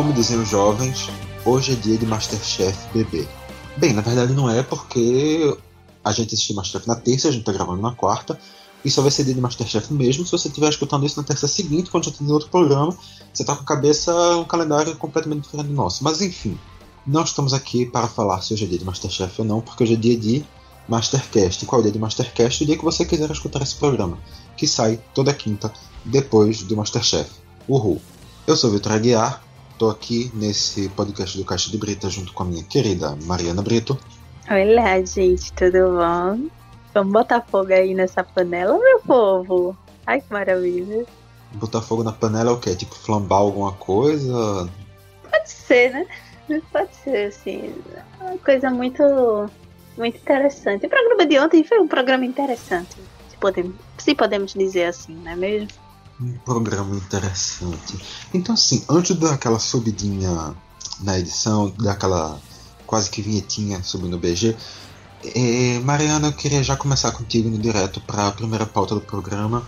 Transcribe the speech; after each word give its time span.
como 0.00 0.14
dizem 0.14 0.40
os 0.40 0.48
jovens, 0.48 1.10
hoje 1.44 1.72
é 1.72 1.74
dia 1.74 1.98
de 1.98 2.06
Masterchef 2.06 2.74
bebê. 2.90 3.28
Bem, 3.76 3.92
na 3.92 4.00
verdade 4.00 4.32
não 4.32 4.48
é 4.48 4.62
porque 4.62 5.54
a 6.02 6.10
gente 6.10 6.32
assistiu 6.32 6.56
Masterchef 6.56 6.88
na 6.88 6.94
terça, 6.94 7.28
a 7.28 7.30
gente 7.30 7.44
tá 7.44 7.52
gravando 7.52 7.82
na 7.82 7.92
quarta, 7.92 8.40
e 8.82 8.90
só 8.90 9.02
vai 9.02 9.10
ser 9.10 9.24
dia 9.24 9.34
de 9.34 9.42
Masterchef 9.42 9.92
mesmo 9.92 10.24
se 10.24 10.32
você 10.32 10.48
estiver 10.48 10.70
escutando 10.70 11.04
isso 11.04 11.20
na 11.20 11.22
terça 11.22 11.46
seguinte, 11.46 11.90
quando 11.90 12.06
já 12.06 12.12
tem 12.12 12.26
outro 12.32 12.48
programa, 12.48 12.96
você 13.30 13.44
tá 13.44 13.54
com 13.54 13.60
a 13.60 13.66
cabeça 13.66 14.10
um 14.38 14.44
calendário 14.44 14.96
completamente 14.96 15.42
diferente 15.42 15.66
do 15.66 15.74
nosso. 15.74 16.02
Mas 16.02 16.22
enfim, 16.22 16.58
não 17.06 17.22
estamos 17.22 17.52
aqui 17.52 17.84
para 17.84 18.08
falar 18.08 18.40
se 18.40 18.54
hoje 18.54 18.64
é 18.64 18.68
dia 18.68 18.78
de 18.78 18.86
Masterchef 18.86 19.42
ou 19.42 19.46
não, 19.46 19.60
porque 19.60 19.84
hoje 19.84 19.92
é 19.92 19.96
dia 19.96 20.16
de 20.16 20.42
Mastercast. 20.88 21.66
Qual 21.66 21.78
é 21.78 21.80
o 21.80 21.82
dia 21.82 21.92
de 21.92 21.98
Mastercast? 21.98 22.62
O 22.62 22.66
dia 22.66 22.78
que 22.78 22.84
você 22.84 23.04
quiser 23.04 23.30
escutar 23.30 23.60
esse 23.60 23.76
programa, 23.76 24.18
que 24.56 24.66
sai 24.66 24.98
toda 25.12 25.34
quinta 25.34 25.70
depois 26.06 26.62
do 26.62 26.74
Masterchef. 26.74 27.28
Uhul! 27.68 28.00
Eu 28.46 28.56
sou 28.56 28.70
Vitor 28.70 28.92
Aguiar, 28.92 29.49
estou 29.80 29.90
aqui 29.90 30.30
nesse 30.34 30.90
podcast 30.90 31.38
do 31.38 31.42
Caixa 31.42 31.70
de 31.70 31.78
Brita 31.78 32.10
junto 32.10 32.34
com 32.34 32.42
a 32.42 32.46
minha 32.46 32.62
querida 32.62 33.16
Mariana 33.24 33.62
Brito. 33.62 33.98
Olá, 34.46 35.02
gente, 35.02 35.50
tudo 35.54 35.96
bom? 35.96 36.50
Vamos 36.92 37.10
botar 37.14 37.40
fogo 37.40 37.72
aí 37.72 37.94
nessa 37.94 38.22
panela, 38.22 38.78
meu 38.78 39.00
povo? 39.00 39.74
Ai, 40.06 40.20
que 40.20 40.30
maravilha. 40.30 41.06
Botar 41.54 41.80
fogo 41.80 42.04
na 42.04 42.12
panela 42.12 42.50
é 42.50 42.52
o 42.52 42.60
quê? 42.60 42.76
Tipo, 42.76 42.94
flambar 42.94 43.38
alguma 43.38 43.72
coisa? 43.72 44.68
Pode 45.30 45.50
ser, 45.50 45.92
né? 45.92 46.06
Pode 46.70 46.94
ser, 46.96 47.28
assim. 47.28 47.74
Uma 48.20 48.36
coisa 48.36 48.68
muito, 48.68 49.02
muito 49.96 50.18
interessante. 50.18 50.84
O 50.84 50.90
programa 50.90 51.24
de 51.24 51.38
ontem 51.38 51.64
foi 51.64 51.80
um 51.80 51.88
programa 51.88 52.26
interessante, 52.26 52.96
se 53.30 53.36
podemos, 53.38 53.74
se 53.96 54.14
podemos 54.14 54.52
dizer 54.52 54.84
assim, 54.84 55.14
não 55.14 55.32
é 55.32 55.36
mesmo? 55.36 55.68
Um 56.20 56.32
programa 56.44 56.94
interessante. 56.96 57.98
Então, 58.34 58.54
assim, 58.54 58.84
antes 58.88 59.16
daquela 59.16 59.58
subidinha 59.58 60.54
na 61.00 61.18
edição, 61.18 61.72
daquela 61.78 62.38
quase 62.86 63.08
que 63.08 63.22
vinhetinha 63.22 63.82
subindo 63.82 64.16
o 64.16 64.18
BG, 64.18 64.56
é, 65.22 65.78
Mariana, 65.80 66.28
eu 66.28 66.32
queria 66.32 66.62
já 66.62 66.76
começar 66.76 67.12
contigo 67.12 67.48
no 67.48 67.58
direto 67.58 68.00
para 68.00 68.28
a 68.28 68.32
primeira 68.32 68.66
pauta 68.66 68.94
do 68.94 69.00
programa, 69.00 69.66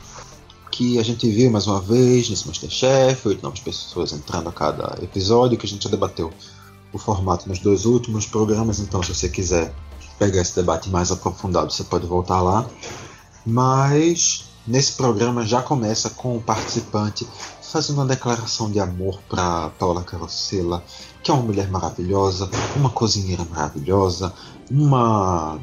que 0.70 0.98
a 0.98 1.02
gente 1.02 1.28
viu 1.30 1.50
mais 1.50 1.66
uma 1.66 1.80
vez 1.80 2.30
nesse 2.30 2.46
Masterchef, 2.46 3.28
oito 3.28 3.42
novas 3.42 3.60
pessoas 3.60 4.12
entrando 4.12 4.48
a 4.48 4.52
cada 4.52 4.98
episódio, 5.02 5.58
que 5.58 5.66
a 5.66 5.68
gente 5.68 5.84
já 5.84 5.90
debateu 5.90 6.32
o 6.92 6.98
formato 6.98 7.48
nos 7.48 7.58
dois 7.58 7.84
últimos 7.84 8.26
programas, 8.26 8.78
então 8.78 9.02
se 9.02 9.14
você 9.14 9.28
quiser 9.28 9.74
pegar 10.18 10.40
esse 10.40 10.54
debate 10.54 10.88
mais 10.88 11.10
aprofundado, 11.10 11.70
você 11.70 11.84
pode 11.84 12.06
voltar 12.06 12.40
lá. 12.40 12.66
Mas 13.44 14.44
nesse 14.66 14.92
programa 14.92 15.44
já 15.44 15.62
começa 15.62 16.10
com 16.10 16.36
o 16.36 16.42
participante 16.42 17.26
fazendo 17.60 17.96
uma 17.96 18.06
declaração 18.06 18.70
de 18.70 18.78
amor 18.78 19.18
para 19.28 19.70
Paula 19.78 20.02
Carosella, 20.02 20.84
que 21.22 21.30
é 21.30 21.34
uma 21.34 21.42
mulher 21.42 21.70
maravilhosa, 21.70 22.50
uma 22.76 22.90
cozinheira 22.90 23.44
maravilhosa, 23.50 24.32
uma 24.70 25.58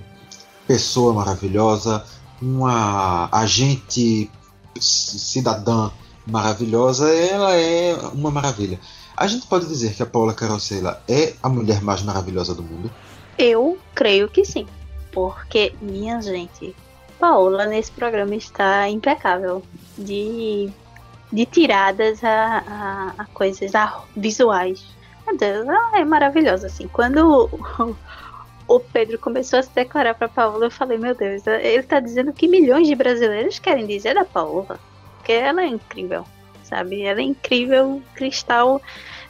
pessoa 0.67 1.13
maravilhosa, 1.13 2.03
uma 2.41 3.29
agente 3.31 4.29
cidadã 4.79 5.91
maravilhosa, 6.25 7.11
ela 7.13 7.55
é 7.55 7.95
uma 8.13 8.31
maravilha. 8.31 8.79
A 9.15 9.27
gente 9.27 9.45
pode 9.47 9.67
dizer 9.67 9.93
que 9.93 10.01
a 10.01 10.05
Paula 10.05 10.33
Carosella 10.33 11.03
é 11.07 11.33
a 11.43 11.49
mulher 11.49 11.81
mais 11.81 12.01
maravilhosa 12.01 12.55
do 12.55 12.63
mundo? 12.63 12.89
Eu 13.37 13.77
creio 13.93 14.29
que 14.29 14.45
sim. 14.45 14.65
Porque, 15.11 15.73
minha 15.81 16.21
gente, 16.21 16.75
Paola 17.19 17.65
nesse 17.65 17.91
programa 17.91 18.33
está 18.35 18.87
impecável. 18.89 19.61
De, 19.97 20.69
de 21.31 21.45
tiradas 21.45 22.23
a, 22.23 22.63
a, 22.65 23.13
a 23.17 23.25
coisas 23.25 23.75
a, 23.75 24.01
visuais. 24.15 24.83
Meu 25.27 25.37
Deus, 25.37 25.67
ela 25.67 25.99
é 25.99 26.05
maravilhosa, 26.05 26.67
assim. 26.67 26.87
Quando 26.87 27.49
o, 27.77 27.95
o 28.67 28.79
Pedro 28.79 29.19
começou 29.19 29.59
a 29.59 29.63
se 29.63 29.75
declarar 29.75 30.15
para 30.15 30.29
Paola, 30.29 30.65
eu 30.65 30.71
falei, 30.71 30.97
meu 30.97 31.13
Deus, 31.13 31.45
ele 31.45 31.67
está 31.79 31.99
dizendo 31.99 32.31
que 32.31 32.47
milhões 32.47 32.87
de 32.87 32.95
brasileiros 32.95 33.59
querem 33.59 33.85
dizer 33.85 34.15
da 34.15 34.23
Paola. 34.23 34.79
Porque 35.17 35.33
ela 35.33 35.61
é 35.61 35.67
incrível, 35.67 36.23
sabe? 36.63 37.01
Ela 37.01 37.19
é 37.19 37.23
incrível, 37.23 38.01
cristal 38.15 38.81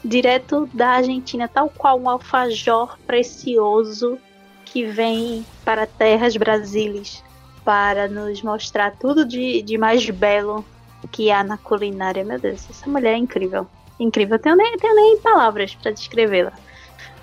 direto 0.06 0.70
da 0.74 0.90
Argentina, 0.90 1.48
tal 1.48 1.70
qual 1.70 2.00
um 2.00 2.08
alfajor 2.08 2.98
precioso 3.06 4.18
que 4.64 4.86
vem 4.86 5.44
para 5.66 5.88
terras 5.88 6.38
brasileiras 6.38 7.24
para 7.70 8.08
nos 8.08 8.42
mostrar 8.42 8.98
tudo 8.98 9.24
de, 9.24 9.62
de 9.62 9.78
mais 9.78 10.10
belo 10.10 10.66
que 11.12 11.30
há 11.30 11.44
na 11.44 11.56
culinária. 11.56 12.26
Meu 12.26 12.40
Deus, 12.40 12.66
essa 12.68 12.90
mulher 12.90 13.14
é 13.14 13.18
incrível. 13.18 13.68
Incrível. 14.00 14.38
Eu 14.38 14.42
tenho 14.42 14.56
nem, 14.56 14.76
tenho 14.76 14.96
nem 14.96 15.20
palavras 15.20 15.76
para 15.76 15.92
descrevê-la. 15.92 16.52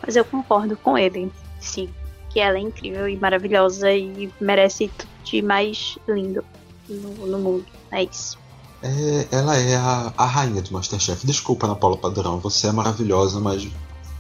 Mas 0.01 0.15
eu 0.15 0.25
concordo 0.25 0.77
com 0.77 0.97
ele, 0.97 1.33
sim. 1.59 1.91
Que 2.31 2.39
ela 2.39 2.59
é 2.59 2.61
incrível 2.61 3.09
e 3.09 3.17
maravilhosa 3.17 3.91
e 3.93 4.33
merece 4.41 4.87
tudo 4.97 5.11
de 5.25 5.43
mais 5.43 5.99
lindo 6.07 6.45
no, 6.89 7.27
no 7.27 7.39
mundo. 7.41 7.67
É 7.91 8.05
isso. 8.05 8.39
É, 8.85 9.27
ela 9.33 9.57
é 9.57 9.75
a, 9.75 10.13
a, 10.17 10.27
rainha 10.27 10.63
do 10.63 10.73
Masterchef. 10.73 11.27
Desculpa, 11.27 11.67
Ana 11.67 11.75
Paula 11.75 11.97
Padrão, 11.97 12.39
você 12.39 12.69
é 12.69 12.73
maravilhosa, 12.73 13.41
mas 13.41 13.67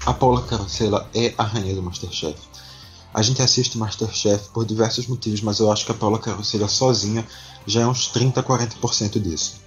a 0.04 0.12
Paula 0.12 0.42
Carosella 0.42 1.08
é 1.14 1.32
a 1.38 1.44
rainha 1.44 1.76
do 1.76 1.84
Masterchef. 1.84 2.36
A 3.16 3.22
gente 3.22 3.40
assiste 3.40 3.78
Masterchef 3.78 4.50
por 4.50 4.66
diversos 4.66 5.06
motivos, 5.06 5.40
mas 5.40 5.58
eu 5.58 5.72
acho 5.72 5.86
que 5.86 5.90
a 5.90 5.94
Paula 5.94 6.18
Carosella 6.18 6.68
sozinha 6.68 7.26
já 7.66 7.80
é 7.80 7.86
uns 7.86 8.08
30, 8.08 8.42
40% 8.42 9.18
disso. 9.18 9.62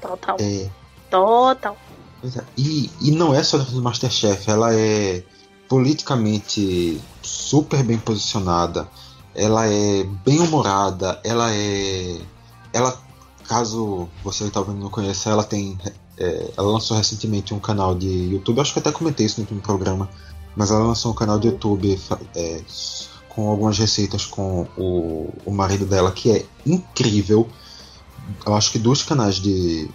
Total. 0.00 0.36
É... 0.38 0.70
Total. 1.10 1.76
É. 2.24 2.44
E, 2.56 2.88
e 3.00 3.10
não 3.10 3.34
é 3.34 3.42
só 3.42 3.58
dentro 3.58 3.74
do 3.74 3.82
Masterchef, 3.82 4.48
ela 4.48 4.72
é 4.72 5.24
politicamente 5.68 7.00
super 7.20 7.82
bem 7.82 7.98
posicionada, 7.98 8.88
ela 9.34 9.66
é 9.66 10.04
bem 10.24 10.38
humorada, 10.38 11.20
ela 11.24 11.52
é. 11.52 12.20
Ela 12.72 12.96
caso 13.48 14.08
você 14.22 14.48
talvez 14.50 14.78
não 14.78 14.88
conheça, 14.88 15.30
ela 15.30 15.42
tem. 15.42 15.76
É, 16.16 16.52
ela 16.56 16.68
lançou 16.68 16.96
recentemente 16.96 17.52
um 17.52 17.58
canal 17.58 17.92
de 17.92 18.06
YouTube, 18.06 18.60
acho 18.60 18.72
que 18.72 18.78
até 18.78 18.92
comentei 18.92 19.26
isso 19.26 19.40
no 19.40 19.42
último 19.42 19.60
programa, 19.60 20.08
mas 20.56 20.70
ela 20.70 20.84
lançou 20.84 21.12
um 21.12 21.14
canal 21.14 21.38
de 21.38 21.48
YouTube 21.48 21.98
é, 22.34 22.60
com 23.28 23.48
algumas 23.48 23.78
receitas 23.78 24.26
com 24.26 24.66
o, 24.76 25.32
o 25.44 25.50
marido 25.50 25.86
dela, 25.86 26.12
que 26.12 26.30
é 26.30 26.44
incrível. 26.66 27.48
Eu 28.46 28.54
acho 28.54 28.70
que 28.70 28.78
dos 28.78 29.02
canais 29.02 29.36
de, 29.36 29.88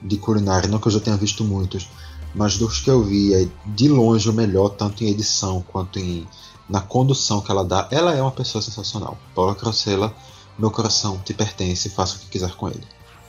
de 0.00 0.16
culinária, 0.16 0.68
não 0.68 0.78
que 0.78 0.88
eu 0.88 0.92
já 0.92 1.00
tenha 1.00 1.16
visto 1.16 1.44
muitos, 1.44 1.88
mas 2.34 2.56
dos 2.56 2.80
que 2.80 2.90
eu 2.90 3.02
vi, 3.02 3.34
é 3.34 3.48
de 3.66 3.88
longe 3.88 4.28
o 4.28 4.32
melhor, 4.32 4.70
tanto 4.70 5.04
em 5.04 5.08
edição 5.08 5.62
quanto 5.62 5.98
em 5.98 6.26
na 6.68 6.80
condução 6.80 7.40
que 7.40 7.50
ela 7.50 7.64
dá. 7.64 7.88
Ela 7.90 8.14
é 8.14 8.22
uma 8.22 8.30
pessoa 8.30 8.62
sensacional. 8.62 9.18
Paula 9.34 9.54
Crocella, 9.54 10.14
meu 10.58 10.70
coração 10.70 11.18
te 11.18 11.34
pertence, 11.34 11.90
faça 11.90 12.16
o 12.16 12.20
que 12.20 12.26
quiser 12.26 12.54
com 12.54 12.68
ele. 12.68 12.86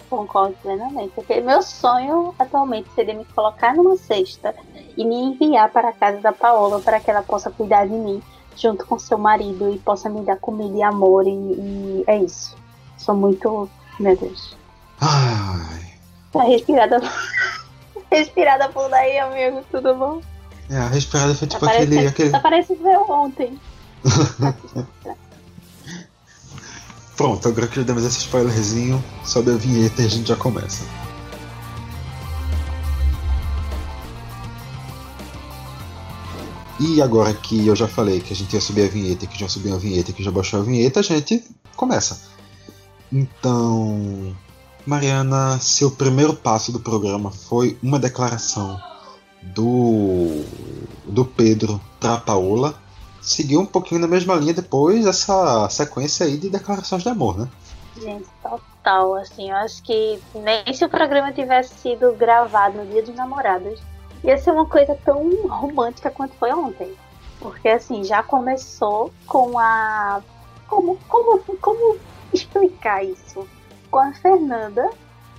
Concordo 0.10 0.56
plenamente, 0.62 1.12
porque 1.16 1.42
meu 1.42 1.62
sonho 1.62 2.34
atualmente 2.38 2.90
seria 2.94 3.16
me 3.16 3.26
colocar 3.26 3.76
numa 3.76 3.98
cesta 3.98 4.56
e 4.98 5.06
me 5.06 5.16
enviar 5.16 5.70
para 5.72 5.90
a 5.90 5.94
casa 5.94 6.20
da 6.20 6.32
Paola 6.32 6.80
para 6.80 7.00
que 7.00 7.10
ela 7.10 7.22
possa 7.22 7.52
cuidar 7.52 7.86
de 7.86 7.94
mim 7.94 8.22
junto 8.56 8.86
com 8.86 8.98
seu 8.98 9.18
marido 9.18 9.74
e 9.74 9.80
possa 9.80 10.10
me 10.10 10.22
dar 10.22 10.38
comida 10.38 10.78
e 10.78 10.82
amor 10.82 11.28
e, 11.28 11.32
e 11.32 12.04
é 12.08 12.18
isso. 12.18 12.56
Sou 12.98 13.16
muito, 13.16 13.70
meu 14.00 14.16
Deus. 14.16 14.56
Ai. 15.02 15.94
Tá 16.32 16.44
respirada. 16.44 17.02
respirada 18.12 18.70
por 18.70 18.90
daí, 18.90 19.20
amigo, 19.20 19.64
tudo 19.70 19.94
bom? 19.96 20.22
É, 20.70 20.78
a 20.78 20.88
respirada 20.88 21.36
foi 21.36 21.48
tipo 21.48 21.66
tá 21.66 21.72
aquele, 21.72 22.08
aquele. 22.08 22.32
Tá 22.32 22.40
parecendo 22.40 22.82
ver 22.82 22.98
ontem. 22.98 23.60
Pronto, 27.16 27.48
agora 27.48 27.68
que 27.68 27.78
já 27.78 27.84
demos 27.84 28.04
esse 28.04 28.20
spoilerzinho, 28.20 29.02
sobe 29.24 29.52
a 29.52 29.56
vinheta 29.56 30.02
e 30.02 30.06
a 30.06 30.10
gente 30.10 30.28
já 30.28 30.36
começa. 30.36 30.84
E 36.80 37.02
agora 37.02 37.34
que 37.34 37.68
eu 37.68 37.76
já 37.76 37.88
falei 37.88 38.20
que 38.20 38.34
a 38.34 38.36
gente 38.36 38.54
ia 38.54 38.62
subir 38.62 38.86
a 38.86 38.90
vinheta, 38.90 39.26
que 39.26 39.40
já 39.40 39.48
subiu 39.48 39.76
a 39.76 39.78
vinheta, 39.78 40.12
que 40.12 40.24
já 40.24 40.32
baixou 40.32 40.60
a 40.60 40.64
vinheta, 40.64 41.00
a 41.00 41.04
gente 41.04 41.44
começa. 41.76 42.20
Então, 43.12 44.36
Mariana, 44.86 45.58
seu 45.60 45.90
primeiro 45.90 46.34
passo 46.34 46.72
do 46.72 46.80
programa 46.80 47.32
foi 47.32 47.78
uma 47.82 48.00
declaração 48.00 48.80
do 49.42 50.44
do 51.06 51.24
Pedro 51.24 51.80
para 52.00 52.18
Paola 52.18 52.76
seguiu 53.26 53.60
um 53.60 53.66
pouquinho 53.66 54.00
na 54.00 54.08
mesma 54.08 54.36
linha 54.36 54.54
depois 54.54 55.06
essa 55.06 55.68
sequência 55.70 56.26
aí 56.26 56.38
de 56.38 56.50
declarações 56.50 57.02
de 57.02 57.10
amor, 57.10 57.38
né? 57.38 57.50
Gente, 58.00 58.28
total, 58.42 59.16
assim, 59.16 59.50
eu 59.50 59.56
acho 59.56 59.82
que 59.82 60.22
nem 60.36 60.74
se 60.74 60.86
o 60.86 60.90
programa 60.90 61.32
tivesse 61.32 61.74
sido 61.80 62.14
gravado 62.14 62.78
no 62.78 62.86
dia 62.86 63.02
dos 63.02 63.16
namorados, 63.16 63.80
ia 64.26 64.38
ser 64.38 64.52
uma 64.52 64.66
coisa 64.66 64.98
tão 65.06 65.48
romântica 65.48 66.10
quanto 66.10 66.36
foi 66.36 66.52
ontem. 66.52 66.94
Porque 67.40 67.70
assim, 67.70 68.04
já 68.04 68.24
começou 68.24 69.14
com 69.28 69.58
a. 69.60 70.22
Como, 70.68 70.98
como, 71.08 71.40
como 71.62 71.98
explicar 72.34 73.04
isso? 73.04 73.48
Com 73.92 74.00
a 74.00 74.14
Fernanda 74.14 74.90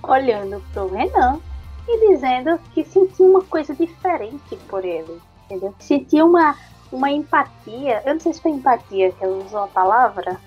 olhando 0.01 0.63
pro 0.71 0.87
Renan 0.87 1.39
e 1.87 2.09
dizendo 2.09 2.59
que 2.73 2.83
sentia 2.85 3.25
uma 3.25 3.43
coisa 3.43 3.75
diferente 3.75 4.55
por 4.69 4.85
ele, 4.85 5.21
entendeu? 5.45 5.73
Sentia 5.79 6.25
uma, 6.25 6.55
uma 6.91 7.11
empatia, 7.11 8.01
eu 8.05 8.13
não 8.13 8.19
sei 8.21 8.33
se 8.33 8.41
foi 8.41 8.51
empatia 8.51 9.11
que 9.11 9.23
ela 9.23 9.37
usou 9.37 9.63
a 9.63 9.67
palavra. 9.67 10.39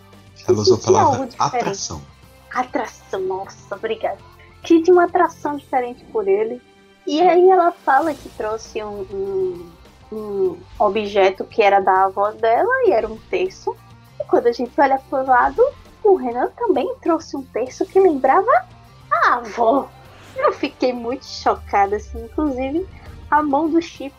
Ela 0.48 0.58
usou 0.58 0.76
a 0.76 0.80
palavra 0.80 1.28
atração. 1.38 2.02
Atração, 2.54 3.20
nossa, 3.20 3.74
obrigada. 3.74 4.18
Que 4.62 4.82
tinha 4.82 4.94
uma 4.94 5.04
atração 5.04 5.56
diferente 5.56 6.04
por 6.06 6.26
ele. 6.26 6.60
E 7.10 7.20
aí 7.20 7.50
ela 7.50 7.72
fala 7.72 8.14
que 8.14 8.28
trouxe 8.28 8.80
um, 8.84 9.04
um, 9.12 10.16
um 10.16 10.56
objeto 10.78 11.44
que 11.44 11.60
era 11.60 11.80
da 11.80 12.04
avó 12.04 12.30
dela 12.30 12.72
e 12.86 12.92
era 12.92 13.08
um 13.08 13.16
terço. 13.16 13.76
E 14.20 14.24
quando 14.26 14.46
a 14.46 14.52
gente 14.52 14.80
olha 14.80 14.96
pro 15.10 15.26
lado, 15.26 15.60
o 16.04 16.14
Renan 16.14 16.52
também 16.56 16.94
trouxe 17.02 17.36
um 17.36 17.42
terço 17.42 17.84
que 17.84 17.98
lembrava 17.98 18.48
a 19.10 19.34
avó. 19.34 19.88
Eu 20.36 20.52
fiquei 20.52 20.92
muito 20.92 21.26
chocada, 21.26 21.96
assim. 21.96 22.26
Inclusive, 22.26 22.86
a 23.28 23.42
mão 23.42 23.68
do 23.68 23.82
Chip 23.82 24.14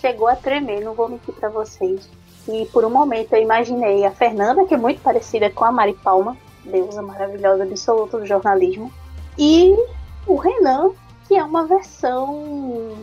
chegou 0.00 0.26
a 0.26 0.34
tremer, 0.34 0.80
não 0.80 0.94
vou 0.94 1.08
mentir 1.08 1.32
para 1.34 1.48
vocês. 1.48 2.10
E 2.48 2.66
por 2.72 2.84
um 2.84 2.90
momento 2.90 3.34
eu 3.34 3.40
imaginei 3.40 4.04
a 4.04 4.10
Fernanda, 4.10 4.64
que 4.64 4.74
é 4.74 4.76
muito 4.76 5.00
parecida 5.00 5.48
com 5.48 5.64
a 5.64 5.70
Mari 5.70 5.94
Palma, 5.94 6.36
deusa 6.64 7.02
maravilhosa 7.02 7.62
absoluta 7.62 8.18
do 8.18 8.26
jornalismo, 8.26 8.92
e 9.38 9.76
o 10.26 10.34
Renan, 10.34 10.90
que 11.32 11.36
é 11.38 11.42
uma 11.42 11.66
versão, 11.66 12.94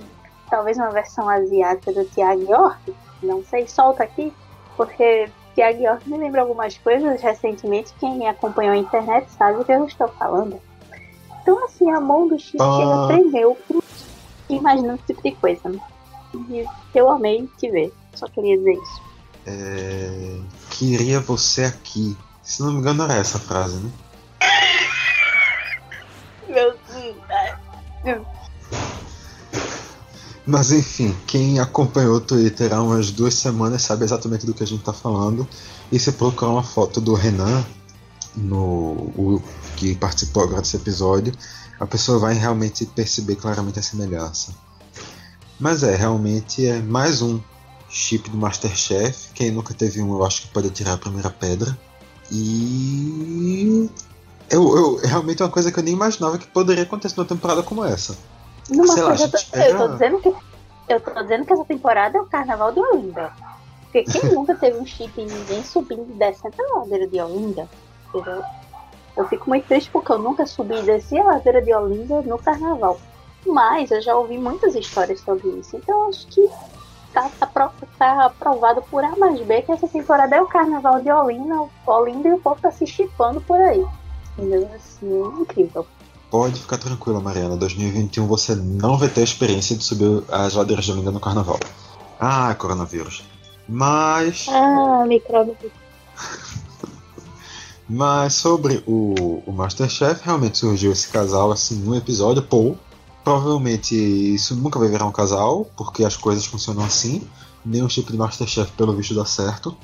talvez 0.52 0.78
uma 0.78 0.92
versão 0.92 1.28
asiática 1.28 1.92
do 1.92 2.06
Tiago 2.06 2.44
York. 2.44 2.94
Não 3.24 3.44
sei, 3.44 3.68
solta 3.68 4.04
aqui, 4.04 4.32
porque 4.78 5.28
Tiago 5.56 5.82
York 5.82 6.08
me 6.08 6.16
lembra 6.16 6.42
algumas 6.42 6.78
coisas 6.78 7.20
recentemente. 7.24 7.92
Quem 8.00 8.28
acompanhou 8.28 8.74
a 8.74 8.78
internet 8.78 9.32
sabe 9.32 9.58
o 9.58 9.66
que 9.66 9.72
eu 9.72 9.84
estou 9.84 10.08
falando. 10.10 10.62
Então, 11.42 11.66
assim, 11.66 11.90
a 11.90 12.00
mão 12.00 12.28
do 12.28 12.38
X 12.38 12.54
ah. 12.62 12.78
chega 12.78 13.08
tremeu 13.08 13.58
imaginando 14.48 15.00
esse 15.00 15.08
tipo 15.08 15.24
de 15.24 15.32
coisa. 15.32 15.68
Né? 15.68 15.80
E 16.52 16.66
eu 16.94 17.10
amei 17.10 17.50
te 17.58 17.72
ver. 17.72 17.92
Só 18.14 18.28
queria 18.28 18.56
dizer 18.60 18.74
isso. 18.74 19.02
É... 19.48 20.40
Queria 20.70 21.20
você 21.20 21.64
aqui. 21.66 22.16
Se 22.44 22.62
não 22.62 22.74
me 22.74 22.78
engano, 22.78 23.06
era 23.06 23.16
essa 23.16 23.40
frase, 23.40 23.84
né? 23.84 23.92
Meu 26.48 26.76
Mas 30.46 30.72
enfim, 30.72 31.16
quem 31.28 31.60
acompanhou 31.60 32.16
o 32.16 32.22
Twitter 32.22 32.74
há 32.74 32.82
umas 32.82 33.12
duas 33.12 33.36
semanas 33.36 33.84
sabe 33.84 34.04
exatamente 34.04 34.48
do 34.48 34.54
que 34.54 34.64
a 34.64 34.68
gente 34.68 34.84
tá 34.84 34.92
falando. 34.92 35.48
E 35.92 36.00
se 36.00 36.12
procurar 36.14 36.52
uma 36.52 36.64
foto 36.64 37.00
do 37.00 37.14
Renan 37.14 37.64
no 38.36 38.58
o, 39.16 39.44
que 39.76 39.96
participou 39.96 40.44
agora 40.44 40.62
desse 40.62 40.76
episódio, 40.76 41.34
a 41.80 41.86
pessoa 41.86 42.18
vai 42.20 42.34
realmente 42.34 42.86
perceber 42.86 43.36
claramente 43.36 43.80
a 43.80 43.84
semelhança. 43.84 44.54
Mas 45.60 45.84
é, 45.84 45.96
realmente 45.96 46.66
é 46.66 46.82
mais 46.82 47.22
um 47.22 47.40
chip 47.90 48.30
do 48.30 48.38
Masterchef. 48.38 49.30
Quem 49.34 49.52
nunca 49.52 49.74
teve 49.74 50.02
um, 50.02 50.14
eu 50.14 50.26
acho 50.26 50.44
que 50.44 50.48
pode 50.48 50.70
tirar 50.72 50.94
a 50.94 50.98
primeira 50.98 51.30
pedra. 51.30 51.78
E. 52.32 53.90
Eu, 54.50 54.76
eu, 54.76 54.96
realmente 54.98 55.42
é 55.42 55.46
uma 55.46 55.52
coisa 55.52 55.72
que 55.72 55.80
eu 55.80 55.84
nem 55.84 55.94
imaginava 55.94 56.38
que 56.38 56.48
poderia 56.48 56.84
acontecer 56.84 57.16
numa 57.18 57.28
temporada 57.28 57.62
como 57.62 57.86
essa. 57.86 58.18
Numa 58.70 58.94
Sei 58.94 59.04
lá, 59.04 59.16
eu, 59.16 59.30
tô, 59.30 59.58
eu 59.58 59.78
tô 59.78 59.88
dizendo 59.94 60.20
que. 60.20 60.34
Eu 60.90 61.00
tô 61.00 61.22
dizendo 61.22 61.46
que 61.46 61.54
essa 61.54 61.66
temporada 61.66 62.18
é 62.18 62.22
o 62.22 62.26
carnaval 62.26 62.72
de 62.72 62.80
Olinda. 62.80 63.32
Porque 63.84 64.04
quem 64.04 64.30
nunca 64.34 64.56
teve 64.56 64.78
um 64.80 64.86
chip 64.86 65.12
e 65.18 65.26
ninguém 65.26 65.64
subindo 65.64 66.08
e 66.10 66.14
descendo 66.14 66.56
a 66.60 66.80
ladeira 66.80 67.08
de 67.08 67.22
Olinda? 67.22 67.70
Entendeu? 68.08 68.44
Eu 69.16 69.28
fico 69.28 69.50
muito 69.50 69.68
triste 69.68 69.90
porque 69.92 70.12
eu 70.12 70.20
nunca 70.20 70.46
subi 70.46 70.76
e 70.76 70.82
desci 70.84 71.18
a 71.18 71.26
ladeira 71.26 71.62
de 71.62 71.74
Olinda 71.74 72.22
no 72.22 72.38
carnaval. 72.38 73.00
Mas 73.46 73.92
eu 73.92 74.02
já 74.02 74.16
ouvi 74.16 74.38
muitas 74.38 74.76
histórias 74.76 75.20
sobre 75.22 75.48
isso. 75.50 75.76
Então 75.78 76.10
acho 76.10 76.26
que 76.28 76.50
tá, 77.14 77.30
tá, 77.40 77.72
tá 77.98 78.26
aprovado 78.26 78.82
por 78.84 79.04
A 79.04 79.16
mais 79.16 79.40
B 79.42 79.62
que 79.62 79.72
essa 79.72 79.88
temporada 79.88 80.36
é 80.36 80.42
o 80.42 80.48
carnaval 80.48 81.02
de 81.02 81.12
Olinda, 81.12 81.68
Olinda 81.86 82.30
e 82.30 82.34
o 82.34 82.40
povo 82.40 82.62
tá 82.62 82.72
se 82.72 82.88
chipando 82.88 83.42
por 83.42 83.60
aí. 83.60 83.86
Assim, 84.76 85.42
incrível. 85.42 85.86
Pode 86.30 86.60
ficar 86.60 86.78
tranquila, 86.78 87.20
Mariana. 87.20 87.58
2021 87.58 88.28
você 88.28 88.56
não 88.56 88.98
vai 88.98 89.10
ter 89.10 89.22
a 89.22 89.24
experiência 89.24 89.76
de 89.76 89.84
subir 89.84 90.24
as 90.30 90.54
ladeiras 90.54 90.86
de 90.86 90.92
Olinda 90.92 91.12
no 91.12 91.20
carnaval. 91.20 91.60
Ah, 92.20 92.54
coronavírus. 92.56 93.24
Mas. 93.68 94.48
Ah, 94.50 95.06
micróbio. 95.08 95.56
Mas 97.90 98.36
sobre 98.36 98.84
o, 98.86 99.42
o 99.48 99.52
Masterchef, 99.52 100.22
realmente 100.24 100.60
surgiu 100.60 100.92
esse 100.92 101.08
casal 101.08 101.52
assim 101.52 101.76
num 101.76 101.96
episódio, 101.96 102.44
Paul. 102.44 102.78
Provavelmente 103.24 103.96
isso 103.96 104.56
nunca 104.56 104.78
vai 104.78 104.88
virar 104.88 105.06
um 105.06 105.12
casal, 105.12 105.66
porque 105.76 106.04
as 106.04 106.16
coisas 106.16 106.46
funcionam 106.46 106.84
assim. 106.84 107.28
Nenhum 107.66 107.88
tipo 107.88 108.12
de 108.12 108.18
Masterchef, 108.18 108.72
pelo 108.74 108.94
visto, 108.94 109.16
dá 109.16 109.26
certo. 109.26 109.76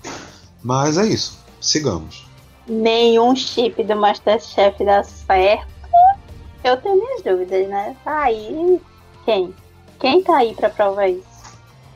Mas 0.64 1.00
é 1.00 1.06
isso. 1.08 1.40
Sigamos. 1.60 2.25
Nenhum 2.68 3.36
chip 3.36 3.84
do 3.84 3.96
Masterchef 3.96 4.84
dá 4.84 5.04
certo. 5.04 5.68
Eu 6.64 6.78
tenho 6.78 6.96
minhas 6.96 7.22
dúvidas, 7.22 7.68
né? 7.68 7.96
Tá 8.04 8.24
aí. 8.24 8.82
Quem? 9.24 9.54
Quem 10.00 10.24
tá 10.24 10.38
aí 10.38 10.56
pra 10.56 10.70
provar 10.70 11.08
isso? 11.08 11.36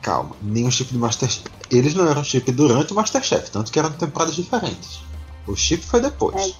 Calma, 0.00 0.34
nenhum 0.40 0.70
chip 0.70 0.92
do 0.92 0.98
Masterchef. 0.98 1.44
Eles 1.70 1.94
não 1.94 2.08
eram 2.08 2.24
chip 2.24 2.50
durante 2.52 2.92
o 2.92 2.96
Masterchef, 2.96 3.50
tanto 3.50 3.70
que 3.70 3.78
eram 3.78 3.90
temporadas 3.92 4.36
diferentes. 4.36 5.02
O 5.46 5.56
chip 5.56 5.84
foi 5.84 6.00
depois. 6.00 6.56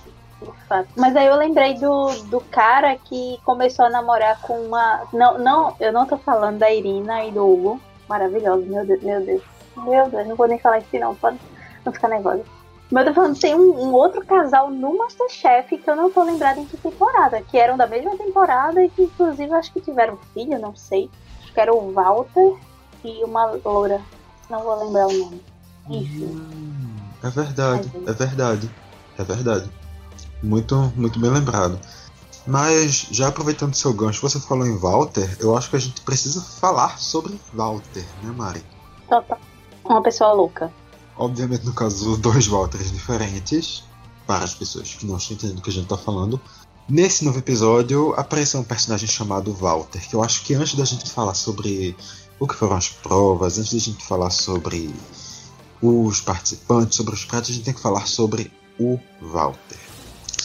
É, 0.71 0.85
Mas 0.97 1.15
aí 1.17 1.27
eu 1.27 1.37
lembrei 1.37 1.75
do, 1.75 2.11
do 2.25 2.41
cara 2.41 2.97
que 2.97 3.39
começou 3.45 3.85
a 3.85 3.91
namorar 3.91 4.41
com 4.41 4.55
uma. 4.61 5.07
Não, 5.12 5.39
não, 5.39 5.77
eu 5.79 5.93
não 5.93 6.07
tô 6.07 6.19
falando 6.19 6.59
da 6.59 6.71
Irina 6.73 7.25
e 7.25 7.31
do 7.31 7.47
Hugo. 7.47 7.81
Maravilhoso, 8.09 8.67
meu 8.67 8.85
Deus, 8.85 9.03
meu 9.03 9.25
Deus. 9.25 9.43
Meu 9.77 10.11
Deus, 10.11 10.27
não 10.27 10.37
vou 10.37 10.49
nem 10.49 10.59
falar 10.59 10.79
isso 10.79 10.99
não, 10.99 11.15
pode 11.15 11.39
não 11.85 11.93
ficar 11.93 12.09
nervosa. 12.09 12.45
Mas 12.90 13.06
eu 13.06 13.14
tô 13.14 13.20
falando, 13.20 13.38
tem 13.38 13.54
um, 13.54 13.70
um, 13.70 13.92
outro 13.92 14.25
casal 14.25 14.69
no 14.69 14.98
Masterchef 14.98 15.78
que 15.78 15.88
eu 15.88 15.94
não 15.94 16.10
tô 16.10 16.25
lembrada 16.25 16.58
em 16.58 16.66
que 16.66 16.76
temporada, 16.76 17.40
que 17.40 17.56
eram 17.56 17.76
da 17.76 17.87
mesma 17.87 18.16
temporada 18.16 18.82
e 18.82 18.90
que 18.90 19.02
inclusive 19.02 19.52
acho 19.52 19.72
que 19.72 19.81
tiveram 19.81 20.19
filho, 20.34 20.58
não 20.58 20.75
sei. 20.75 21.08
Acho 21.40 21.52
que 21.52 21.60
era 21.60 21.72
o 21.72 21.92
Walter 21.92 22.56
e 23.04 23.25
uma 23.25 23.46
loura. 23.64 24.02
Não 24.48 24.64
vou 24.64 24.84
lembrar 24.84 25.06
o 25.06 25.12
nome. 25.12 25.44
Enfim. 25.88 26.25
Hum, 26.25 26.99
é 27.23 27.30
verdade, 27.30 27.92
é 28.06 28.12
verdade. 28.12 28.75
É 29.18 29.23
verdade. 29.25 29.70
Muito, 30.42 30.75
muito 30.97 31.20
bem 31.20 31.30
lembrado. 31.30 31.78
Mas, 32.47 33.06
já 33.11 33.28
aproveitando 33.28 33.75
seu 33.75 33.92
gancho, 33.92 34.23
você 34.23 34.40
falou 34.40 34.66
em 34.66 34.76
Walter, 34.76 35.37
eu 35.40 35.56
acho 35.56 35.70
que 35.70 35.76
a 35.76 35.80
gente 35.80 36.00
precisa 36.00 36.40
falar 36.40 36.99
sobre 36.99 37.38
Walter, 37.52 38.04
né, 38.23 38.32
Mari? 38.32 38.64
Total. 39.09 39.38
Uma 39.85 40.02
pessoa 40.02 40.32
louca. 40.32 40.73
Obviamente, 41.21 41.67
no 41.67 41.75
caso, 41.75 42.17
dois 42.17 42.49
Walters 42.49 42.91
diferentes, 42.91 43.85
para 44.27 44.43
as 44.43 44.55
pessoas 44.55 44.95
que 44.95 45.05
não 45.05 45.19
estão 45.19 45.37
entendendo 45.37 45.59
o 45.59 45.62
que 45.62 45.69
a 45.69 45.73
gente 45.73 45.83
está 45.83 45.99
falando. 45.99 46.41
Nesse 46.89 47.27
novo 47.27 47.39
episódio, 47.39 48.15
apareceu 48.15 48.59
um 48.59 48.65
personagem 48.65 49.07
chamado 49.07 49.53
Walter, 49.53 50.00
que 50.00 50.17
eu 50.17 50.25
acho 50.25 50.43
que 50.43 50.55
antes 50.55 50.75
da 50.77 50.85
gente 50.87 51.11
falar 51.11 51.35
sobre 51.35 51.95
o 52.39 52.49
que 52.49 52.55
foram 52.55 52.75
as 52.75 52.89
provas, 52.89 53.59
antes 53.59 53.75
da 53.75 53.79
gente 53.79 54.03
falar 54.03 54.31
sobre 54.31 54.95
os 55.83 56.23
participantes, 56.23 56.97
sobre 56.97 57.15
os 57.15 57.27
pratos, 57.27 57.50
a 57.50 57.53
gente 57.53 57.65
tem 57.65 57.75
que 57.75 57.83
falar 57.83 58.07
sobre 58.07 58.50
o 58.79 58.99
Walter. 59.21 59.79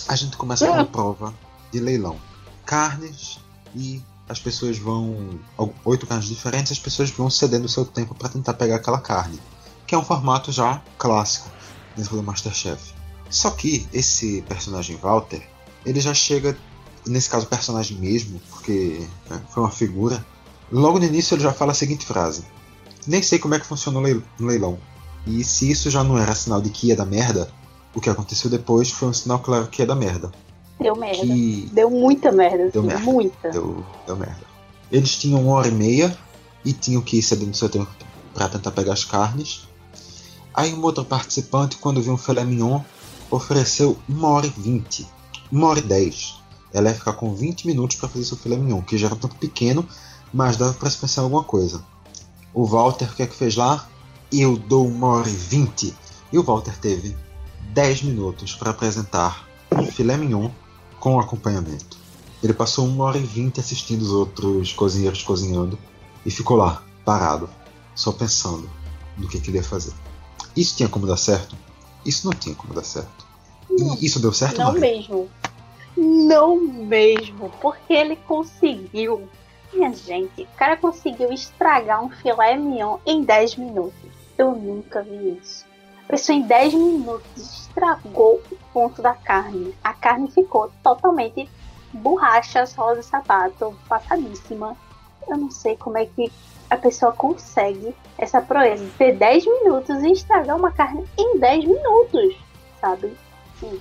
A 0.09 0.15
gente 0.17 0.35
começa 0.35 0.67
com 0.67 0.73
uma 0.73 0.85
prova 0.85 1.33
de 1.71 1.79
leilão. 1.79 2.19
Carnes 2.65 3.39
e 3.73 4.03
as 4.27 4.39
pessoas 4.39 4.77
vão. 4.77 5.39
Oito 5.85 6.05
carnes 6.05 6.27
diferentes, 6.27 6.73
as 6.73 6.79
pessoas 6.79 7.09
vão 7.11 7.29
cedendo 7.29 7.63
o 7.63 7.69
seu 7.69 7.85
tempo 7.85 8.13
para 8.13 8.27
tentar 8.27 8.55
pegar 8.55 8.75
aquela 8.75 8.99
carne. 8.99 9.39
Que 9.85 9.95
é 9.95 9.97
um 9.97 10.03
formato 10.03 10.51
já 10.51 10.81
clássico 10.97 11.49
dentro 11.95 12.15
do 12.15 12.23
Masterchef. 12.23 12.93
Só 13.29 13.51
que 13.51 13.87
esse 13.93 14.41
personagem 14.43 14.97
Walter, 14.97 15.41
ele 15.85 15.99
já 15.99 16.13
chega, 16.13 16.57
nesse 17.05 17.29
caso 17.29 17.47
personagem 17.47 17.97
mesmo, 17.97 18.39
porque 18.49 19.07
né, 19.29 19.41
foi 19.49 19.63
uma 19.63 19.71
figura. 19.71 20.25
Logo 20.71 20.99
no 20.99 21.05
início 21.05 21.35
ele 21.35 21.43
já 21.43 21.53
fala 21.53 21.71
a 21.71 21.75
seguinte 21.75 22.05
frase: 22.05 22.43
Nem 23.05 23.21
sei 23.21 23.39
como 23.39 23.55
é 23.55 23.59
que 23.59 23.65
funciona 23.65 23.99
o 23.99 24.45
leilão. 24.45 24.79
E 25.27 25.43
se 25.43 25.69
isso 25.69 25.89
já 25.89 26.03
não 26.03 26.17
era 26.17 26.35
sinal 26.35 26.61
de 26.61 26.69
que 26.69 26.87
ia 26.87 26.95
dar 26.95 27.05
merda, 27.05 27.51
o 27.93 28.01
que 28.01 28.09
aconteceu 28.09 28.49
depois 28.49 28.91
foi 28.91 29.07
um 29.07 29.13
sinal 29.13 29.39
claro 29.39 29.67
que 29.67 29.81
é 29.81 29.85
da 29.85 29.95
merda. 29.95 30.31
Deu 30.79 30.95
merda. 30.95 31.21
Que... 31.21 31.69
Deu 31.71 31.89
muita 31.89 32.31
merda. 32.31 32.69
Deu 32.69 32.81
assim, 32.81 32.87
merda. 32.87 33.03
Muita. 33.03 33.49
Deu, 33.49 33.85
deu 34.05 34.15
merda. 34.15 34.41
Eles 34.91 35.17
tinham 35.17 35.41
uma 35.41 35.55
hora 35.55 35.67
e 35.67 35.71
meia 35.71 36.15
e 36.63 36.73
tinham 36.73 37.01
que 37.01 37.17
ir 37.17 37.21
cedendo 37.21 37.55
seu 37.55 37.69
tempo 37.69 37.89
para 38.33 38.49
tentar 38.49 38.71
pegar 38.71 38.93
as 38.93 39.05
carnes. 39.05 39.67
Aí 40.55 40.73
um 40.73 40.81
outro 40.83 41.03
participante, 41.03 41.75
quando 41.75 42.01
viu 42.01 42.13
um 42.13 42.17
filé 42.17 42.45
mignon, 42.45 42.79
ofereceu 43.29 43.97
uma 44.07 44.29
hora 44.29 44.47
e 44.47 44.49
vinte. 44.49 45.05
Uma 45.51 45.67
hora 45.67 45.79
e 45.79 45.81
dez. 45.81 46.39
Ela 46.73 46.89
ia 46.89 46.95
ficar 46.95 47.11
com 47.13 47.35
20 47.35 47.67
minutos 47.67 47.97
para 47.97 48.07
fazer 48.07 48.23
seu 48.23 48.37
filé 48.37 48.55
mignon, 48.55 48.81
que 48.81 48.97
já 48.97 49.07
era 49.07 49.15
um 49.15 49.19
tanto 49.19 49.35
pequeno, 49.35 49.85
mas 50.33 50.55
dava 50.55 50.73
para 50.73 50.89
se 50.89 50.97
pensar 50.97 51.21
em 51.21 51.23
alguma 51.25 51.43
coisa. 51.43 51.83
O 52.53 52.65
Walter, 52.65 53.11
o 53.11 53.15
que 53.15 53.23
é 53.23 53.27
que 53.27 53.35
fez 53.35 53.57
lá? 53.57 53.85
Eu 54.31 54.57
dou 54.57 54.87
uma 54.87 55.07
hora 55.07 55.29
e 55.29 55.35
vinte. 55.35 55.93
E 56.31 56.39
o 56.39 56.43
Walter 56.43 56.77
teve 56.79 57.17
10 57.73 58.03
minutos 58.03 58.55
para 58.55 58.71
apresentar 58.71 59.45
um 59.73 59.85
filé 59.85 60.15
mignon 60.15 60.49
com 61.01 61.19
acompanhamento. 61.19 61.97
Ele 62.41 62.53
passou 62.53 62.87
uma 62.87 63.03
hora 63.03 63.17
e 63.17 63.23
vinte 63.23 63.59
assistindo 63.59 64.03
os 64.03 64.11
outros 64.11 64.71
cozinheiros 64.71 65.21
cozinhando 65.21 65.77
e 66.25 66.31
ficou 66.31 66.55
lá, 66.55 66.81
parado, 67.03 67.49
só 67.93 68.13
pensando 68.13 68.69
no 69.17 69.27
que, 69.27 69.39
que 69.39 69.49
ele 69.49 69.57
ia 69.57 69.63
fazer. 69.63 69.93
Isso 70.55 70.77
tinha 70.77 70.89
como 70.89 71.05
dar 71.05 71.17
certo? 71.17 71.55
Isso 72.05 72.27
não 72.27 72.33
tinha 72.33 72.55
como 72.55 72.73
dar 72.73 72.83
certo. 72.83 73.25
Não, 73.69 73.95
e 73.95 74.05
isso 74.05 74.19
deu 74.19 74.31
certo, 74.31 74.59
Não 74.59 74.73
mesmo. 74.73 75.29
Não 75.97 76.57
mesmo. 76.59 77.49
Porque 77.61 77.93
ele 77.93 78.15
conseguiu. 78.15 79.27
Minha 79.73 79.91
gente, 79.93 80.43
o 80.43 80.57
cara 80.57 80.77
conseguiu 80.77 81.33
estragar 81.33 82.03
um 82.03 82.09
filé 82.09 82.55
mignon 82.55 82.97
em 83.05 83.23
10 83.23 83.57
minutos. 83.57 83.93
Eu 84.37 84.51
nunca 84.55 85.01
vi 85.01 85.37
isso. 85.41 85.65
A 86.05 86.11
pessoa 86.11 86.37
em 86.37 86.43
10 86.43 86.73
minutos 86.75 87.35
estragou 87.35 88.41
o 88.51 88.55
ponto 88.71 89.01
da 89.01 89.13
carne. 89.13 89.73
A 89.83 89.93
carne 89.93 90.29
ficou 90.31 90.71
totalmente 90.83 91.49
borracha, 91.91 92.65
sola 92.65 92.95
de 92.95 93.03
sapato, 93.03 93.75
passadíssima. 93.89 94.77
Eu 95.27 95.37
não 95.37 95.49
sei 95.49 95.75
como 95.75 95.97
é 95.97 96.05
que 96.05 96.31
a 96.75 96.77
pessoa 96.77 97.11
consegue 97.11 97.95
essa 98.17 98.41
proeza 98.41 98.83
de 98.83 98.91
ter 98.91 99.15
10 99.15 99.45
minutos 99.45 100.03
e 100.03 100.11
estragar 100.11 100.55
uma 100.55 100.71
carne 100.71 101.05
em 101.17 101.39
10 101.39 101.65
minutos, 101.65 102.37
sabe? 102.79 103.17
Sim. 103.59 103.79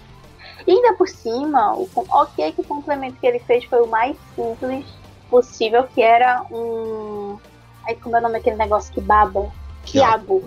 E 0.66 0.70
ainda 0.70 0.94
por 0.94 1.08
cima, 1.08 1.74
o 1.74 1.88
ok 1.94 2.52
que 2.52 2.60
o 2.60 2.64
complemento 2.64 3.18
que 3.20 3.26
ele 3.26 3.40
fez 3.40 3.64
foi 3.64 3.82
o 3.82 3.86
mais 3.86 4.16
simples 4.34 4.86
possível, 5.28 5.84
que 5.84 6.00
era 6.00 6.44
um. 6.50 7.38
Aí 7.86 7.96
como 7.96 8.16
é 8.16 8.20
o 8.20 8.22
nome 8.22 8.34
daquele 8.34 8.56
negócio 8.56 8.92
que 8.92 9.00
baba? 9.00 9.50
Quiabo. 9.84 10.42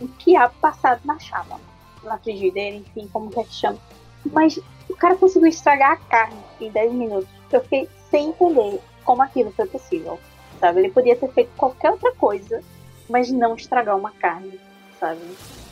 Um 0.00 0.08
quiabo 0.08 0.54
passado 0.60 1.00
na 1.04 1.18
chapa. 1.18 1.58
Na 2.02 2.18
frigideira, 2.18 2.76
enfim, 2.76 3.08
como 3.12 3.30
que 3.30 3.40
é 3.40 3.44
que 3.44 3.54
chama. 3.54 3.78
Mas 4.26 4.58
o 4.88 4.96
cara 4.96 5.16
conseguiu 5.16 5.48
estragar 5.48 5.92
a 5.92 5.96
carne 5.96 6.42
em 6.60 6.70
10 6.70 6.92
minutos. 6.92 7.28
Eu 7.50 7.62
fiquei 7.62 7.88
sem 8.10 8.28
entender 8.28 8.80
como 9.04 9.22
aquilo 9.22 9.50
foi 9.52 9.66
possível. 9.66 10.18
Sabe? 10.64 10.80
Ele 10.80 10.88
podia 10.88 11.14
ter 11.14 11.30
feito 11.30 11.50
qualquer 11.58 11.90
outra 11.90 12.10
coisa, 12.14 12.62
mas 13.06 13.30
não 13.30 13.54
estragar 13.54 13.98
uma 13.98 14.10
carne, 14.12 14.58
sabe? 14.98 15.20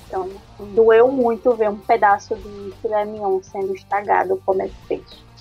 Então, 0.07 0.29
doeu 0.75 1.11
muito 1.11 1.57
ver 1.57 1.71
um 1.71 1.79
pedaço 1.79 2.37
de 2.37 2.75
filé 2.83 3.03
mignon 3.07 3.41
sendo 3.43 3.75
estragado 3.75 4.39
como 4.45 4.61
ele 4.61 4.75
fez. 4.87 5.01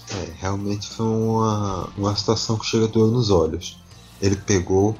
É, 0.10 0.32
realmente 0.40 0.88
foi 0.88 1.06
uma, 1.06 1.90
uma 1.98 2.16
situação 2.16 2.58
que 2.58 2.66
chega 2.66 2.86
a 2.86 2.88
doer 2.88 3.12
nos 3.12 3.30
olhos. 3.30 3.84
Ele 4.22 4.38
pegou 4.38 4.96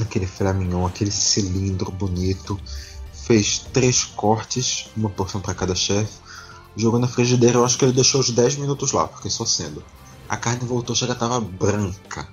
aquele 0.00 0.26
filé 0.26 0.52
mignon, 0.52 0.84
aquele 0.84 1.12
cilindro 1.12 1.92
bonito, 1.92 2.58
fez 3.12 3.60
três 3.72 4.04
cortes, 4.04 4.90
uma 4.96 5.10
porção 5.10 5.40
para 5.40 5.54
cada 5.54 5.76
chefe, 5.76 6.18
jogou 6.76 6.98
na 6.98 7.06
frigideira. 7.06 7.58
Eu 7.58 7.64
acho 7.64 7.78
que 7.78 7.84
ele 7.84 7.92
deixou 7.92 8.20
os 8.20 8.30
10 8.30 8.56
minutos 8.56 8.90
lá, 8.90 9.06
porque 9.06 9.30
só 9.30 9.44
sendo. 9.44 9.80
A 10.28 10.36
carne 10.36 10.66
voltou, 10.66 10.96
chega 10.96 11.14
tava 11.14 11.38
branca, 11.40 12.26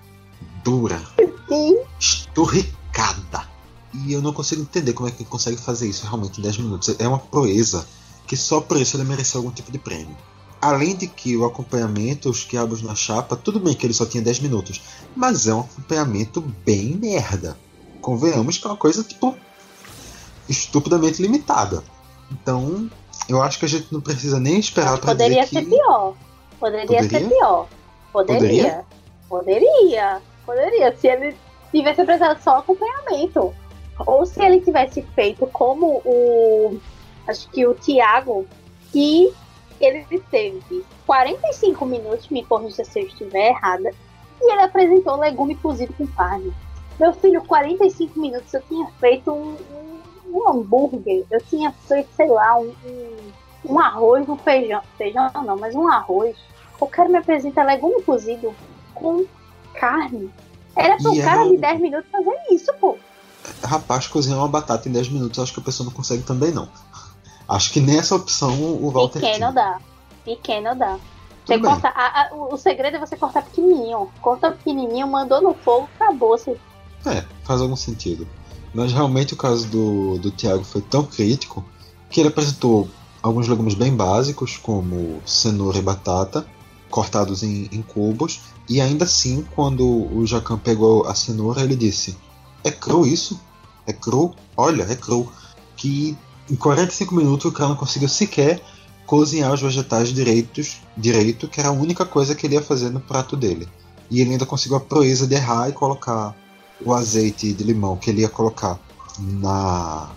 dura, 0.64 1.00
Sim. 1.48 1.80
esturricada. 2.00 3.48
E 3.94 4.14
eu 4.14 4.22
não 4.22 4.34
consigo 4.34 4.62
entender 4.62 4.94
como 4.94 5.08
é 5.08 5.12
que 5.12 5.22
ele 5.22 5.30
consegue 5.30 5.58
fazer 5.58 5.88
isso 5.88 6.04
realmente 6.04 6.40
em 6.40 6.44
10 6.44 6.58
minutos. 6.58 6.96
É 6.98 7.08
uma 7.08 7.20
proeza 7.20 7.86
que 8.26 8.36
só 8.36 8.60
por 8.60 8.78
isso 8.78 8.98
ele 8.98 9.04
mereceu 9.04 9.40
algum 9.40 9.52
tipo 9.52 9.72
de 9.72 9.78
prêmio. 9.78 10.18
Além 10.60 10.96
de 10.96 11.08
que 11.08 11.36
o 11.36 11.46
acompanhamento, 11.46 12.30
os 12.30 12.44
quiabos 12.44 12.82
na 12.82 12.96
chapa, 12.96 13.36
tudo 13.36 13.60
bem 13.60 13.74
que 13.76 13.86
ele 13.86 13.94
só 13.94 14.06
tinha 14.06 14.24
10 14.24 14.40
minutos, 14.40 14.82
mas 15.16 15.46
é 15.46 15.54
um 15.54 15.60
acompanhamento 15.60 16.42
bem 16.66 16.96
merda. 16.96 17.58
Convenhamos 18.02 18.58
que 18.58 18.66
é 18.66 18.70
uma 18.70 18.78
coisa, 18.78 19.04
tipo, 19.04 19.36
estupidamente 20.48 21.22
limitada. 21.22 21.84
Então, 22.32 22.90
eu 23.28 23.42
acho 23.42 23.60
que 23.60 23.66
a 23.66 23.70
gente 23.70 23.88
não 23.92 24.02
precisa 24.02 24.40
nem 24.40 24.58
esperar 24.58 24.98
para 24.98 25.12
Poderia 25.12 25.46
que... 25.46 25.56
ser 25.56 25.66
pior. 25.66 26.16
Poderia, 26.60 26.86
Poderia? 26.88 27.10
ser 27.20 27.30
pior. 27.30 27.68
Poderia. 28.12 28.40
Poderia. 28.42 28.86
Poderia. 29.30 30.22
Se 30.98 31.08
ele 31.08 31.36
tivesse 31.72 32.02
apresentado 32.02 32.42
só 32.42 32.58
acompanhamento. 32.58 33.54
Ou 34.06 34.26
se 34.26 34.42
ele 34.44 34.62
tivesse 34.62 35.02
feito 35.02 35.46
como 35.48 36.02
o. 36.06 36.80
Acho 37.28 37.50
que 37.50 37.66
o 37.66 37.74
Thiago, 37.74 38.46
que 38.92 39.34
ele 39.80 40.06
teve 40.32 40.86
45 41.06 41.86
minutos, 41.86 42.30
me 42.30 42.44
corrija 42.44 42.84
se 42.84 43.00
eu 43.00 43.08
estiver 43.08 43.50
errada, 43.50 43.92
e 44.42 44.52
ele 44.52 44.62
apresentou 44.62 45.16
legume 45.18 45.56
cozido 45.56 45.94
com 45.94 46.08
carne. 46.08 46.54
Meu 47.00 47.14
filho, 47.14 47.44
45 47.44 48.20
minutos 48.20 48.54
eu 48.54 48.62
tinha 48.62 48.88
feito 49.00 49.32
um, 49.32 49.56
um, 49.72 50.38
um 50.38 50.50
hambúrguer, 50.50 51.26
eu 51.30 51.42
tinha 51.42 51.72
feito, 51.88 52.10
sei 52.16 52.28
lá, 52.28 52.60
um, 52.60 52.74
um, 53.66 53.80
arroz, 53.80 54.28
um 54.28 54.38
feijão. 54.38 54.82
Feijão 54.98 55.32
não, 55.46 55.58
mas 55.58 55.76
um 55.76 55.88
arroz. 55.88 56.36
O 56.80 56.88
cara 56.88 57.10
me 57.10 57.18
apresenta 57.18 57.64
legume 57.64 58.02
cozido 58.04 58.54
com 58.94 59.26
carne. 59.74 60.30
Era 60.76 60.98
pro 60.98 61.14
E 61.16 61.22
cara 61.22 61.46
é- 61.46 61.50
de 61.50 61.58
10 61.58 61.82
minutos 61.82 62.10
fazer 62.12 62.36
isso, 62.52 62.74
pô. 62.80 62.98
Rapaz, 63.64 64.08
cozinhar 64.08 64.40
uma 64.40 64.48
batata 64.48 64.88
em 64.88 64.92
10 64.92 65.10
minutos, 65.10 65.38
acho 65.40 65.54
que 65.54 65.60
a 65.60 65.64
pessoa 65.64 65.86
não 65.86 65.94
consegue 65.94 66.24
também 66.24 66.52
não. 66.52 66.68
Acho 67.48 67.72
que 67.74 67.80
nessa 67.82 68.16
opção 68.16 68.54
o 68.62 68.90
Walter 68.90 69.20
Pequeno 69.20 69.36
tinha. 69.38 69.52
dá. 69.52 69.80
Pequeno 70.24 70.76
dá. 70.76 70.98
Você 71.46 71.56
Tudo 71.56 71.68
corta, 71.68 71.90
a- 71.90 72.22
a- 72.30 72.34
o 72.34 72.56
segredo 72.58 72.96
é 72.96 73.00
você 73.00 73.18
cortar 73.18 73.44
pequenininho. 73.44 74.10
Corta 74.22 74.52
pequenininho, 74.52 75.06
mandou 75.08 75.42
no 75.42 75.54
fogo, 75.54 75.90
acabou. 76.00 76.38
Você 76.38 76.58
É, 77.06 77.26
faz 77.44 77.60
algum 77.62 77.76
sentido. 77.76 78.26
Mas 78.74 78.94
realmente 78.94 79.34
o 79.34 79.38
caso 79.38 79.68
do, 79.68 80.18
do 80.20 80.32
Thiago 80.32 80.64
foi 80.64 80.82
tão 80.82 81.04
crítico 81.04 81.64
que 82.10 82.22
ele 82.22 82.30
apresentou 82.30 82.90
alguns 83.22 83.48
legumes 83.50 83.74
bem 83.74 83.94
básicos, 83.94 84.56
como 84.58 85.22
cenoura 85.26 85.78
e 85.78 85.82
batata, 85.82 86.48
cortados 86.94 87.42
em, 87.42 87.68
em 87.72 87.82
cubos, 87.82 88.42
e 88.70 88.80
ainda 88.80 89.06
assim, 89.06 89.44
quando 89.56 89.84
o 89.84 90.28
Jacan 90.28 90.60
pegou 90.60 91.08
a 91.08 91.16
cenoura, 91.16 91.62
ele 91.62 91.76
disse: 91.76 92.16
É 92.64 92.70
cru 92.70 93.04
isso? 93.04 93.40
É 93.88 93.92
cru? 93.92 94.36
Olha, 94.56 94.84
é 94.84 94.96
cru. 94.96 95.28
Que 95.76 96.16
em 96.48 96.56
45 96.56 97.16
minutos 97.16 97.46
o 97.46 97.52
cara 97.52 97.70
não 97.70 97.76
conseguiu 97.76 98.08
sequer 98.08 98.62
cozinhar 99.08 99.52
os 99.52 99.60
vegetais 99.60 100.14
direitos, 100.14 100.82
direito, 100.96 101.48
que 101.48 101.60
era 101.60 101.70
a 101.70 101.72
única 101.72 102.06
coisa 102.06 102.36
que 102.36 102.46
ele 102.46 102.54
ia 102.54 102.62
fazer 102.62 102.92
no 102.92 103.00
prato 103.00 103.36
dele. 103.36 103.68
E 104.12 104.22
ele 104.22 104.34
ainda 104.34 104.46
conseguiu 104.46 104.78
a 104.78 104.80
proeza 104.80 105.26
de 105.26 105.34
errar 105.34 105.70
e 105.70 105.74
colocar 105.74 106.36
o 106.86 106.94
azeite 106.94 107.54
de 107.54 107.64
limão 107.64 107.98
que 107.98 108.12
ele 108.12 108.22
ia 108.22 108.30
colocar 108.30 108.80
na 109.18 110.12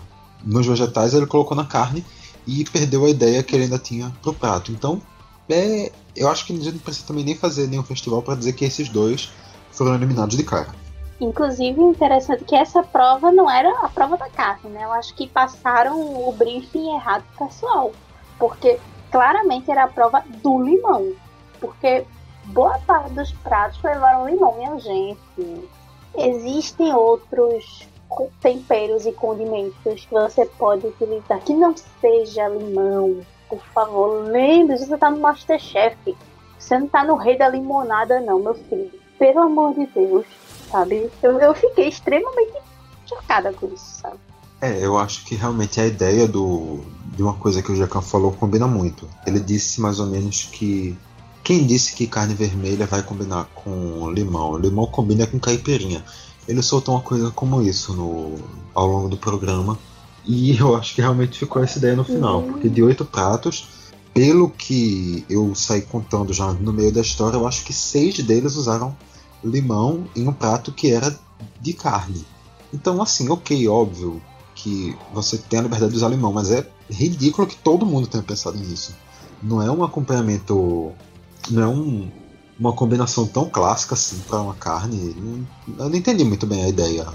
nos 0.45 0.67
vegetais, 0.67 1.15
ele 1.15 1.25
colocou 1.25 1.57
na 1.57 1.65
carne 1.65 2.05
e 2.45 2.63
perdeu 2.65 3.03
a 3.03 3.09
ideia 3.09 3.41
que 3.41 3.55
ele 3.55 3.63
ainda 3.63 3.79
tinha 3.79 4.15
pro 4.21 4.31
prato. 4.31 4.71
Então, 4.71 5.01
é, 5.49 5.91
eu 6.15 6.29
acho 6.29 6.45
que 6.45 6.53
a 6.53 6.55
gente 6.55 6.71
não 6.71 6.79
precisa 6.79 7.07
também 7.07 7.23
nem 7.23 7.35
fazer 7.35 7.67
nenhum 7.67 7.83
festival 7.83 8.21
para 8.21 8.35
dizer 8.35 8.53
que 8.53 8.65
esses 8.65 8.89
dois 8.89 9.31
foram 9.71 9.95
eliminados 9.95 10.35
de 10.35 10.43
cara. 10.43 10.67
Inclusive, 11.19 11.81
interessante 11.81 12.43
que 12.43 12.55
essa 12.55 12.83
prova 12.83 13.31
não 13.31 13.49
era 13.49 13.71
a 13.81 13.89
prova 13.89 14.17
da 14.17 14.29
carne, 14.29 14.69
né? 14.69 14.83
Eu 14.83 14.91
acho 14.91 15.15
que 15.15 15.27
passaram 15.27 15.99
o 15.99 16.31
briefing 16.31 16.93
errado 16.93 17.23
pessoal. 17.37 17.91
Porque 18.37 18.79
claramente 19.11 19.71
era 19.71 19.85
a 19.85 19.87
prova 19.87 20.23
do 20.43 20.61
limão. 20.61 21.13
Porque 21.59 22.05
boa 22.45 22.77
parte 22.85 23.13
dos 23.13 23.31
pratos 23.31 23.81
levaram 23.81 24.29
limão, 24.29 24.55
minha 24.57 24.79
gente. 24.79 25.69
Existem 26.15 26.93
outros 26.93 27.87
temperos 28.41 29.05
e 29.05 29.11
condimentos 29.11 30.05
que 30.05 30.13
você 30.13 30.45
pode 30.45 30.85
utilizar 30.85 31.39
que 31.41 31.53
não 31.53 31.75
seja 31.99 32.47
limão. 32.47 33.21
Por 33.49 33.61
favor, 33.73 34.25
lembre, 34.29 34.77
você 34.77 34.97
tá 34.97 35.09
no 35.09 35.19
Masterchef. 35.19 36.15
Você 36.57 36.77
não 36.77 36.87
tá 36.87 37.03
no 37.03 37.15
rei 37.15 37.37
da 37.37 37.47
limonada, 37.47 38.19
não, 38.19 38.39
meu 38.39 38.55
filho. 38.55 38.91
Pelo 39.17 39.39
amor 39.39 39.73
de 39.73 39.85
Deus 39.87 40.25
sabe? 40.71 41.09
Eu, 41.21 41.39
eu 41.39 41.53
fiquei 41.55 41.87
extremamente 41.87 42.53
chocada 43.05 43.51
com 43.53 43.67
isso, 43.67 44.01
sabe? 44.01 44.17
É, 44.59 44.83
eu 44.83 44.97
acho 44.97 45.23
que 45.25 45.35
realmente 45.35 45.79
a 45.79 45.85
ideia 45.85 46.27
do, 46.27 46.81
de 47.15 47.21
uma 47.21 47.33
coisa 47.33 47.61
que 47.61 47.71
o 47.71 47.75
Jacan 47.75 48.01
falou 48.01 48.31
combina 48.31 48.67
muito. 48.67 49.07
Ele 49.25 49.39
disse 49.39 49.79
mais 49.79 49.99
ou 49.99 50.07
menos 50.07 50.43
que 50.43 50.97
quem 51.43 51.65
disse 51.65 51.95
que 51.95 52.07
carne 52.07 52.33
vermelha 52.33 52.85
vai 52.85 53.03
combinar 53.03 53.45
com 53.53 54.09
limão? 54.11 54.57
Limão 54.57 54.87
combina 54.87 55.27
com 55.27 55.39
caipirinha. 55.39 56.03
Ele 56.47 56.61
soltou 56.61 56.95
uma 56.95 57.01
coisa 57.01 57.29
como 57.31 57.61
isso 57.61 57.93
no, 57.93 58.35
ao 58.73 58.87
longo 58.87 59.09
do 59.09 59.17
programa. 59.17 59.77
E 60.27 60.57
eu 60.57 60.75
acho 60.75 60.93
que 60.93 61.01
realmente 61.01 61.39
ficou 61.39 61.63
essa 61.63 61.77
ideia 61.77 61.95
no 61.95 62.03
final. 62.03 62.41
Uhum. 62.41 62.51
Porque 62.51 62.69
de 62.69 62.83
oito 62.83 63.05
pratos, 63.05 63.67
pelo 64.13 64.49
que 64.49 65.25
eu 65.29 65.55
saí 65.55 65.81
contando 65.81 66.33
já 66.33 66.51
no 66.53 66.73
meio 66.73 66.91
da 66.91 67.01
história, 67.01 67.37
eu 67.37 67.47
acho 67.47 67.63
que 67.63 67.73
seis 67.73 68.17
deles 68.19 68.55
usaram 68.55 68.95
limão 69.43 70.05
em 70.15 70.27
um 70.27 70.33
prato 70.33 70.71
que 70.71 70.91
era 70.91 71.17
de 71.61 71.73
carne. 71.73 72.25
Então, 72.73 73.01
assim, 73.01 73.29
ok, 73.29 73.67
óbvio 73.67 74.21
que 74.53 74.95
você 75.13 75.37
tem 75.37 75.59
a 75.59 75.61
liberdade 75.61 75.91
de 75.91 75.97
usar 75.97 76.09
limão, 76.09 76.33
mas 76.33 76.51
é 76.51 76.67
ridículo 76.89 77.47
que 77.47 77.55
todo 77.55 77.85
mundo 77.85 78.07
tenha 78.07 78.23
pensado 78.23 78.57
nisso. 78.57 78.95
Não 79.41 79.61
é 79.61 79.71
um 79.71 79.83
acompanhamento. 79.83 80.91
Não 81.49 81.61
é 81.61 81.67
um, 81.67 82.11
uma 82.59 82.73
combinação 82.73 83.25
tão 83.25 83.47
clássica 83.49 83.93
assim 83.93 84.17
para 84.27 84.41
uma 84.41 84.55
carne. 84.55 85.15
Eu 85.77 85.89
não 85.89 85.95
entendi 85.95 86.23
muito 86.23 86.45
bem 86.45 86.63
a 86.63 86.69
ideia. 86.69 87.07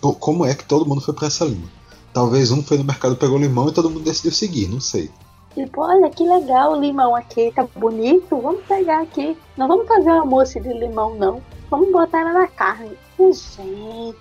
Como 0.00 0.44
é 0.44 0.54
que 0.54 0.64
todo 0.64 0.86
mundo 0.86 1.00
foi 1.00 1.14
para 1.14 1.26
essa 1.26 1.44
linha? 1.44 1.68
Talvez 2.16 2.50
um 2.50 2.62
foi 2.62 2.78
no 2.78 2.84
mercado, 2.84 3.14
pegou 3.14 3.36
limão 3.36 3.68
e 3.68 3.74
todo 3.74 3.90
mundo 3.90 4.02
decidiu 4.02 4.32
seguir, 4.32 4.68
não 4.68 4.80
sei. 4.80 5.10
Tipo, 5.52 5.82
olha 5.82 6.08
que 6.08 6.26
legal 6.26 6.72
o 6.72 6.80
limão 6.80 7.14
aqui, 7.14 7.52
tá 7.54 7.68
bonito, 7.76 8.40
vamos 8.40 8.64
pegar 8.64 9.02
aqui. 9.02 9.36
Não 9.54 9.68
vamos 9.68 9.86
fazer 9.86 10.12
uma 10.12 10.24
moça 10.24 10.58
de 10.58 10.72
limão, 10.72 11.14
não. 11.16 11.42
Vamos 11.68 11.92
botar 11.92 12.20
ela 12.20 12.32
na 12.32 12.46
carne. 12.46 12.96
gente, 13.18 14.16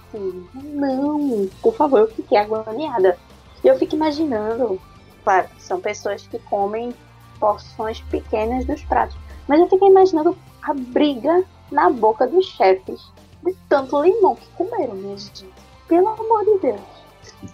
não. 0.61 1.47
Por 1.61 1.73
favor, 1.73 2.01
eu 2.01 2.07
fiquei 2.09 2.37
agoniada. 2.37 3.17
Eu 3.63 3.79
fico 3.79 3.95
imaginando, 3.95 4.77
claro, 5.23 5.47
são 5.57 5.79
pessoas 5.79 6.27
que 6.27 6.37
comem 6.39 6.93
porções 7.39 8.01
pequenas 8.11 8.65
dos 8.65 8.83
pratos. 8.83 9.15
Mas 9.47 9.61
eu 9.61 9.69
fiquei 9.69 9.87
imaginando 9.87 10.37
a 10.63 10.73
briga 10.73 11.45
na 11.71 11.89
boca 11.89 12.27
dos 12.27 12.45
chefes 12.45 12.99
de 13.41 13.55
tanto 13.69 14.03
limão 14.03 14.35
que 14.35 14.49
comeram, 14.57 14.95
minha 14.95 15.17
gente. 15.17 15.47
Pelo 15.87 16.09
amor 16.09 16.43
de 16.43 16.59
Deus. 16.59 16.94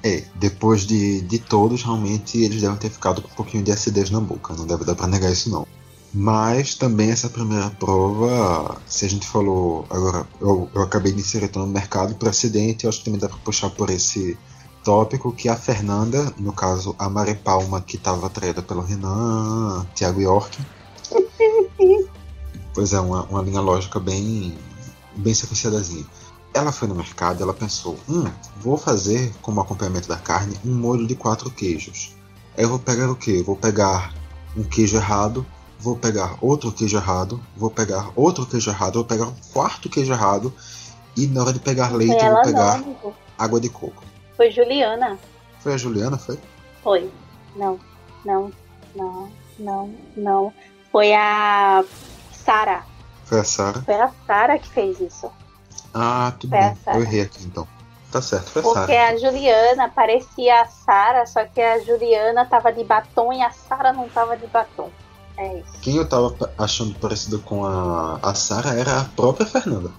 É, 0.03 0.23
depois 0.35 0.81
de, 0.81 1.21
de 1.21 1.39
todos, 1.39 1.83
realmente 1.83 2.37
eles 2.37 2.61
devem 2.61 2.77
ter 2.77 2.89
ficado 2.89 3.21
com 3.21 3.27
um 3.27 3.35
pouquinho 3.35 3.63
de 3.63 3.71
acidez 3.71 4.09
na 4.09 4.19
boca. 4.19 4.53
Não 4.53 4.65
deve 4.65 4.85
dar 4.85 4.95
pra 4.95 5.07
negar 5.07 5.31
isso, 5.31 5.49
não. 5.49 5.67
Mas 6.13 6.75
também 6.75 7.09
essa 7.09 7.29
primeira 7.29 7.69
prova, 7.69 8.81
se 8.85 9.05
a 9.05 9.09
gente 9.09 9.25
falou. 9.25 9.85
Agora, 9.89 10.27
eu, 10.41 10.69
eu 10.73 10.81
acabei 10.81 11.11
de 11.13 11.21
inserir 11.21 11.49
no 11.55 11.65
mercado 11.67 12.15
por 12.15 12.27
acidente, 12.27 12.83
eu 12.83 12.89
acho 12.89 12.99
que 12.99 13.05
também 13.05 13.19
dá 13.19 13.29
pra 13.29 13.37
puxar 13.37 13.69
por 13.69 13.89
esse 13.89 14.37
tópico 14.83 15.31
que 15.31 15.47
a 15.47 15.55
Fernanda, 15.55 16.33
no 16.37 16.51
caso 16.51 16.95
a 16.99 17.09
Mari 17.09 17.35
Palma, 17.35 17.81
que 17.81 17.95
estava 17.95 18.27
atraída 18.27 18.61
pelo 18.61 18.81
Renan, 18.81 19.85
Thiago 19.95 20.19
York. 20.19 20.57
pois 22.73 22.91
é, 22.91 22.99
uma, 22.99 23.23
uma 23.23 23.41
linha 23.41 23.61
lógica 23.61 23.99
bem, 23.99 24.57
bem 25.15 25.33
sequenciadazinha. 25.33 26.05
Ela 26.53 26.71
foi 26.71 26.87
no 26.87 26.95
mercado, 26.95 27.41
ela 27.41 27.53
pensou, 27.53 27.97
hum, 28.09 28.29
vou 28.57 28.77
fazer 28.77 29.33
como 29.41 29.61
acompanhamento 29.61 30.07
da 30.07 30.17
carne 30.17 30.57
um 30.65 30.73
molho 30.73 31.07
de 31.07 31.15
quatro 31.15 31.49
queijos. 31.49 32.15
Aí 32.57 32.63
eu 32.63 32.69
vou 32.69 32.79
pegar 32.79 33.09
o 33.09 33.15
que? 33.15 33.41
Vou 33.41 33.55
pegar 33.55 34.13
um 34.55 34.63
queijo 34.63 34.97
errado, 34.97 35.45
vou 35.79 35.95
pegar 35.95 36.37
outro 36.41 36.71
queijo 36.71 36.97
errado, 36.97 37.41
vou 37.55 37.71
pegar 37.71 38.11
outro 38.15 38.45
queijo 38.45 38.69
errado, 38.69 38.95
vou 38.95 39.05
pegar 39.05 39.27
um 39.27 39.35
quarto 39.53 39.89
queijo 39.89 40.11
errado 40.11 40.53
e 41.15 41.27
na 41.27 41.41
hora 41.41 41.53
de 41.53 41.59
pegar 41.59 41.91
leite 41.93 42.23
eu 42.23 42.33
vou 42.33 42.41
pegar 42.41 42.79
não, 42.79 43.13
água 43.37 43.59
de 43.59 43.69
coco. 43.69 44.03
Foi 44.35 44.51
Juliana. 44.51 45.17
Foi 45.59 45.73
a 45.73 45.77
Juliana, 45.77 46.17
foi? 46.17 46.37
Foi. 46.83 47.09
Não, 47.55 47.79
não, 48.25 48.51
não, 48.95 49.31
não, 49.59 49.95
não. 50.15 50.53
Foi 50.91 51.13
a 51.13 51.83
Sara. 52.33 52.83
Foi 53.25 53.39
a 53.39 53.43
Sara? 53.43 53.81
Foi 53.81 53.95
a 53.95 54.11
Sara 54.27 54.59
que 54.59 54.69
fez 54.69 54.99
isso. 54.99 55.31
Ah, 55.93 56.33
tudo 56.39 56.51
foi 56.51 56.59
bem. 56.59 56.77
Eu 56.87 57.01
errei 57.01 57.21
aqui 57.21 57.43
então. 57.43 57.67
Tá 58.11 58.21
certo, 58.21 58.51
foi 58.51 58.61
Porque 58.61 58.77
a 58.77 58.85
Sara. 58.85 58.87
Porque 58.87 59.25
a 59.25 59.29
Juliana 59.29 59.89
parecia 59.89 60.61
a 60.61 60.65
Sara, 60.65 61.25
só 61.25 61.45
que 61.45 61.61
a 61.61 61.79
Juliana 61.79 62.45
tava 62.45 62.71
de 62.73 62.83
batom 62.83 63.31
e 63.31 63.41
a 63.41 63.51
Sara 63.51 63.93
não 63.93 64.09
tava 64.09 64.35
de 64.35 64.45
batom. 64.47 64.89
É 65.37 65.59
isso. 65.59 65.79
Quem 65.81 65.95
eu 65.95 66.07
tava 66.07 66.35
achando 66.57 66.93
parecido 66.99 67.39
com 67.39 67.65
a, 67.65 68.19
a 68.21 68.33
Sara 68.33 68.73
era 68.77 68.99
a 68.99 69.05
própria 69.05 69.45
Fernanda. 69.45 69.91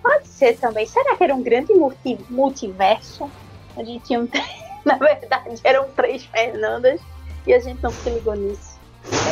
Pode 0.00 0.28
ser 0.28 0.56
também. 0.58 0.86
Será 0.86 1.16
que 1.16 1.24
era 1.24 1.34
um 1.34 1.42
grande 1.42 1.74
multi, 1.74 2.16
multiverso? 2.30 3.28
A 3.76 3.82
gente 3.82 4.04
tinha 4.04 4.20
um. 4.20 4.28
Na 4.86 4.94
verdade, 4.94 5.58
eram 5.64 5.88
três 5.96 6.24
Fernandas 6.24 7.00
e 7.44 7.52
a 7.52 7.58
gente 7.58 7.82
não 7.82 7.90
se 7.90 8.08
ligou 8.08 8.36
nisso. 8.36 8.76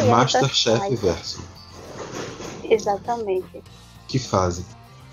Masterchef 0.08 0.96
verso. 0.96 1.44
Exatamente. 2.64 3.62
Que 4.08 4.18
fase. 4.18 4.64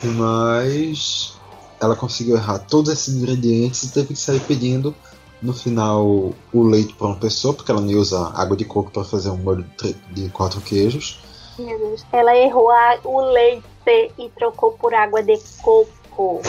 Mas 0.04 1.40
ela 1.80 1.96
conseguiu 1.96 2.36
errar 2.36 2.60
todos 2.60 2.92
esses 2.92 3.16
ingredientes 3.16 3.84
e 3.84 3.92
teve 3.92 4.10
que 4.10 4.16
sair 4.16 4.40
pedindo 4.42 4.96
no 5.42 5.54
final 5.54 6.06
o 6.54 6.64
leite 6.64 6.94
para 6.94 7.08
uma 7.08 7.16
pessoa, 7.16 7.54
porque 7.54 7.72
ela 7.72 7.82
não 7.82 7.90
ia 7.90 7.98
usar 7.98 8.32
água 8.36 8.56
de 8.56 8.64
coco 8.64 8.92
para 8.92 9.04
fazer 9.04 9.30
um 9.30 9.38
molho 9.38 9.66
de 10.12 10.30
quatro 10.30 10.62
queijos. 10.62 11.20
Ela 12.12 12.36
errou 12.38 12.70
a, 12.70 13.00
o 13.04 13.22
leite 13.22 13.64
e 14.18 14.30
trocou 14.30 14.74
por 14.74 14.94
água 14.94 15.24
de 15.24 15.38
coco. 15.62 16.42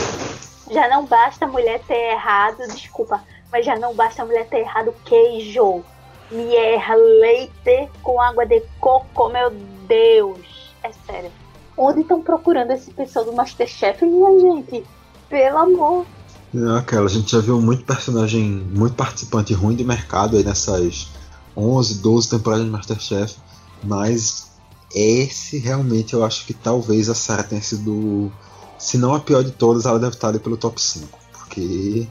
Já 0.71 0.89
não 0.89 1.07
basta 1.07 1.45
a 1.45 1.49
mulher 1.49 1.81
ter 1.87 2.13
errado, 2.13 2.59
desculpa, 2.69 3.23
mas 3.51 3.65
já 3.65 3.77
não 3.77 3.95
basta 3.95 4.23
a 4.23 4.27
mulher 4.27 4.47
ter 4.49 4.59
errado 4.59 4.95
queijo. 5.05 5.83
Me 6.31 6.55
erra 6.55 6.95
leite 6.95 7.91
com 8.03 8.21
água 8.21 8.47
de 8.47 8.63
coco, 8.81 9.29
meu 9.29 9.51
Deus. 9.87 10.39
É 10.83 10.91
sério. 11.07 11.42
Onde 11.77 12.01
estão 12.01 12.23
procurando 12.23 12.71
esse 12.73 12.91
pessoal 12.91 13.25
do 13.25 13.33
Masterchef, 13.33 14.05
minha 14.05 14.41
gente? 14.41 14.85
Pelo 15.29 15.59
amor. 15.59 16.07
Não, 16.53 16.77
aquela, 16.77 17.07
a 17.07 17.09
gente 17.09 17.33
já 17.33 17.41
viu 17.41 17.61
muito 17.61 17.85
personagem, 17.85 18.43
muito 18.43 18.95
participante 18.95 19.55
ruim 19.55 19.75
de 19.75 19.85
mercado 19.85 20.37
aí 20.37 20.45
nessas 20.45 21.09
11, 21.57 22.01
12 22.01 22.29
temporadas 22.29 22.67
de 22.67 22.71
Masterchef, 22.71 23.37
mas 23.83 24.51
esse 24.95 25.59
realmente 25.59 26.13
eu 26.13 26.23
acho 26.23 26.45
que 26.45 26.53
talvez 26.53 27.09
a 27.09 27.15
Sarah 27.15 27.43
tenha 27.43 27.63
sido, 27.63 28.31
se 28.79 28.99
não 28.99 29.15
a 29.15 29.21
pior 29.21 29.43
de 29.43 29.53
todas, 29.53 29.87
ela 29.87 29.99
deve 29.99 30.15
estar 30.15 30.29
ali 30.29 30.39
pelo 30.39 30.59
top 30.59 30.81
5, 30.81 31.19
porque 31.33 32.07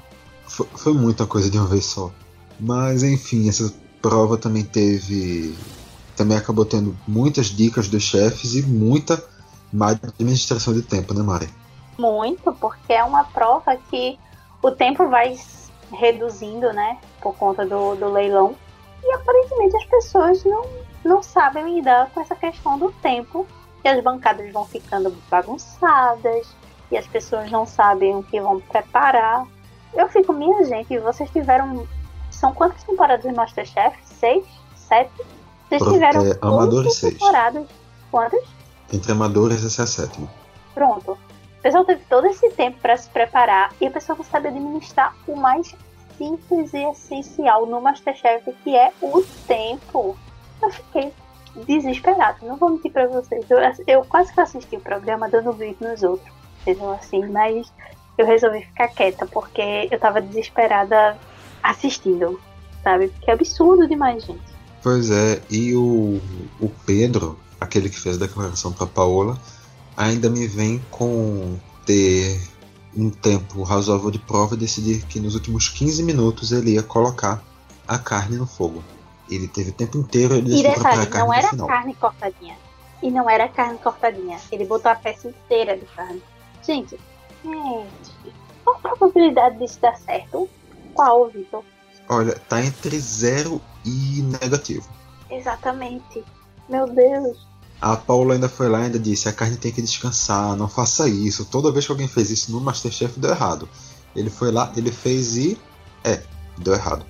foi, 0.48 0.68
foi 0.76 0.94
muita 0.94 1.28
coisa 1.28 1.50
de 1.50 1.60
uma 1.60 1.68
vez 1.68 1.86
só. 1.86 2.12
Mas 2.60 3.04
enfim, 3.04 3.48
essa 3.48 3.72
prova 4.02 4.38
também 4.38 4.64
teve. 4.64 5.56
Também 6.16 6.38
acabou 6.38 6.66
tendo 6.66 6.96
muitas 7.08 7.48
dicas 7.48 7.88
dos 7.88 8.04
chefes 8.04 8.56
e 8.56 8.62
muita 8.62 9.24
má 9.72 9.90
administração 9.90 10.74
de 10.74 10.82
tempo, 10.82 11.14
né, 11.14 11.22
Mari? 11.22 11.50
Muito, 11.98 12.52
porque 12.54 12.94
é 12.94 13.04
uma 13.04 13.24
prova 13.24 13.76
que 13.90 14.18
o 14.62 14.72
tempo 14.72 15.08
vai 15.08 15.38
reduzindo, 15.92 16.72
né, 16.74 16.98
por 17.22 17.36
conta 17.36 17.66
do, 17.66 17.96
do 17.96 18.10
leilão. 18.10 18.56
E 19.04 19.12
aparentemente 19.14 19.76
as 19.78 19.86
pessoas 19.86 20.44
não, 20.46 20.66
não 21.04 21.24
sabem 21.24 21.76
lidar 21.76 22.10
com 22.12 22.22
essa 22.22 22.36
questão 22.36 22.78
do 22.78 22.92
tempo. 23.02 23.48
E 23.84 23.90
as 23.90 24.02
bancadas 24.04 24.52
vão 24.52 24.66
ficando 24.66 25.16
bagunçadas. 25.30 26.48
E 26.92 26.98
as 26.98 27.08
pessoas 27.08 27.50
não 27.50 27.66
sabem 27.66 28.16
o 28.16 28.24
que 28.24 28.40
vão 28.40 28.60
preparar. 28.60 29.46
Eu 29.94 30.08
fico, 30.08 30.34
minha 30.34 30.64
gente, 30.66 30.98
vocês 31.00 31.30
tiveram. 31.32 31.88
São 32.30 32.54
quantas 32.54 32.84
temporadas 32.84 33.26
de 33.26 33.36
Masterchef? 33.36 33.98
Seis? 34.04 34.46
Sete? 34.76 35.12
Vocês 35.68 35.84
tiveram 35.84 36.26
é, 36.26 36.38
amadores 36.42 36.96
seis. 36.96 37.14
temporadas. 37.14 37.66
Quantas? 38.12 38.44
Entre 38.92 39.12
amadores, 39.12 39.64
essa 39.64 39.82
é 39.82 39.84
a 39.84 39.88
sétima. 39.88 40.28
Pronto. 40.74 41.12
O 41.14 41.62
pessoal 41.62 41.86
teve 41.86 42.02
todo 42.10 42.26
esse 42.28 42.50
tempo 42.52 42.80
para 42.82 42.98
se 42.98 43.10
preparar 43.10 43.72
e 43.80 43.86
a 43.86 43.92
pessoa 43.92 44.18
não 44.18 44.26
sabe 44.26 44.48
administrar 44.48 45.16
o 45.28 45.36
mais 45.36 45.76
simples 46.18 46.74
e 46.74 46.84
essencial 46.90 47.66
no 47.66 47.82
Masterchef, 47.82 48.52
que 48.64 48.76
é 48.76 48.92
o 49.02 49.22
tempo. 49.48 50.18
Eu 50.62 50.70
fiquei 50.70 51.14
desesperado, 51.66 52.46
não 52.46 52.56
vou 52.58 52.70
mentir 52.70 52.92
pra 52.92 53.08
vocês. 53.08 53.46
Eu, 53.50 53.60
eu 53.88 54.06
quase 54.06 54.34
que 54.34 54.40
assisti 54.40 54.76
o 54.76 54.82
programa 54.82 55.30
dando 55.30 55.52
vídeo 55.52 55.78
nos 55.82 56.02
outros, 56.04 56.34
entendeu? 56.62 56.92
Assim, 56.92 57.26
mas 57.28 57.72
eu 58.18 58.26
resolvi 58.26 58.62
ficar 58.62 58.88
quieta 58.90 59.26
porque 59.28 59.88
eu 59.90 60.00
tava 60.00 60.22
desesperada 60.22 61.18
assistindo, 61.62 62.40
sabe? 62.84 63.10
Porque 63.10 63.30
é 63.30 63.34
absurdo 63.34 63.88
demais, 63.88 64.24
gente. 64.24 64.52
Pois 64.82 65.12
é, 65.12 65.42
e 65.50 65.76
o, 65.76 66.20
o 66.60 66.70
Pedro, 66.86 67.38
aquele 67.62 67.90
que 67.90 68.00
fez 68.00 68.16
a 68.16 68.26
declaração 68.26 68.74
para 68.74 68.88
Paola, 68.88 69.40
ainda 69.96 70.30
me 70.30 70.48
vem 70.48 70.84
com 70.90 71.58
ter 71.86 72.42
um 72.98 73.10
tempo 73.12 73.62
razoável 73.62 74.10
de 74.10 74.20
prova 74.20 74.56
e 74.56 74.58
decidir 74.58 75.06
que 75.06 75.20
nos 75.20 75.36
últimos 75.36 75.70
15 75.70 76.04
minutos 76.04 76.52
ele 76.52 76.72
ia 76.72 76.84
colocar 76.84 77.42
a 77.88 78.00
carne 78.00 78.38
no 78.38 78.48
fogo. 78.48 78.84
Ele 79.30 79.48
teve 79.48 79.70
o 79.70 79.74
tempo 79.74 79.98
inteiro 79.98 80.36
ele 80.36 80.60
E 80.60 80.64
detalhe, 80.64 81.10
não 81.10 81.34
era 81.34 81.56
carne 81.56 81.94
cortadinha. 81.94 82.58
E 83.02 83.10
não 83.10 83.30
era 83.30 83.48
carne 83.48 83.78
cortadinha. 83.78 84.40
Ele 84.52 84.66
botou 84.66 84.92
a 84.92 84.96
peça 84.96 85.30
inteira 85.30 85.78
de 85.78 85.86
carne. 85.86 86.22
Gente, 86.64 87.00
gente, 87.44 88.36
qual 88.64 88.76
a 88.76 88.80
probabilidade 88.80 89.58
disso 89.60 89.80
dar 89.80 89.96
certo? 89.98 90.50
Qual, 90.94 91.30
Vitor? 91.30 91.64
Olha, 92.10 92.38
tá 92.50 92.62
entre 92.62 93.00
zero 93.00 93.62
e 93.86 94.22
negativo. 94.24 94.88
Exatamente. 95.30 96.24
Meu 96.68 96.86
Deus. 96.86 97.51
A 97.82 97.98
Paula 97.98 98.36
ainda 98.36 98.48
foi 98.48 98.70
lá 98.70 98.82
e 98.82 98.84
ainda 98.84 99.00
disse: 99.00 99.28
a 99.28 99.34
carne 99.34 99.58
tem 99.58 99.72
que 99.72 99.82
descansar, 99.82 100.56
não 100.56 100.68
faça 100.68 101.10
isso. 101.10 101.46
Toda 101.46 101.72
vez 101.72 101.86
que 101.86 101.92
alguém 101.92 102.08
fez 102.08 102.30
isso 102.30 102.52
no 102.52 102.62
Masterchef 102.62 103.20
deu 103.20 103.32
errado. 103.32 103.68
Ele 104.16 104.30
foi 104.30 104.52
lá, 104.52 104.72
ele 104.76 104.92
fez 104.92 105.36
e. 105.36 105.58
É, 106.04 106.22
deu 106.60 106.74
errado. 106.74 107.04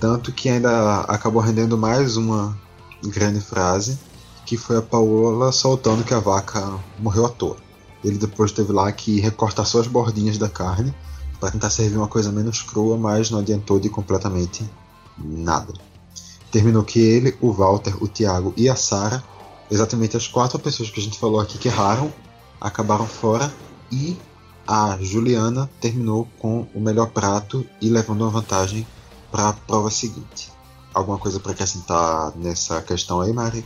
Tanto 0.00 0.32
que 0.32 0.48
ainda 0.48 1.00
acabou 1.02 1.42
rendendo 1.42 1.76
mais 1.76 2.16
uma 2.16 2.58
grande 3.04 3.40
frase, 3.40 3.98
que 4.46 4.56
foi 4.56 4.78
a 4.78 4.82
Paola 4.82 5.52
soltando 5.52 6.04
que 6.04 6.14
a 6.14 6.18
vaca 6.18 6.72
morreu 6.98 7.26
à 7.26 7.28
toa. 7.28 7.56
Ele 8.02 8.16
depois 8.18 8.50
teve 8.50 8.72
lá 8.72 8.90
que 8.90 9.20
recortar 9.20 9.66
só 9.66 9.78
as 9.78 9.86
bordinhas 9.86 10.38
da 10.38 10.48
carne 10.48 10.94
para 11.38 11.50
tentar 11.50 11.70
servir 11.70 11.96
uma 11.96 12.08
coisa 12.08 12.32
menos 12.32 12.62
crua, 12.62 12.96
mas 12.96 13.30
não 13.30 13.40
adiantou 13.40 13.78
de 13.78 13.88
completamente 13.88 14.68
nada. 15.18 15.72
Terminou 16.50 16.82
que 16.82 16.98
ele, 16.98 17.36
o 17.40 17.52
Walter, 17.52 17.94
o 18.02 18.08
Tiago 18.08 18.52
e 18.56 18.68
a 18.68 18.76
Sara 18.76 19.22
exatamente 19.72 20.16
as 20.16 20.28
quatro 20.28 20.58
pessoas 20.58 20.90
que 20.90 21.00
a 21.00 21.02
gente 21.02 21.18
falou 21.18 21.40
aqui 21.40 21.56
que 21.56 21.68
erraram 21.68 22.12
acabaram 22.60 23.06
fora 23.06 23.50
e 23.90 24.16
a 24.68 24.96
Juliana 25.00 25.68
terminou 25.80 26.28
com 26.38 26.66
o 26.74 26.80
melhor 26.80 27.10
prato 27.10 27.66
e 27.80 27.88
levando 27.88 28.20
uma 28.20 28.30
vantagem 28.30 28.86
para 29.30 29.48
a 29.48 29.52
prova 29.52 29.90
seguinte. 29.90 30.52
alguma 30.94 31.18
coisa 31.18 31.40
para 31.40 31.52
acrescentar 31.52 32.36
nessa 32.36 32.82
questão 32.82 33.22
aí, 33.22 33.32
Mari? 33.32 33.64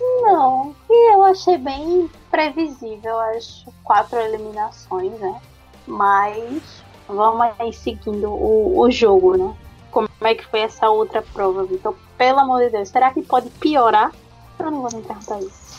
Não, 0.00 0.74
eu 0.90 1.22
achei 1.22 1.56
bem 1.56 2.10
previsível 2.30 3.16
as 3.36 3.64
quatro 3.84 4.18
eliminações, 4.18 5.12
né? 5.20 5.40
Mas 5.86 6.82
vamos 7.06 7.46
aí 7.60 7.72
seguindo 7.72 8.28
o, 8.28 8.80
o 8.80 8.90
jogo, 8.90 9.36
né? 9.36 9.54
Como 9.92 10.08
é 10.22 10.34
que 10.34 10.44
foi 10.46 10.60
essa 10.60 10.90
outra 10.90 11.22
prova, 11.22 11.64
Vitor? 11.64 11.94
Pelo 12.18 12.40
amor 12.40 12.64
de 12.64 12.70
Deus, 12.70 12.88
será 12.88 13.12
que 13.12 13.22
pode 13.22 13.48
piorar? 13.50 14.10
Eu 14.58 14.70
não 14.70 14.82
vou 14.82 14.90
me 14.94 15.06
perguntar 15.06 15.40
isso. 15.40 15.74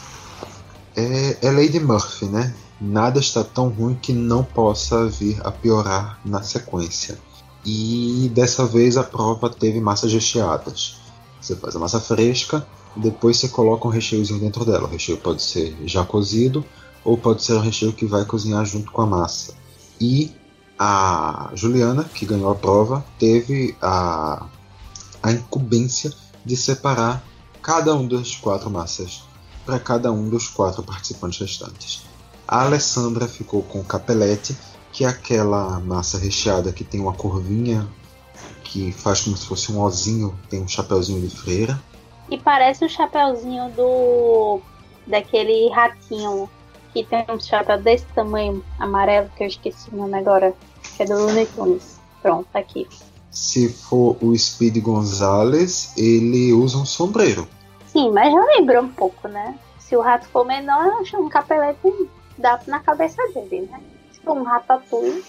É, 0.96 1.48
é 1.48 1.52
Lady 1.52 1.80
Murphy, 1.80 2.26
né? 2.26 2.54
Nada 2.80 3.20
está 3.20 3.44
tão 3.44 3.70
ruim 3.70 3.96
que 3.96 4.14
não 4.14 4.44
possa 4.44 5.08
vir 5.08 5.40
a 5.46 5.52
piorar 5.52 6.20
na 6.26 6.44
sequência. 6.44 7.18
E 7.66 8.30
dessa 8.34 8.66
vez 8.66 8.96
a 8.96 9.04
prova 9.04 9.50
teve 9.50 9.80
massas 9.80 10.14
recheadas. 10.14 10.98
Você 11.42 11.56
faz 11.56 11.76
a 11.76 11.80
massa 11.80 12.00
fresca, 12.00 12.66
depois 12.96 13.38
você 13.38 13.48
coloca 13.48 13.88
um 13.88 13.92
recheiozinho 13.92 14.40
dentro 14.40 14.66
dela. 14.66 14.88
O 14.88 14.92
recheio 14.92 15.18
pode 15.18 15.42
ser 15.42 15.76
já 15.86 16.06
cozido 16.06 16.64
ou 17.04 17.18
pode 17.18 17.44
ser 17.44 17.54
um 17.54 17.62
recheio 17.62 17.94
que 17.94 18.06
vai 18.06 18.26
cozinhar 18.26 18.66
junto 18.66 18.92
com 18.92 19.02
a 19.02 19.06
massa. 19.06 19.54
E 20.00 20.32
a 20.78 21.52
Juliana, 21.54 22.04
que 22.04 22.26
ganhou 22.26 22.52
a 22.52 22.56
prova, 22.56 23.06
teve 23.18 23.76
a, 23.82 24.48
a 25.24 25.32
incumbência 25.32 26.12
de 26.44 26.56
separar 26.56 27.24
cada 27.66 27.96
um 27.96 28.08
das 28.08 28.36
quatro 28.36 28.70
massas 28.70 29.24
para 29.66 29.80
cada 29.80 30.12
um 30.12 30.30
dos 30.30 30.48
quatro 30.48 30.84
participantes 30.84 31.40
restantes. 31.40 32.04
A 32.48 32.62
Alessandra 32.62 33.28
ficou 33.28 33.64
com 33.64 33.80
o 33.80 33.84
capelete, 33.84 34.56
que 34.92 35.04
é 35.04 35.08
aquela 35.08 35.80
massa 35.80 36.20
recheada 36.20 36.72
que 36.72 36.84
tem 36.84 37.02
uma 37.02 37.14
curvinha 37.14 37.88
que 38.64 38.92
faz 38.92 39.22
como 39.22 39.36
se 39.36 39.48
fosse 39.48 39.72
um 39.72 39.82
ozinho, 39.82 40.38
tem 40.48 40.62
um 40.62 40.68
chapeuzinho 40.68 41.28
de 41.28 41.36
freira. 41.36 41.82
E 42.30 42.38
parece 42.38 42.86
o 42.86 42.90
chapeuzinho 42.90 43.72
do. 43.72 44.62
daquele 45.08 45.68
ratinho 45.72 46.48
que 46.94 47.04
tem 47.04 47.26
um 47.28 47.40
chapéu 47.40 47.82
desse 47.82 48.06
tamanho, 48.14 48.64
amarelo, 48.78 49.32
que 49.36 49.44
eu 49.44 49.48
esqueci 49.48 49.90
o 49.92 49.98
nome 49.98 50.20
agora, 50.20 50.54
que 50.96 51.02
é 51.02 51.06
do 51.08 51.16
Looney 51.16 51.48
Tunes. 51.48 52.00
Pronto, 52.22 52.48
tá 52.54 52.60
aqui. 52.60 52.88
Se 53.32 53.68
for 53.70 54.18
o 54.22 54.38
Speed 54.38 54.78
Gonzalez, 54.78 55.94
ele 55.98 56.54
usa 56.54 56.78
um 56.78 56.86
sombreiro. 56.86 57.48
Sim, 57.96 58.12
mas 58.12 58.34
já 58.34 58.44
lembrou 58.58 58.84
um 58.84 58.92
pouco, 58.92 59.30
né? 59.30 59.58
Se 59.80 59.96
o 59.96 60.02
rato 60.02 60.28
for 60.28 60.46
menor, 60.46 60.86
eu 60.86 60.98
acho 60.98 61.16
um 61.16 61.30
capelete 61.30 61.80
dá 62.38 62.60
na 62.68 62.82
cabeça 62.82 63.22
dele, 63.34 63.70
né? 63.72 63.80
Se 64.12 64.20
for 64.20 64.36
um 64.36 64.44
ratatouille, 64.44 65.24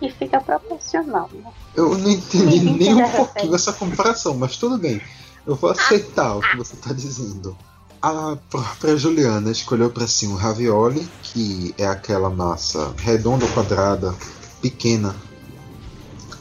e 0.00 0.10
fica 0.10 0.40
proporcional, 0.40 1.28
né? 1.34 1.52
Eu 1.76 1.98
não 1.98 2.10
entendi 2.10 2.60
nem 2.60 2.94
um 2.94 3.10
pouquinho 3.10 3.54
essa 3.54 3.74
comparação, 3.74 4.38
mas 4.38 4.56
tudo 4.56 4.78
bem. 4.78 5.02
Eu 5.46 5.54
vou 5.54 5.70
aceitar 5.70 6.34
o 6.34 6.40
que 6.40 6.56
você 6.56 6.74
está 6.76 6.94
dizendo. 6.94 7.54
A 8.00 8.38
própria 8.48 8.96
Juliana 8.96 9.50
escolheu 9.50 9.90
para 9.90 10.06
si 10.06 10.26
um 10.26 10.34
ravioli, 10.34 11.06
que 11.22 11.74
é 11.76 11.86
aquela 11.86 12.30
massa 12.30 12.94
redonda 12.96 13.44
ou 13.44 13.52
quadrada, 13.52 14.14
pequena, 14.62 15.14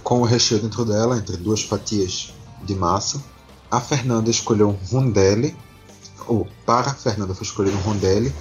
com 0.01 0.21
o 0.21 0.25
recheio 0.25 0.61
dentro 0.61 0.85
dela, 0.85 1.17
entre 1.17 1.35
duas 1.35 1.61
fatias 1.61 2.33
de 2.63 2.73
massa. 2.73 3.21
A 3.71 3.79
Fernanda 3.79 4.29
escolheu 4.29 4.69
um 4.69 4.77
rondelli, 4.91 5.55
ou 6.27 6.47
para 6.65 6.91
a 6.91 6.93
Fernanda 6.93 7.33
foi 7.33 7.43
escolher 7.43 7.73
um 7.73 7.79
rondelli, 7.79 8.33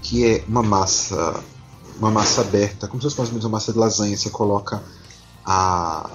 que 0.00 0.24
é 0.24 0.44
uma 0.48 0.62
massa 0.62 1.42
uma 1.98 2.10
massa 2.10 2.42
aberta, 2.42 2.86
como 2.86 3.02
se 3.02 3.08
fosse 3.08 3.18
mais 3.18 3.28
ou 3.28 3.34
menos 3.34 3.44
uma 3.44 3.52
massa 3.52 3.72
de 3.72 3.78
lasanha. 3.78 4.16
Você 4.16 4.30
coloca 4.30 4.82
a, 5.44 6.10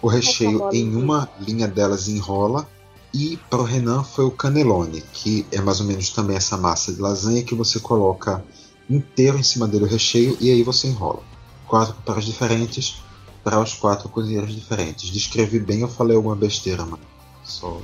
o 0.00 0.08
recheio 0.08 0.70
em 0.72 0.94
uma 0.94 1.28
linha 1.40 1.66
delas 1.66 2.08
e 2.08 2.12
enrola. 2.12 2.68
E 3.12 3.36
para 3.50 3.60
o 3.60 3.64
Renan 3.64 4.04
foi 4.04 4.24
o 4.24 4.30
canelone, 4.30 5.02
que 5.12 5.44
é 5.50 5.60
mais 5.60 5.80
ou 5.80 5.86
menos 5.86 6.10
também 6.10 6.36
essa 6.36 6.56
massa 6.56 6.92
de 6.92 7.00
lasanha 7.00 7.42
que 7.42 7.56
você 7.56 7.80
coloca 7.80 8.44
inteiro 8.88 9.36
em 9.36 9.42
cima 9.42 9.66
dele 9.66 9.84
o 9.84 9.88
recheio 9.88 10.36
e 10.40 10.48
aí 10.48 10.62
você 10.62 10.86
enrola. 10.86 11.22
Quatro 11.66 11.94
preparos 11.94 12.24
diferentes 12.24 13.02
para 13.42 13.58
os 13.60 13.74
quatro 13.74 14.08
cozinheiros 14.08 14.54
diferentes. 14.54 15.10
Descrevi 15.10 15.58
bem 15.58 15.82
ou 15.82 15.88
falei 15.88 16.16
alguma 16.16 16.36
besteira, 16.36 16.84
mano? 16.86 17.02
Só. 17.42 17.80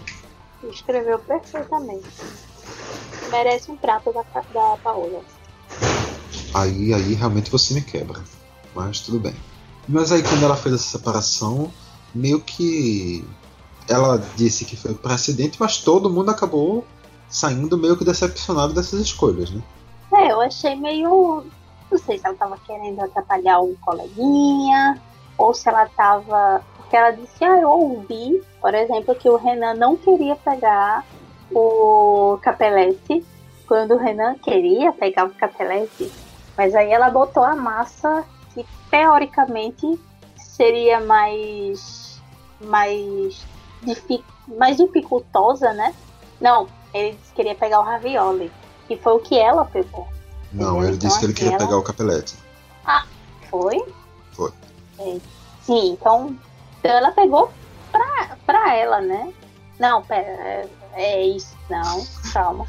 Escreveu 0.62 1.18
perfeitamente. 1.18 2.08
Merece 3.30 3.70
um 3.70 3.76
prato 3.76 4.12
da, 4.12 4.22
da 4.22 4.76
Paola 4.78 5.22
aí, 6.56 6.94
aí 6.94 7.14
realmente 7.14 7.50
você 7.50 7.74
me 7.74 7.82
quebra. 7.82 8.20
Mas 8.74 9.00
tudo 9.00 9.20
bem. 9.20 9.34
Mas 9.88 10.10
aí 10.10 10.22
quando 10.22 10.44
ela 10.44 10.56
fez 10.56 10.74
essa 10.74 10.98
separação, 10.98 11.70
meio 12.14 12.40
que 12.40 13.24
ela 13.88 14.18
disse 14.34 14.64
que 14.64 14.76
foi 14.76 14.94
por 14.94 15.12
acidente, 15.12 15.58
mas 15.60 15.78
todo 15.78 16.10
mundo 16.10 16.30
acabou 16.30 16.84
saindo 17.28 17.78
meio 17.78 17.96
que 17.96 18.04
decepcionado 18.04 18.72
dessas 18.72 19.00
escolhas, 19.00 19.50
né? 19.50 19.62
É, 20.14 20.32
eu 20.32 20.40
achei 20.40 20.74
meio. 20.76 21.44
Não 21.90 21.98
sei 21.98 22.18
se 22.18 22.26
ela 22.26 22.36
tava 22.36 22.58
querendo 22.66 23.00
atrapalhar 23.00 23.60
um 23.60 23.74
coleguinha, 23.80 25.00
ou 25.38 25.54
se 25.54 25.68
ela 25.68 25.86
tava. 25.88 26.62
Porque 26.86 26.96
ela 26.96 27.10
disse, 27.10 27.44
ah, 27.44 27.60
eu 27.60 27.68
ouvi, 27.68 28.40
por 28.60 28.72
exemplo, 28.72 29.12
que 29.16 29.28
o 29.28 29.34
Renan 29.34 29.74
não 29.74 29.96
queria 29.96 30.36
pegar 30.36 31.04
o 31.50 32.38
capelete. 32.40 33.26
Quando 33.66 33.94
o 33.94 33.98
Renan 33.98 34.36
queria 34.36 34.92
pegar 34.92 35.24
o 35.24 35.30
capelete, 35.30 36.12
mas 36.56 36.72
aí 36.76 36.92
ela 36.92 37.10
botou 37.10 37.42
a 37.42 37.56
massa 37.56 38.24
que 38.54 38.64
teoricamente 38.88 39.98
seria 40.36 41.00
mais 41.00 42.06
mais, 42.60 43.44
dific, 43.82 44.24
mais 44.56 44.76
dificultosa, 44.76 45.72
né? 45.72 45.92
Não, 46.40 46.68
ele 46.94 47.16
disse 47.16 47.30
que 47.30 47.36
queria 47.36 47.56
pegar 47.56 47.80
o 47.80 47.82
ravioli, 47.82 48.52
que 48.86 48.96
foi 48.96 49.14
o 49.14 49.18
que 49.18 49.36
ela 49.36 49.64
pegou. 49.64 50.06
Não, 50.52 50.78
ele 50.84 50.94
então, 50.94 51.08
disse 51.08 51.18
que 51.18 51.26
ele 51.26 51.34
queria 51.34 51.54
ela... 51.54 51.58
pegar 51.58 51.76
o 51.76 51.82
capelete. 51.82 52.36
Ah, 52.84 53.04
foi? 53.50 53.84
Foi. 54.32 54.52
É. 55.00 55.18
Sim, 55.62 55.90
então, 55.90 56.36
então 56.86 56.98
ela 56.98 57.10
pegou 57.10 57.50
pra, 57.90 58.36
pra 58.46 58.76
ela, 58.76 59.00
né? 59.00 59.32
Não, 59.76 60.02
pera, 60.02 60.22
é, 60.22 60.68
é 60.94 61.26
isso, 61.26 61.54
não, 61.68 62.06
calma. 62.32 62.64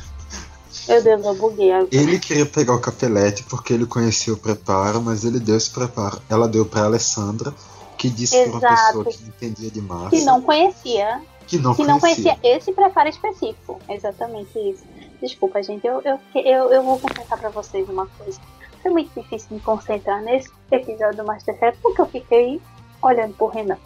Meu 0.88 1.04
Deus, 1.04 1.24
eu 1.24 1.36
buguei. 1.36 1.72
Ele 1.92 2.20
queria 2.20 2.46
pegar 2.46 2.74
o 2.74 2.80
capelete 2.80 3.44
porque 3.44 3.74
ele 3.74 3.86
conhecia 3.86 4.34
o 4.34 4.38
preparo, 4.38 5.02
mas 5.02 5.24
ele 5.24 5.40
deu 5.40 5.56
esse 5.56 5.70
preparo. 5.70 6.20
Ela 6.30 6.48
deu 6.48 6.66
para 6.66 6.86
Alessandra, 6.86 7.54
que 7.98 8.10
disse 8.10 8.38
Exato. 8.38 8.60
para 8.60 8.70
uma 8.70 9.04
pessoa 9.04 9.06
que 9.06 9.24
entendia 9.24 9.70
de 9.70 9.82
massa. 9.82 10.10
Que 10.10 10.24
não 10.24 10.42
conhecia. 10.42 11.22
Que 11.46 11.58
não, 11.58 11.76
que 11.76 11.86
conhecia. 11.86 11.94
não 11.94 12.00
conhecia 12.00 12.40
esse 12.44 12.72
preparo 12.72 13.10
específico. 13.10 13.80
Exatamente 13.88 14.58
isso. 14.58 14.84
Desculpa, 15.22 15.62
gente, 15.62 15.86
eu, 15.86 16.02
eu, 16.04 16.20
eu, 16.36 16.72
eu 16.72 16.84
vou 16.84 17.00
confessar 17.00 17.38
para 17.38 17.50
vocês 17.50 17.88
uma 17.88 18.08
coisa. 18.08 18.40
Foi 18.82 18.92
muito 18.92 19.12
difícil 19.20 19.48
me 19.52 19.60
concentrar 19.60 20.22
nesse 20.22 20.50
episódio 20.72 21.18
do 21.18 21.26
Masterchef 21.26 21.78
porque 21.82 22.02
eu 22.02 22.06
fiquei 22.06 22.62
olhando 23.02 23.34
pro 23.34 23.48
Renan. 23.48 23.78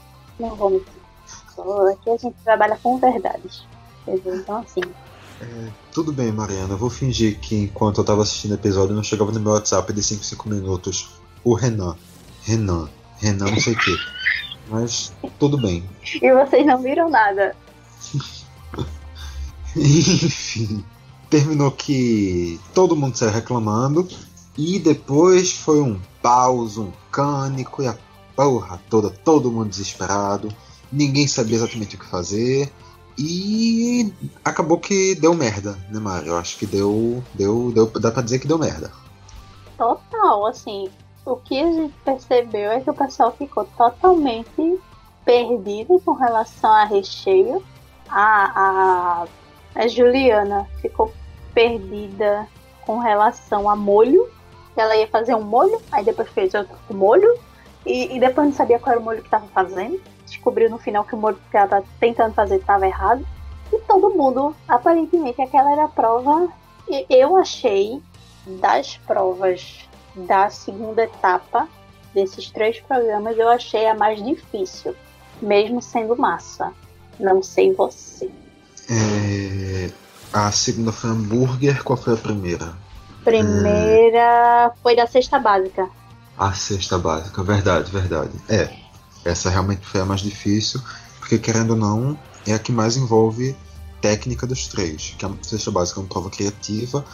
Não 0.42 0.56
vou 0.56 0.72
mentir. 0.72 0.88
Aqui 1.92 2.10
a 2.10 2.18
gente 2.18 2.36
trabalha 2.44 2.78
com 2.82 2.98
verdades. 2.98 3.64
Então, 4.08 4.58
assim, 4.58 4.82
é, 5.42 5.72
tudo 5.92 6.12
bem, 6.12 6.32
Mariana. 6.32 6.74
Eu 6.74 6.78
vou 6.78 6.90
fingir 6.90 7.40
que 7.40 7.56
enquanto 7.56 8.00
eu 8.00 8.04
tava 8.04 8.24
assistindo 8.24 8.52
o 8.52 8.56
episódio, 8.56 8.96
não 8.96 9.04
chegava 9.04 9.32
no 9.32 9.40
meu 9.40 9.54
WhatsApp 9.54 9.92
de 9.94 10.04
5 10.04 10.24
5 10.24 10.50
minutos. 10.50 11.10
O 11.44 11.54
Renan. 11.54 11.96
Renan. 12.44 12.90
Renan 13.18 13.52
não 13.52 13.60
sei 13.60 13.74
o 13.74 13.78
quê. 13.78 13.96
Mas 14.70 15.14
tudo 15.40 15.58
bem. 15.58 15.84
E 16.22 16.34
vocês 16.34 16.66
não 16.66 16.82
viram 16.82 17.10
nada. 17.10 17.56
Enfim. 19.76 20.84
Terminou 21.30 21.72
que 21.72 22.60
todo 22.74 22.96
mundo 22.96 23.16
saiu 23.16 23.32
reclamando. 23.32 24.08
E 24.58 24.80
depois 24.80 25.54
foi 25.54 25.82
um 25.82 26.00
pauso, 26.22 26.84
um 26.84 26.92
cânico 27.10 27.82
e 27.82 27.88
a 27.88 27.98
porra 28.36 28.82
toda, 28.90 29.10
todo 29.10 29.52
mundo 29.52 29.70
desesperado. 29.70 30.50
Ninguém 30.92 31.28
sabia 31.28 31.56
exatamente 31.56 31.96
o 31.96 32.00
que 32.00 32.06
fazer. 32.06 32.72
E 33.18 34.14
acabou 34.44 34.80
que 34.80 35.16
deu 35.16 35.34
merda, 35.34 35.78
né, 35.90 36.00
Mário? 36.00 36.30
Eu 36.30 36.38
acho 36.38 36.58
que 36.58 36.66
deu, 36.66 37.24
deu, 37.34 37.72
deu. 37.72 37.86
Dá 37.88 38.12
pra 38.12 38.22
dizer 38.22 38.40
que 38.40 38.48
deu 38.48 38.58
merda. 38.58 38.92
Total, 39.78 40.46
assim. 40.48 40.90
O 41.26 41.36
que 41.36 41.60
a 41.60 41.72
gente 41.72 41.94
percebeu 42.04 42.72
é 42.72 42.82
que 42.82 42.90
o 42.90 42.94
pessoal 42.94 43.32
ficou 43.38 43.66
totalmente 43.78 44.80
perdido 45.24 46.00
com 46.04 46.14
relação 46.14 46.72
a 46.72 46.86
recheio. 46.86 47.64
A, 48.10 49.24
a, 49.26 49.28
a 49.76 49.88
Juliana 49.88 50.68
ficou 50.82 51.14
perdida 51.54 52.48
com 52.86 52.98
relação 52.98 53.70
a 53.70 53.76
molho. 53.76 54.28
Ela 54.76 54.96
ia 54.96 55.08
fazer 55.08 55.36
um 55.36 55.44
molho, 55.44 55.80
aí 55.92 56.04
depois 56.04 56.30
fez 56.30 56.54
outro 56.54 56.76
molho. 56.90 57.38
E, 57.86 58.16
e 58.16 58.20
depois 58.20 58.48
não 58.48 58.54
sabia 58.54 58.80
qual 58.80 58.94
era 58.94 59.02
o 59.02 59.04
molho 59.04 59.20
que 59.20 59.28
estava 59.28 59.48
fazendo 59.48 60.00
descobriu 60.32 60.70
no 60.70 60.78
final 60.78 61.04
que 61.04 61.14
o 61.14 61.18
molho 61.18 61.38
que 61.50 61.58
ela 61.58 61.68
tá 61.68 61.84
tentando 62.00 62.34
fazer 62.34 62.56
estava 62.56 62.88
errado. 62.88 63.26
E 63.72 63.78
todo 63.80 64.10
mundo, 64.10 64.56
aparentemente, 64.68 65.42
aquela 65.42 65.72
era 65.72 65.86
a 65.86 65.90
prova. 65.90 66.50
Eu 67.10 67.36
achei 67.36 68.02
das 68.46 68.98
provas 68.98 69.88
da 70.16 70.50
segunda 70.50 71.04
etapa 71.04 71.68
desses 72.14 72.50
três 72.50 72.80
programas, 72.82 73.38
eu 73.38 73.48
achei 73.48 73.88
a 73.88 73.96
mais 73.96 74.22
difícil, 74.22 74.94
mesmo 75.42 75.82
sendo 75.82 76.18
massa. 76.18 76.74
Não 77.18 77.42
sei 77.42 77.74
você. 77.74 78.30
É, 78.90 79.90
a 80.34 80.52
segunda 80.52 80.92
foi 80.92 81.12
hambúrguer, 81.12 81.82
qual 81.84 81.96
foi 81.96 82.14
a 82.14 82.18
primeira? 82.18 82.74
Primeira 83.24 84.74
foi 84.82 84.96
da 84.96 85.08
cesta 85.08 85.40
básica. 85.40 85.88
A 86.42 86.54
cesta 86.54 86.98
básica, 86.98 87.44
verdade, 87.44 87.92
verdade. 87.92 88.32
É, 88.50 88.76
essa 89.24 89.48
realmente 89.48 89.86
foi 89.86 90.02
a 90.02 90.06
mais 90.06 90.22
difícil, 90.22 90.82
porque 91.20 91.38
querendo 91.38 91.72
ou 91.72 91.76
não, 91.76 92.20
é 92.48 92.54
a 92.56 92.58
que 92.58 92.72
mais 92.72 92.98
envolve 92.98 93.56
técnica 94.02 94.48
dos 94.48 94.68
três. 94.68 95.14
Que 95.20 95.24
a 95.24 95.32
cesta 95.44 95.70
básica 95.70 96.00
é 96.00 96.02
uma 96.02 96.10
prova 96.10 96.32
criativa, 96.32 97.06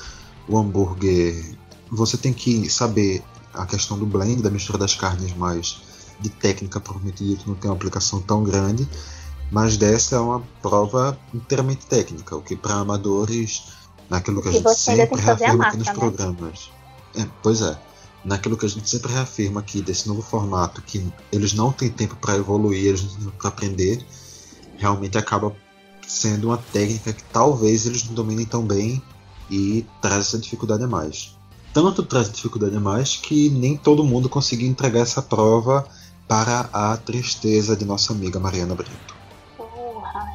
o 0.47 0.57
hambúrguer 0.57 1.57
você 1.91 2.15
tem 2.15 2.31
que 2.31 2.69
saber 2.69 3.21
a 3.53 3.65
questão 3.65 3.99
do 3.99 4.05
blend, 4.05 4.41
da 4.41 4.49
mistura 4.49 4.77
das 4.77 4.95
carnes, 4.95 5.35
mas 5.35 5.81
de 6.21 6.29
técnica 6.29 6.79
propriamente 6.79 7.25
dito 7.25 7.49
não 7.49 7.55
tem 7.55 7.69
uma 7.69 7.75
aplicação 7.75 8.21
tão 8.21 8.45
grande. 8.45 8.87
Mas 9.51 9.75
dessa 9.75 10.15
é 10.15 10.19
uma 10.19 10.41
prova 10.61 11.19
inteiramente 11.33 11.85
técnica, 11.85 12.33
o 12.33 12.41
que 12.41 12.55
para 12.55 12.75
amadores, 12.75 13.73
naquilo 14.09 14.41
que 14.41 14.47
a 14.47 14.51
gente 14.53 14.73
sempre 14.73 15.19
reafirma 15.19 15.67
aqui 15.67 15.77
nos 15.77 15.87
né? 15.87 15.93
programas. 15.93 16.71
É, 17.13 17.25
pois 17.41 17.61
é, 17.61 17.77
naquilo 18.27 18.57
que 18.57 18.65
a 18.65 18.69
gente 18.69 18.89
sempre 18.89 19.11
reafirma 19.11 19.61
aqui 19.61 19.81
desse 19.81 20.07
novo 20.07 20.21
formato, 20.21 20.81
que 20.81 21.11
eles 21.31 21.53
não 21.53 21.71
têm 21.71 21.89
tempo 21.89 22.15
para 22.17 22.35
evoluir, 22.35 22.87
eles 22.87 23.01
não 23.01 23.09
têm 23.09 23.19
tempo 23.23 23.37
para 23.37 23.49
aprender, 23.49 24.05
realmente 24.77 25.17
acaba 25.17 25.55
sendo 26.07 26.49
uma 26.49 26.57
técnica 26.57 27.13
que 27.13 27.23
talvez 27.23 27.85
eles 27.85 28.05
não 28.05 28.13
dominem 28.13 28.45
tão 28.45 28.63
bem 28.63 29.01
e 29.49 29.85
traz 30.01 30.27
essa 30.27 30.37
dificuldade 30.37 30.83
a 30.83 30.87
mais 30.87 31.37
tanto 31.77 32.01
traz 32.01 32.31
dificuldade 32.31 32.75
a 32.75 32.79
mais 32.79 33.15
que 33.15 33.51
nem 33.51 33.77
todo 33.77 34.03
mundo 34.03 34.27
conseguiu 34.27 34.67
entregar 34.67 35.01
essa 35.01 35.21
prova 35.21 35.87
para 36.27 36.67
a 36.73 36.97
tristeza 36.97 37.75
de 37.75 37.85
nossa 37.85 38.13
amiga 38.13 38.39
Mariana 38.39 38.73
Brito. 38.73 39.15
Porra, 39.55 40.25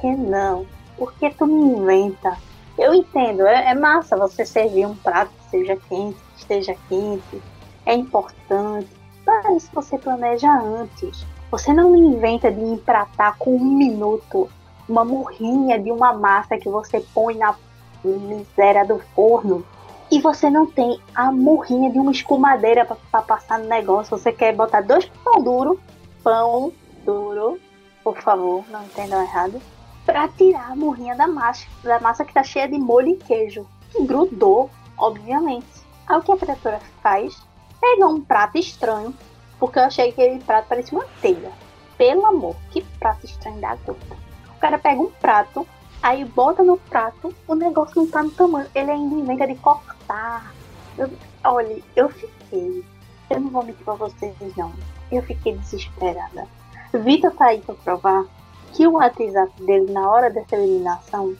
Renan. 0.00 0.16
Renan, 0.16 0.64
por 0.96 1.12
que 1.14 1.28
tu 1.30 1.46
me 1.46 1.78
inventa? 1.78 2.38
Eu 2.78 2.94
entendo, 2.94 3.42
é, 3.46 3.72
é 3.72 3.74
massa 3.74 4.16
você 4.16 4.46
servir 4.46 4.86
um 4.86 4.94
prato 4.94 5.30
que 5.32 5.50
seja 5.50 5.76
quente, 5.86 6.16
que 6.16 6.27
esteja 6.38 6.76
quente, 6.88 7.42
é 7.86 7.94
importante, 7.94 8.88
mas 9.26 9.62
isso 9.62 9.70
você 9.72 9.98
planeja 9.98 10.50
antes. 10.52 11.24
Você 11.50 11.72
não 11.72 11.96
inventa 11.96 12.50
de 12.50 12.60
empratar 12.60 13.36
com 13.38 13.56
um 13.56 13.76
minuto 13.76 14.48
uma 14.88 15.04
murrinha 15.04 15.78
de 15.78 15.92
uma 15.92 16.12
massa 16.12 16.56
que 16.56 16.68
você 16.68 17.00
põe 17.14 17.36
na 17.36 17.54
miséria 18.02 18.86
do 18.86 18.98
forno 19.14 19.64
e 20.10 20.20
você 20.20 20.48
não 20.48 20.66
tem 20.66 20.98
a 21.14 21.30
murrinha 21.30 21.90
de 21.90 21.98
uma 21.98 22.10
escumadeira 22.10 22.86
para 22.86 23.22
passar 23.22 23.58
no 23.58 23.68
negócio. 23.68 24.16
Você 24.16 24.32
quer 24.32 24.54
botar 24.54 24.80
dois 24.80 25.06
pão 25.22 25.42
duro, 25.42 25.78
pão 26.24 26.72
duro, 27.04 27.60
por 28.02 28.16
favor, 28.18 28.64
não 28.70 28.82
entendam 28.84 29.20
errado, 29.20 29.60
para 30.06 30.26
tirar 30.28 30.72
a 30.72 30.76
murrinha 30.76 31.14
da 31.14 31.26
massa, 31.26 31.66
da 31.82 32.00
massa 32.00 32.24
que 32.24 32.32
tá 32.32 32.42
cheia 32.42 32.66
de 32.66 32.78
molho 32.78 33.08
e 33.08 33.16
queijo, 33.16 33.66
que 33.92 34.02
grudou, 34.04 34.70
obviamente. 34.96 35.66
Aí 36.08 36.16
o 36.16 36.22
que 36.22 36.32
a 36.32 36.36
criatura 36.36 36.80
faz? 37.02 37.36
Pega 37.80 38.06
um 38.06 38.20
prato 38.20 38.58
estranho, 38.58 39.14
porque 39.58 39.78
eu 39.78 39.84
achei 39.84 40.12
que 40.12 40.20
aquele 40.20 40.42
prato 40.42 40.68
parecia 40.68 40.98
uma 40.98 41.06
telha. 41.20 41.52
Pelo 41.96 42.26
amor, 42.26 42.56
que 42.70 42.82
prato 42.98 43.26
estranho 43.26 43.60
da 43.60 43.74
gota. 43.76 44.16
O 44.56 44.60
cara 44.60 44.78
pega 44.78 45.00
um 45.00 45.10
prato, 45.10 45.66
Aí 46.02 46.24
bota 46.24 46.62
no 46.62 46.76
prato, 46.76 47.34
o 47.46 47.54
negócio 47.54 47.96
não 47.96 48.06
tá 48.06 48.22
no 48.22 48.30
tamanho. 48.30 48.68
Ele 48.74 48.90
ainda 48.90 49.14
inventa 49.14 49.46
de 49.46 49.56
cortar. 49.56 50.54
Eu, 50.96 51.10
olha, 51.44 51.82
eu 51.96 52.08
fiquei. 52.08 52.84
Eu 53.28 53.40
não 53.40 53.50
vou 53.50 53.64
mentir 53.64 53.84
pra 53.84 53.94
vocês, 53.94 54.34
não. 54.56 54.72
Eu 55.10 55.22
fiquei 55.22 55.56
desesperada. 55.56 56.46
Vitor 56.92 57.32
tá 57.32 57.46
aí 57.46 57.60
pra 57.60 57.74
provar 57.74 58.24
que 58.72 58.86
o 58.86 58.92
WhatsApp 58.92 59.50
dele 59.62 59.90
na 59.92 60.08
hora 60.08 60.30
dessa 60.30 60.56
eliminação 60.56 61.36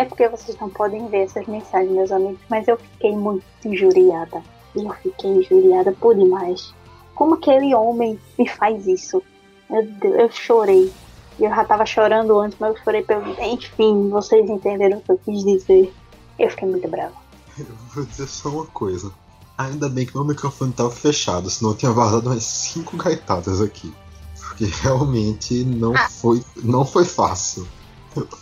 é 0.00 0.04
porque 0.06 0.26
vocês 0.28 0.58
não 0.58 0.70
podem 0.70 1.06
ver 1.08 1.24
essas 1.24 1.46
mensagens, 1.46 1.92
meus 1.92 2.10
amigos, 2.10 2.40
mas 2.48 2.66
eu 2.66 2.78
fiquei 2.78 3.14
muito 3.14 3.44
injuriada. 3.64 4.42
Eu 4.74 4.90
fiquei 4.94 5.30
injuriada 5.30 5.92
por 5.92 6.14
demais. 6.14 6.74
Como 7.14 7.34
aquele 7.34 7.74
homem 7.74 8.18
me 8.38 8.48
faz 8.48 8.86
isso? 8.86 9.22
Meu 9.68 9.86
Deus, 9.86 10.14
eu 10.16 10.32
chorei. 10.32 10.90
Eu 11.38 11.50
já 11.50 11.64
tava 11.64 11.84
chorando 11.84 12.38
antes, 12.38 12.56
mas 12.58 12.74
eu 12.74 12.82
chorei 12.82 13.02
pelo. 13.02 13.22
Enfim, 13.42 14.08
vocês 14.08 14.48
entenderam 14.48 14.98
o 14.98 15.00
que 15.02 15.12
eu 15.12 15.18
quis 15.18 15.44
dizer. 15.44 15.92
Eu 16.38 16.48
fiquei 16.48 16.68
muito 16.68 16.88
brava. 16.88 17.14
Eu 17.58 17.66
vou 17.94 18.04
dizer 18.06 18.26
só 18.26 18.48
uma 18.48 18.66
coisa. 18.66 19.12
Ainda 19.58 19.90
bem 19.90 20.06
que 20.06 20.14
meu 20.14 20.24
microfone 20.24 20.72
tava 20.72 20.90
fechado, 20.90 21.50
senão 21.50 21.72
eu 21.72 21.76
tinha 21.76 21.92
vazado 21.92 22.30
umas 22.30 22.44
5 22.44 22.96
gaitadas 22.96 23.60
aqui. 23.60 23.92
Porque 24.40 24.64
realmente 24.64 25.62
não, 25.64 25.94
ah. 25.94 26.08
foi, 26.08 26.42
não 26.62 26.86
foi 26.86 27.04
fácil. 27.04 27.68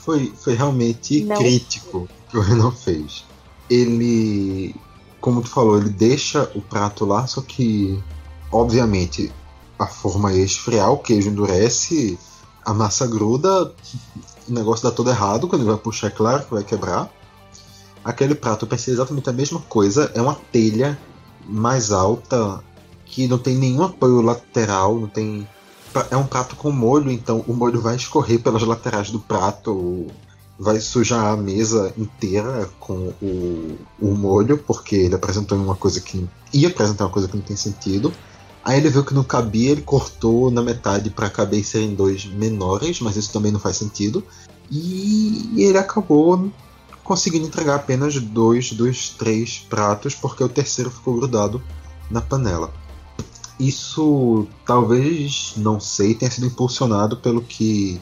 Foi, 0.05 0.33
foi 0.35 0.55
realmente 0.55 1.25
não. 1.25 1.37
crítico 1.37 1.99
o 1.99 2.31
que 2.31 2.39
o 2.39 2.41
Renan 2.41 2.71
fez. 2.71 3.25
Ele, 3.69 4.75
como 5.21 5.43
tu 5.43 5.49
falou, 5.49 5.79
ele 5.79 5.91
deixa 5.91 6.51
o 6.55 6.63
prato 6.63 7.05
lá, 7.05 7.27
só 7.27 7.43
que, 7.43 8.03
obviamente, 8.51 9.31
a 9.79 9.87
forma 9.87 10.33
é 10.33 10.39
esfriar, 10.39 10.91
o 10.91 10.99
queijo 10.99 11.29
endurece 11.29 12.19
a 12.65 12.75
massa 12.75 13.07
gruda, 13.07 13.73
o 14.49 14.53
negócio 14.53 14.89
dá 14.89 14.95
todo 14.95 15.11
errado, 15.11 15.49
quando 15.49 15.63
ele 15.63 15.71
vai 15.71 15.79
puxar, 15.79 16.09
é 16.09 16.11
claro 16.11 16.45
que 16.45 16.53
vai 16.55 16.65
quebrar. 16.65 17.11
Aquele 18.05 18.35
prato 18.35 18.65
eu 18.65 18.69
pensei 18.69 18.93
exatamente 18.93 19.29
a 19.29 19.33
mesma 19.33 19.61
coisa, 19.61 20.11
é 20.15 20.21
uma 20.21 20.35
telha 20.51 20.99
mais 21.47 21.93
alta 21.93 22.63
que 23.05 23.27
não 23.27 23.39
tem 23.39 23.57
nenhum 23.57 23.83
apoio 23.83 24.21
lateral, 24.21 24.99
não 24.99 25.09
tem. 25.09 25.49
É 26.11 26.17
um 26.17 26.27
prato 26.27 26.55
com 26.57 26.71
molho, 26.71 27.11
então 27.11 27.45
o 27.47 27.53
molho 27.53 27.81
vai 27.81 27.97
escorrer 27.97 28.41
pelas 28.41 28.63
laterais 28.63 29.11
do 29.11 29.19
prato, 29.19 30.07
vai 30.59 30.81
sujar 30.81 31.33
a 31.33 31.37
mesa 31.37 31.93
inteira 31.97 32.69
com 32.79 33.13
o, 33.23 33.79
o 34.01 34.15
molho, 34.15 34.59
porque 34.59 34.97
ele 34.97 35.15
apresentou 35.15 35.57
uma 35.59 35.77
coisa 35.77 36.01
que. 36.01 36.29
ia 36.53 36.69
apresentar 36.69 37.05
uma 37.05 37.11
coisa 37.11 37.29
que 37.29 37.37
não 37.37 37.43
tem 37.43 37.57
sentido. 37.57 38.13
Aí 38.65 38.77
ele 38.79 38.91
viu 38.91 39.05
que 39.05 39.15
não 39.15 39.25
cabia, 39.25 39.71
ele 39.71 39.83
cortou 39.83 40.51
na 40.51 40.61
metade 40.61 41.09
para 41.11 41.31
caber 41.31 41.65
serem 41.65 41.95
dois 41.95 42.27
menores, 42.27 43.01
mas 43.01 43.17
isso 43.17 43.33
também 43.33 43.51
não 43.51 43.61
faz 43.61 43.77
sentido. 43.77 44.23
E 44.71 45.55
ele 45.57 45.79
acabou 45.79 46.51
conseguindo 47.03 47.47
entregar 47.47 47.77
apenas 47.77 48.21
dois 48.21 48.73
dos 48.73 49.09
três 49.11 49.65
pratos, 49.71 50.15
porque 50.15 50.45
o 50.45 50.49
terceiro 50.49 50.91
ficou 50.91 51.17
grudado 51.17 51.63
na 52.11 52.21
panela. 52.21 52.71
Isso 53.59 54.47
talvez, 54.65 55.55
não 55.57 55.81
sei, 55.81 56.15
tenha 56.15 56.31
sido 56.31 56.47
impulsionado 56.47 57.17
pelo 57.17 57.43
que 57.43 58.01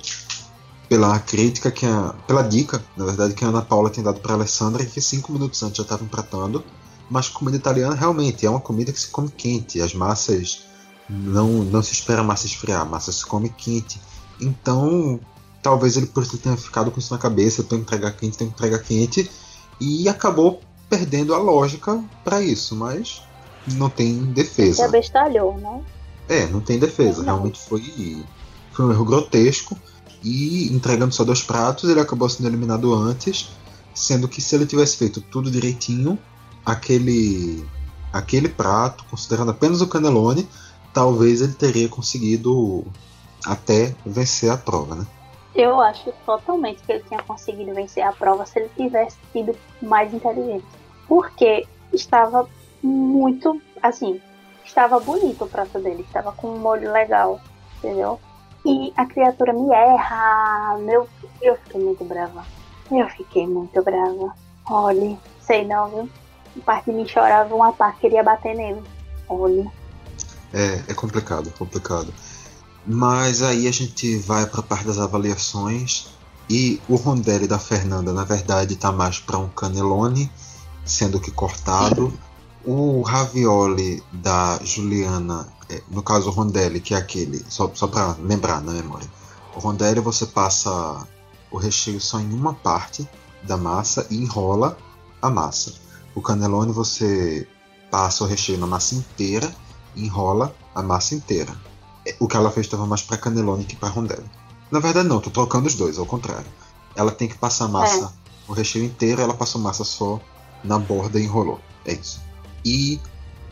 pela 0.88 1.18
crítica 1.18 1.70
que 1.70 1.84
a, 1.84 2.14
pela 2.28 2.42
dica, 2.42 2.80
na 2.96 3.04
verdade, 3.04 3.34
que 3.34 3.44
a 3.44 3.48
Ana 3.48 3.62
Paula 3.62 3.90
tem 3.90 4.04
dado 4.04 4.20
para 4.20 4.34
Alessandra, 4.34 4.84
que 4.86 5.00
cinco 5.00 5.32
minutos 5.32 5.60
antes 5.62 5.78
já 5.78 5.82
estava 5.82 6.04
empratando 6.04 6.62
mas 7.08 7.28
comida 7.28 7.56
italiana 7.56 7.94
realmente 7.94 8.44
é 8.44 8.50
uma 8.50 8.60
comida 8.60 8.92
que 8.92 9.00
se 9.00 9.08
come 9.08 9.28
quente. 9.28 9.80
As 9.80 9.94
massas 9.94 10.64
não, 11.08 11.48
não 11.48 11.82
se 11.82 11.92
espera 11.92 12.20
a 12.20 12.24
massa 12.24 12.46
esfriar, 12.46 12.80
a 12.80 12.84
massa 12.84 13.12
se 13.12 13.24
come 13.24 13.48
quente. 13.48 14.00
Então, 14.40 15.20
talvez 15.62 15.96
ele 15.96 16.06
por 16.06 16.22
isso 16.22 16.38
tenha 16.38 16.56
ficado 16.56 16.90
com 16.90 16.98
isso 16.98 17.12
na 17.12 17.18
cabeça, 17.18 17.62
tem 17.62 17.78
que 17.78 17.84
entregar 17.84 18.12
quente, 18.12 18.36
tem 18.36 18.48
que 18.48 18.54
entregar 18.54 18.80
quente, 18.80 19.30
e 19.80 20.08
acabou 20.08 20.60
perdendo 20.88 21.34
a 21.34 21.38
lógica 21.38 22.02
para 22.24 22.42
isso, 22.42 22.74
mas 22.74 23.22
não 23.74 23.90
tem 23.90 24.24
defesa. 24.32 24.76
Se 24.76 24.82
abestalhou, 24.82 25.56
né? 25.58 25.82
É, 26.28 26.46
não 26.46 26.60
tem 26.60 26.78
defesa. 26.78 27.18
Não. 27.18 27.34
Realmente 27.34 27.60
foi, 27.60 28.24
foi 28.72 28.84
um 28.84 28.90
erro 28.90 29.04
grotesco. 29.04 29.76
E 30.22 30.72
entregando 30.72 31.14
só 31.14 31.24
dois 31.24 31.42
pratos, 31.42 31.88
ele 31.88 32.00
acabou 32.00 32.28
sendo 32.28 32.48
eliminado 32.48 32.92
antes. 32.94 33.50
Sendo 33.94 34.28
que 34.28 34.42
se 34.42 34.54
ele 34.54 34.66
tivesse 34.66 34.96
feito 34.96 35.20
tudo 35.20 35.50
direitinho, 35.50 36.18
aquele 36.64 37.64
aquele 38.12 38.48
prato, 38.48 39.04
considerando 39.10 39.50
apenas 39.50 39.80
o 39.80 39.86
cannelloni, 39.86 40.48
talvez 40.92 41.42
ele 41.42 41.52
teria 41.52 41.88
conseguido 41.88 42.84
até 43.44 43.94
vencer 44.04 44.50
a 44.50 44.56
prova, 44.56 44.94
né? 44.94 45.06
Eu 45.54 45.80
acho 45.80 46.12
totalmente 46.24 46.82
que 46.82 46.92
ele 46.92 47.04
tinha 47.04 47.22
conseguido 47.22 47.74
vencer 47.74 48.02
a 48.02 48.12
prova 48.12 48.44
se 48.44 48.58
ele 48.58 48.70
tivesse 48.76 49.16
sido 49.32 49.56
mais 49.80 50.12
inteligente. 50.12 50.64
Porque 51.08 51.66
estava 51.92 52.48
muito, 52.82 53.60
assim, 53.82 54.20
estava 54.64 54.98
bonito 55.00 55.44
o 55.44 55.48
prato 55.48 55.78
dele, 55.78 56.02
estava 56.02 56.32
com 56.32 56.48
um 56.48 56.58
molho 56.58 56.92
legal, 56.92 57.40
entendeu? 57.78 58.20
E 58.64 58.92
a 58.96 59.06
criatura 59.06 59.52
me 59.52 59.72
erra, 59.72 60.76
meu, 60.80 61.08
eu 61.40 61.56
fiquei 61.56 61.80
muito 61.80 62.04
brava. 62.04 62.44
Eu 62.90 63.08
fiquei 63.08 63.46
muito 63.46 63.82
brava. 63.82 64.34
Olhe, 64.68 65.18
sei 65.40 65.64
não, 65.64 65.88
viu? 65.88 66.10
parte 66.62 66.90
de 66.90 66.96
mim 66.96 67.06
chorava 67.06 67.54
um 67.54 67.62
ataque, 67.62 68.00
queria 68.00 68.22
bater 68.22 68.54
nele. 68.54 68.82
Olha. 69.28 69.70
É, 70.52 70.82
é 70.88 70.94
complicado, 70.94 71.52
complicado. 71.58 72.12
Mas 72.86 73.42
aí 73.42 73.66
a 73.66 73.72
gente 73.72 74.16
vai 74.18 74.46
para 74.46 74.60
a 74.60 74.62
parte 74.62 74.86
das 74.86 74.98
avaliações 74.98 76.08
e 76.48 76.80
o 76.88 76.96
rondelli 76.96 77.48
da 77.48 77.58
Fernanda, 77.58 78.12
na 78.12 78.24
verdade, 78.24 78.74
está 78.74 78.92
mais 78.92 79.18
para 79.18 79.38
um 79.38 79.48
canelone, 79.48 80.30
sendo 80.84 81.20
que 81.20 81.30
cortado. 81.30 82.12
O 82.66 83.00
ravioli 83.02 84.02
da 84.12 84.58
Juliana, 84.60 85.46
é, 85.70 85.80
no 85.88 86.02
caso 86.02 86.28
o 86.28 86.32
rondelli, 86.32 86.80
que 86.80 86.94
é 86.94 86.96
aquele, 86.96 87.44
só, 87.48 87.70
só 87.72 87.86
para 87.86 88.16
lembrar 88.20 88.60
na 88.60 88.72
memória. 88.72 89.08
O 89.54 89.60
rondelli 89.60 90.00
você 90.00 90.26
passa 90.26 91.06
o 91.48 91.58
recheio 91.58 92.00
só 92.00 92.18
em 92.18 92.32
uma 92.32 92.54
parte 92.54 93.08
da 93.44 93.56
massa 93.56 94.04
e 94.10 94.16
enrola 94.16 94.76
a 95.22 95.30
massa. 95.30 95.74
O 96.12 96.20
cannelloni 96.20 96.72
você 96.72 97.46
passa 97.88 98.24
o 98.24 98.26
recheio 98.26 98.58
na 98.58 98.66
massa 98.66 98.96
inteira 98.96 99.54
e 99.94 100.04
enrola 100.04 100.52
a 100.74 100.82
massa 100.82 101.14
inteira. 101.14 101.54
É, 102.04 102.16
o 102.18 102.26
que 102.26 102.36
ela 102.36 102.50
fez 102.50 102.66
estava 102.66 102.84
mais 102.84 103.00
para 103.00 103.16
cannelloni 103.16 103.64
que 103.64 103.76
para 103.76 103.90
rondelli. 103.90 104.28
Na 104.72 104.80
verdade 104.80 105.08
não, 105.08 105.20
tô 105.20 105.30
trocando 105.30 105.68
os 105.68 105.74
dois, 105.74 105.98
ao 105.98 106.06
contrário. 106.06 106.50
Ela 106.96 107.12
tem 107.12 107.28
que 107.28 107.38
passar 107.38 107.68
massa, 107.68 108.06
é. 108.06 108.50
o 108.50 108.52
recheio 108.52 108.84
inteiro, 108.84 109.22
ela 109.22 109.34
passou 109.34 109.60
massa 109.60 109.84
só 109.84 110.20
na 110.64 110.80
borda 110.80 111.20
e 111.20 111.24
enrolou. 111.24 111.60
É 111.84 111.92
isso. 111.92 112.25
E 112.66 113.00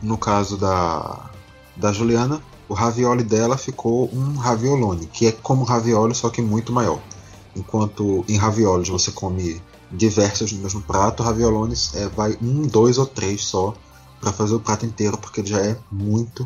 no 0.02 0.18
caso 0.18 0.56
da 0.58 1.30
da 1.76 1.92
Juliana, 1.92 2.42
o 2.68 2.74
ravioli 2.74 3.22
dela 3.22 3.56
ficou 3.56 4.08
um 4.12 4.36
raviolone, 4.36 5.06
que 5.06 5.26
é 5.26 5.32
como 5.32 5.64
ravioli, 5.64 6.14
só 6.14 6.30
que 6.30 6.40
muito 6.40 6.72
maior. 6.72 7.00
Enquanto 7.54 8.24
em 8.28 8.36
raviolis 8.36 8.88
você 8.88 9.12
come 9.12 9.60
diversos 9.90 10.52
no 10.52 10.60
mesmo 10.60 10.82
prato, 10.82 11.22
raviolones 11.22 11.94
é, 11.94 12.08
vai 12.08 12.36
um, 12.42 12.62
dois 12.62 12.98
ou 12.98 13.06
três 13.06 13.44
só 13.44 13.74
para 14.20 14.32
fazer 14.32 14.54
o 14.54 14.60
prato 14.60 14.86
inteiro, 14.86 15.16
porque 15.18 15.40
ele 15.40 15.48
já 15.48 15.60
é 15.60 15.76
muito 15.90 16.44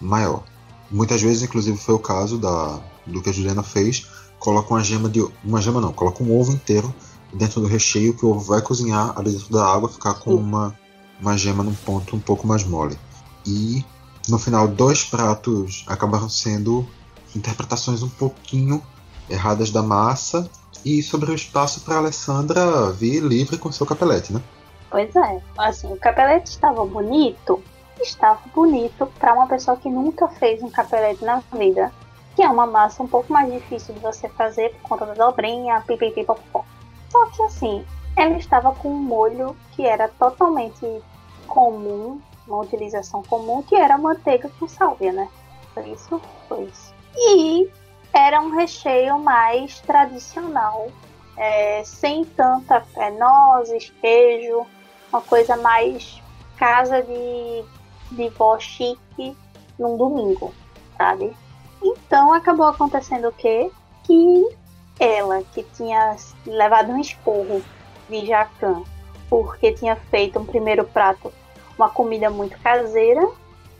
maior. 0.00 0.42
Muitas 0.90 1.20
vezes, 1.20 1.42
inclusive, 1.42 1.76
foi 1.76 1.94
o 1.94 1.98
caso 1.98 2.38
da, 2.38 2.80
do 3.06 3.20
que 3.22 3.30
a 3.30 3.32
Juliana 3.32 3.62
fez. 3.62 4.06
Coloca 4.38 4.72
uma 4.72 4.82
gema 4.82 5.08
de. 5.08 5.24
Uma 5.44 5.60
gema 5.60 5.80
não, 5.80 5.92
coloca 5.92 6.22
um 6.22 6.36
ovo 6.36 6.52
inteiro 6.52 6.92
dentro 7.32 7.60
do 7.60 7.66
recheio, 7.66 8.14
que 8.14 8.24
o 8.24 8.30
ovo 8.30 8.40
vai 8.40 8.62
cozinhar 8.62 9.12
ali 9.16 9.30
dentro 9.30 9.52
da 9.52 9.66
água, 9.66 9.88
ficar 9.88 10.14
com 10.14 10.34
uma, 10.34 10.74
uma 11.20 11.36
gema 11.36 11.62
num 11.62 11.74
ponto 11.74 12.14
um 12.14 12.20
pouco 12.20 12.46
mais 12.46 12.64
mole. 12.64 12.98
E 13.46 13.84
no 14.28 14.38
final, 14.38 14.68
dois 14.68 15.04
pratos 15.04 15.84
acabaram 15.86 16.28
sendo 16.28 16.86
interpretações 17.34 18.02
um 18.02 18.08
pouquinho 18.08 18.82
erradas 19.28 19.70
da 19.70 19.82
massa 19.82 20.48
e 20.84 21.02
sobre 21.02 21.30
o 21.30 21.34
espaço 21.34 21.80
para 21.80 21.96
Alessandra 21.96 22.92
vir 22.92 23.22
livre 23.22 23.58
com 23.58 23.72
seu 23.72 23.86
capelete, 23.86 24.32
né? 24.32 24.42
Pois 24.90 25.14
é, 25.14 25.42
assim, 25.58 25.92
o 25.92 25.96
capelete 25.96 26.50
estava 26.50 26.84
bonito, 26.84 27.62
estava 28.00 28.40
bonito 28.54 29.06
para 29.18 29.34
uma 29.34 29.46
pessoa 29.46 29.76
que 29.76 29.88
nunca 29.88 30.28
fez 30.28 30.62
um 30.62 30.70
capelete 30.70 31.24
na 31.24 31.42
vida, 31.52 31.92
que 32.34 32.42
é 32.42 32.48
uma 32.48 32.66
massa 32.66 33.02
um 33.02 33.08
pouco 33.08 33.32
mais 33.32 33.52
difícil 33.52 33.94
de 33.94 34.00
você 34.00 34.28
fazer 34.30 34.74
por 34.76 34.90
conta 34.90 35.06
da 35.06 35.14
dobrinha, 35.14 35.82
pipipipopopó. 35.86 36.64
Só 37.10 37.26
que 37.26 37.42
assim, 37.42 37.84
ela 38.20 38.36
estava 38.36 38.74
com 38.74 38.90
um 38.90 38.98
molho 38.98 39.56
que 39.72 39.86
era 39.86 40.08
totalmente 40.08 40.84
comum, 41.46 42.20
uma 42.46 42.62
utilização 42.62 43.22
comum, 43.22 43.62
que 43.62 43.76
era 43.76 43.96
manteiga 43.96 44.50
com 44.58 44.66
sálvia, 44.66 45.12
né? 45.12 45.28
Foi 45.72 45.88
isso? 45.90 46.20
Foi 46.48 46.64
isso. 46.64 46.94
E 47.16 47.70
era 48.12 48.40
um 48.40 48.50
recheio 48.50 49.18
mais 49.18 49.80
tradicional, 49.80 50.88
é, 51.36 51.82
sem 51.84 52.24
tanta 52.24 52.84
é, 52.96 53.10
nozes, 53.12 53.90
queijo, 54.00 54.66
uma 55.12 55.20
coisa 55.20 55.56
mais 55.56 56.20
casa 56.56 57.02
de, 57.02 57.64
de 58.10 58.28
vó 58.30 58.58
chique 58.58 59.36
num 59.78 59.96
domingo, 59.96 60.52
sabe? 60.96 61.34
Então 61.80 62.32
acabou 62.32 62.66
acontecendo 62.66 63.28
o 63.28 63.32
quê? 63.32 63.70
Que 64.02 64.48
ela, 64.98 65.42
que 65.54 65.62
tinha 65.62 66.16
levado 66.44 66.90
um 66.90 66.98
esporro 66.98 67.62
de 68.08 68.26
Jacan, 68.26 68.82
porque 69.28 69.72
tinha 69.72 69.96
feito 69.96 70.38
um 70.38 70.44
primeiro 70.44 70.84
prato, 70.84 71.32
uma 71.76 71.88
comida 71.88 72.30
muito 72.30 72.58
caseira, 72.58 73.28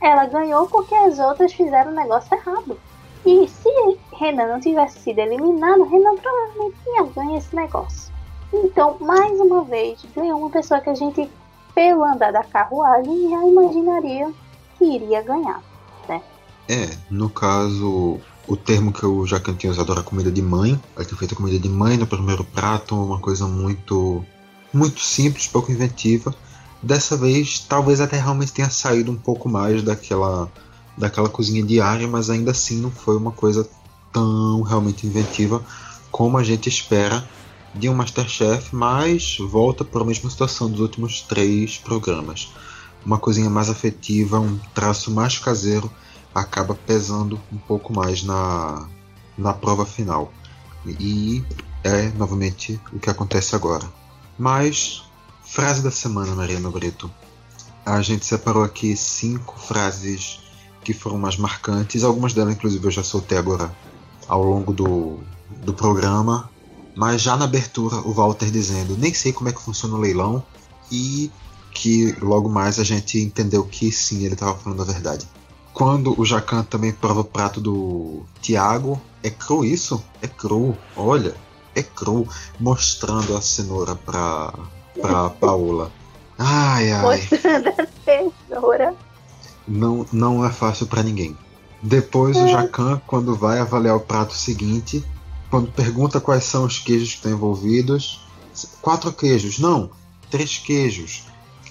ela 0.01 0.25
ganhou 0.25 0.67
porque 0.67 0.95
as 0.95 1.19
outras 1.19 1.53
fizeram 1.53 1.91
o 1.91 1.95
negócio 1.95 2.33
errado. 2.33 2.79
E 3.25 3.47
se 3.47 3.97
Renan 4.13 4.47
não 4.47 4.59
tivesse 4.59 4.99
sido 4.99 5.19
eliminado, 5.19 5.83
Renan 5.83 6.15
provavelmente 6.15 6.77
tinha 6.83 7.03
ganho 7.03 7.37
esse 7.37 7.55
negócio. 7.55 8.13
Então, 8.53 8.97
mais 8.99 9.39
uma 9.39 9.63
vez, 9.63 10.03
ganhou 10.15 10.39
uma 10.39 10.49
pessoa 10.49 10.79
que 10.79 10.89
a 10.89 10.95
gente, 10.95 11.29
pelo 11.75 12.03
andar 12.03 12.31
da 12.31 12.43
carruagem, 12.43 13.29
já 13.29 13.45
imaginaria 13.45 14.31
que 14.77 14.85
iria 14.85 15.21
ganhar, 15.21 15.61
né? 16.07 16.21
É, 16.67 16.97
no 17.11 17.29
caso, 17.29 18.19
o 18.49 18.57
termo 18.57 18.91
que 18.91 19.03
eu 19.03 19.27
já 19.27 19.39
tinha 19.39 19.71
usado 19.71 19.91
era 19.91 20.01
comida 20.01 20.31
de 20.31 20.41
mãe. 20.41 20.81
Ela 20.95 21.05
tinha 21.05 21.17
feito 21.17 21.35
comida 21.35 21.59
de 21.59 21.69
mãe 21.69 21.97
no 21.97 22.07
primeiro 22.07 22.43
prato, 22.43 22.95
uma 22.95 23.19
coisa 23.19 23.47
muito, 23.47 24.25
muito 24.73 24.99
simples, 25.01 25.45
pouco 25.47 25.71
inventiva. 25.71 26.33
Dessa 26.81 27.15
vez, 27.15 27.59
talvez 27.59 28.01
até 28.01 28.17
realmente 28.17 28.51
tenha 28.51 28.69
saído 28.71 29.11
um 29.11 29.15
pouco 29.15 29.47
mais 29.47 29.83
daquela 29.83 30.51
daquela 30.97 31.29
cozinha 31.29 31.63
diária, 31.63 32.07
mas 32.07 32.29
ainda 32.29 32.51
assim 32.51 32.81
não 32.81 32.91
foi 32.91 33.15
uma 33.15 33.31
coisa 33.31 33.69
tão 34.11 34.63
realmente 34.63 35.07
inventiva 35.07 35.63
como 36.11 36.37
a 36.37 36.43
gente 36.43 36.67
espera 36.67 37.25
de 37.73 37.87
um 37.87 37.93
Masterchef, 37.93 38.75
mas 38.75 39.37
volta 39.39 39.85
para 39.85 40.01
a 40.01 40.05
mesma 40.05 40.29
situação 40.29 40.69
dos 40.69 40.81
últimos 40.81 41.21
três 41.21 41.77
programas. 41.77 42.51
Uma 43.05 43.17
cozinha 43.17 43.49
mais 43.49 43.69
afetiva, 43.69 44.39
um 44.39 44.59
traço 44.73 45.11
mais 45.11 45.37
caseiro, 45.37 45.89
acaba 46.33 46.75
pesando 46.75 47.39
um 47.51 47.57
pouco 47.57 47.93
mais 47.93 48.23
na, 48.23 48.87
na 49.37 49.53
prova 49.53 49.85
final. 49.85 50.31
E 50.85 51.43
é 51.83 52.09
novamente 52.09 52.79
o 52.93 52.99
que 52.99 53.09
acontece 53.09 53.55
agora. 53.55 53.85
Mas, 54.37 55.03
frase 55.43 55.81
da 55.81 55.91
semana, 55.91 56.35
Mariana 56.35 56.69
Brito. 56.69 57.11
A 57.85 58.01
gente 58.01 58.25
separou 58.25 58.63
aqui 58.63 58.95
cinco 58.95 59.59
frases 59.59 60.39
que 60.83 60.93
foram 60.93 61.17
mais 61.17 61.37
marcantes. 61.37 62.03
Algumas 62.03 62.33
delas, 62.33 62.53
inclusive, 62.53 62.85
eu 62.85 62.91
já 62.91 63.03
soltei 63.03 63.37
agora 63.37 63.73
ao 64.27 64.43
longo 64.43 64.73
do, 64.73 65.19
do 65.63 65.73
programa. 65.73 66.49
Mas 66.95 67.21
já 67.21 67.35
na 67.35 67.45
abertura, 67.45 67.97
o 67.97 68.13
Walter 68.13 68.51
dizendo: 68.51 68.97
Nem 68.97 69.13
sei 69.13 69.33
como 69.33 69.49
é 69.49 69.53
que 69.53 69.61
funciona 69.61 69.95
o 69.95 69.99
leilão. 69.99 70.43
E 70.91 71.31
que 71.71 72.15
logo 72.21 72.49
mais 72.49 72.79
a 72.79 72.83
gente 72.83 73.19
entendeu 73.19 73.63
que 73.63 73.91
sim, 73.91 74.25
ele 74.25 74.33
estava 74.33 74.57
falando 74.57 74.81
a 74.81 74.85
verdade. 74.85 75.27
Quando 75.73 76.19
o 76.19 76.25
Jacan 76.25 76.63
também 76.63 76.91
prova 76.91 77.21
o 77.21 77.25
prato 77.25 77.61
do 77.61 78.23
Tiago, 78.41 78.99
é 79.23 79.29
cru 79.29 79.63
isso? 79.63 80.03
É 80.21 80.27
cru, 80.27 80.75
olha, 80.95 81.35
é 81.75 81.83
cru, 81.83 82.27
mostrando 82.59 83.35
a 83.37 83.41
cenoura 83.41 83.95
pra, 83.95 84.53
pra 84.99 85.29
Paola. 85.39 85.91
Ai, 86.37 86.91
ai. 86.91 87.01
Mostrando 87.01 87.69
a 87.69 87.87
cenoura 88.03 88.95
não, 89.69 90.05
não 90.11 90.43
é 90.43 90.49
fácil 90.49 90.87
para 90.87 91.03
ninguém. 91.03 91.37
Depois 91.81 92.35
é. 92.35 92.43
o 92.43 92.47
Jacan, 92.47 93.01
quando 93.05 93.35
vai 93.35 93.59
avaliar 93.59 93.95
o 93.95 94.01
prato 94.01 94.33
seguinte, 94.33 95.05
quando 95.49 95.71
pergunta 95.71 96.19
quais 96.19 96.43
são 96.43 96.65
os 96.65 96.79
queijos 96.79 97.09
que 97.09 97.15
estão 97.15 97.31
envolvidos, 97.31 98.25
quatro 98.81 99.13
queijos, 99.13 99.59
não, 99.59 99.89
três 100.29 100.57
queijos, 100.57 101.23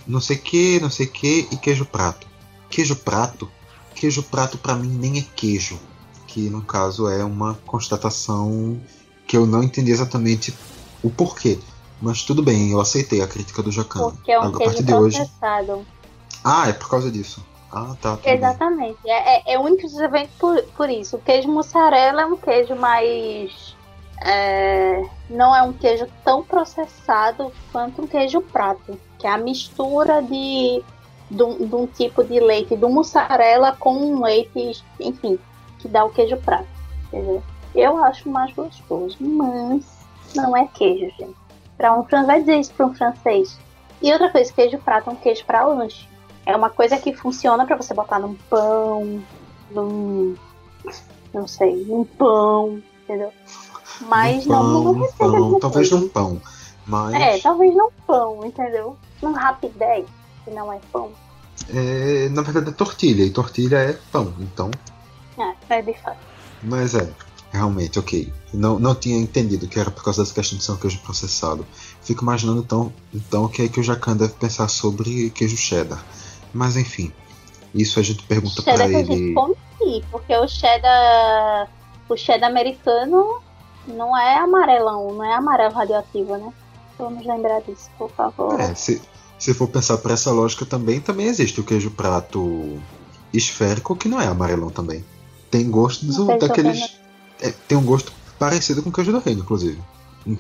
não 0.07 0.21
sei 0.21 0.37
que, 0.37 0.81
não 0.81 0.91
sei 0.91 1.07
que 1.07 1.49
e 1.51 1.57
queijo 1.57 1.85
prato. 1.85 2.27
Queijo 2.71 2.97
prato, 2.97 3.51
queijo 3.99 4.23
prato 4.23 4.57
para 4.57 4.77
mim 4.77 4.89
nem 4.89 5.19
é 5.19 5.25
queijo, 5.35 5.79
que 6.27 6.49
no 6.49 6.63
caso 6.63 7.09
é 7.09 7.25
uma 7.25 7.55
constatação 7.67 8.81
que 9.27 9.37
eu 9.37 9.45
não 9.45 9.63
entendi 9.63 9.91
exatamente 9.91 10.55
o 11.03 11.11
porquê. 11.11 11.59
Mas 12.01 12.23
tudo 12.23 12.43
bem, 12.43 12.71
eu 12.71 12.81
aceitei 12.81 13.21
a 13.21 13.27
crítica 13.27 13.63
do 13.63 13.73
Jacan. 13.73 14.11
Porque 14.11 14.31
é 14.31 14.39
um 14.39 14.53
queijo 14.53 14.85
processado. 14.85 15.73
Hoje... 15.73 15.87
Ah, 16.45 16.69
é 16.69 16.73
por 16.73 16.89
causa 16.89 17.11
disso. 17.11 17.45
Ah, 17.73 17.95
tá. 18.01 18.19
Exatamente. 18.25 18.99
É, 19.05 19.37
é, 19.37 19.55
é 19.55 19.59
único 19.59 19.85
exclusivamente 19.85 20.31
por, 20.39 20.63
por 20.77 20.89
isso. 20.89 21.17
O 21.17 21.19
queijo 21.19 21.49
mussarela 21.49 22.23
é 22.23 22.27
um 22.27 22.37
queijo 22.37 22.77
mais. 22.77 23.77
É, 24.25 25.05
não 25.29 25.55
é 25.55 25.63
um 25.63 25.73
queijo 25.73 26.07
tão 26.25 26.43
processado 26.43 27.53
quanto 27.73 28.03
um 28.03 28.07
queijo 28.07 28.41
prato, 28.41 28.99
que 29.19 29.27
é 29.27 29.31
a 29.31 29.39
mistura 29.39 30.23
de, 30.23 30.83
de, 31.31 31.43
um, 31.43 31.87
tipo 31.87 32.25
de 32.25 32.41
leite 32.41 32.77
do 32.77 32.89
mussarela 32.89 33.73
com 33.73 33.95
um 33.95 34.23
leite, 34.23 34.83
enfim, 34.99 35.39
que 35.79 35.89
dá 35.89 36.05
o 36.05 36.11
queijo 36.11 36.37
prato. 36.39 36.69
Entendeu? 37.07 37.43
Eu 37.75 38.03
acho 38.05 38.29
mais 38.29 38.53
gostoso, 38.55 39.17
mas 39.21 39.85
não 40.35 40.57
é 40.57 40.67
queijo, 40.67 41.15
gente. 41.19 41.37
Para 41.77 41.95
um 41.95 42.05
francês, 42.05 42.27
vai 42.27 42.41
dizer 42.41 42.59
isso 42.59 42.75
para 42.75 42.87
um 42.87 42.95
francês. 42.95 43.59
E 44.01 44.13
outra 44.13 44.31
coisa, 44.31 44.53
queijo 44.53 44.79
prato 44.79 45.11
é 45.11 45.13
um 45.13 45.17
queijo 45.17 45.45
para 45.45 45.65
lanche. 45.65 46.09
É 46.47 46.57
uma 46.57 46.71
coisa 46.71 46.97
que 46.97 47.13
funciona 47.13 47.67
para 47.67 47.77
você 47.77 47.93
botar 47.93 48.19
num 48.19 48.35
pão, 48.49 49.23
num. 49.71 50.35
Não 51.33 51.47
sei, 51.47 51.85
num 51.85 52.05
pão, 52.05 52.83
entendeu? 53.03 53.33
Mas 54.03 54.47
pão, 54.47 54.63
não 54.63 54.85
numa 54.85 55.07
receita 55.07 55.33
pão, 55.33 55.61
Talvez 55.61 55.91
num 55.91 56.09
pão. 56.09 56.41
Mas... 56.87 57.15
É, 57.15 57.39
talvez 57.39 57.75
num 57.77 57.91
pão, 58.07 58.47
entendeu? 58.47 58.97
Num 59.21 59.33
rapidez, 59.33 60.07
que 60.49 60.55
não 60.55 60.73
é 60.73 60.81
pão. 60.93 61.11
É, 61.73 62.29
na 62.31 62.43
verdade 62.43 62.71
é 62.71 62.73
tortilha, 62.73 63.25
e 63.25 63.31
tortilha 63.31 63.77
é 63.77 63.93
pão, 64.11 64.33
então. 64.41 64.71
É, 65.39 65.77
é 65.79 65.83
de 65.83 65.95
fato. 65.95 66.19
Mas 66.63 66.95
é, 66.95 67.09
realmente, 67.53 67.99
ok. 67.99 68.33
Não, 68.53 68.79
não 68.79 68.95
tinha 68.95 69.19
entendido 69.19 69.69
que 69.69 69.79
era 69.79 69.91
por 69.91 70.03
causa 70.03 70.23
dessa 70.23 70.35
questão 70.35 70.59
de 70.59 70.65
ser 70.65 70.73
um 70.73 70.77
queijo 70.77 71.01
processado. 71.01 71.67
Fico 72.03 72.23
imaginando 72.23 72.61
então, 72.61 72.93
então 73.13 73.45
o 73.45 73.49
que 73.49 73.63
é 73.63 73.69
que 73.69 73.79
o 73.79 73.83
Jacan 73.83 74.17
deve 74.17 74.33
pensar 74.35 74.69
sobre 74.69 75.31
queijo 75.31 75.57
cheddar. 75.57 76.03
Mas 76.53 76.77
enfim, 76.77 77.13
isso 77.75 78.01
a 78.01 78.03
gente 78.03 78.23
pergunta 78.23 78.63
para 78.63 78.85
ele. 78.85 79.05
Que 79.05 79.13
a 79.13 79.17
gente 79.17 79.35
come 79.35 79.57
porque 80.11 80.37
o 80.37 80.49
cheddar, 80.49 81.69
o 82.09 82.17
cheddar 82.17 82.51
americano 82.51 83.41
Não 83.87 84.17
é 84.17 84.39
amarelão, 84.39 85.13
não 85.13 85.25
é 85.25 85.35
amarelo 85.35 85.75
radioativo, 85.75 86.37
né? 86.37 86.53
Vamos 86.99 87.25
lembrar 87.25 87.61
disso, 87.61 87.89
por 87.97 88.11
favor. 88.11 88.59
É, 88.61 88.75
se, 88.75 89.01
se 89.39 89.55
for 89.55 89.69
pensar 89.69 89.99
por 89.99 90.11
essa 90.11 90.31
lógica 90.33 90.67
também, 90.67 91.01
também 91.01 91.27
existe 91.27 91.61
o 91.61 91.65
queijo 91.65 91.91
prato 91.91 92.79
esférico 93.33 93.95
que 93.95 94.09
não 94.09 94.21
é 94.21 94.27
amarelão 94.27 94.71
também. 94.71 95.05
Tem 95.51 95.71
gosto 95.71 96.05
do, 96.05 96.39
daqueles. 96.39 96.99
É, 97.41 97.53
tem 97.67 97.79
um 97.79 97.85
gosto 97.85 98.13
parecido 98.39 98.83
com 98.83 98.91
o 98.91 98.93
queijo 98.93 99.13
do 99.13 99.19
reino, 99.19 99.41
inclusive. 99.41 99.79
Um, 100.27 100.37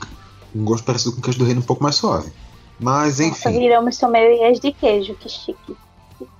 um, 0.54 0.64
gosto 0.64 0.84
parecido 0.84 1.12
com 1.12 1.20
o 1.20 1.22
queijo 1.22 1.38
do 1.38 1.44
reino 1.44 1.60
um 1.60 1.64
pouco 1.64 1.82
mais 1.82 1.94
suave. 1.94 2.32
Mas 2.78 3.20
enfim. 3.20 3.48
Nossa, 3.48 3.58
viramos 3.58 3.96
sommeliers 3.96 4.60
de 4.60 4.72
queijo, 4.72 5.14
que 5.14 5.28
chique. 5.28 5.76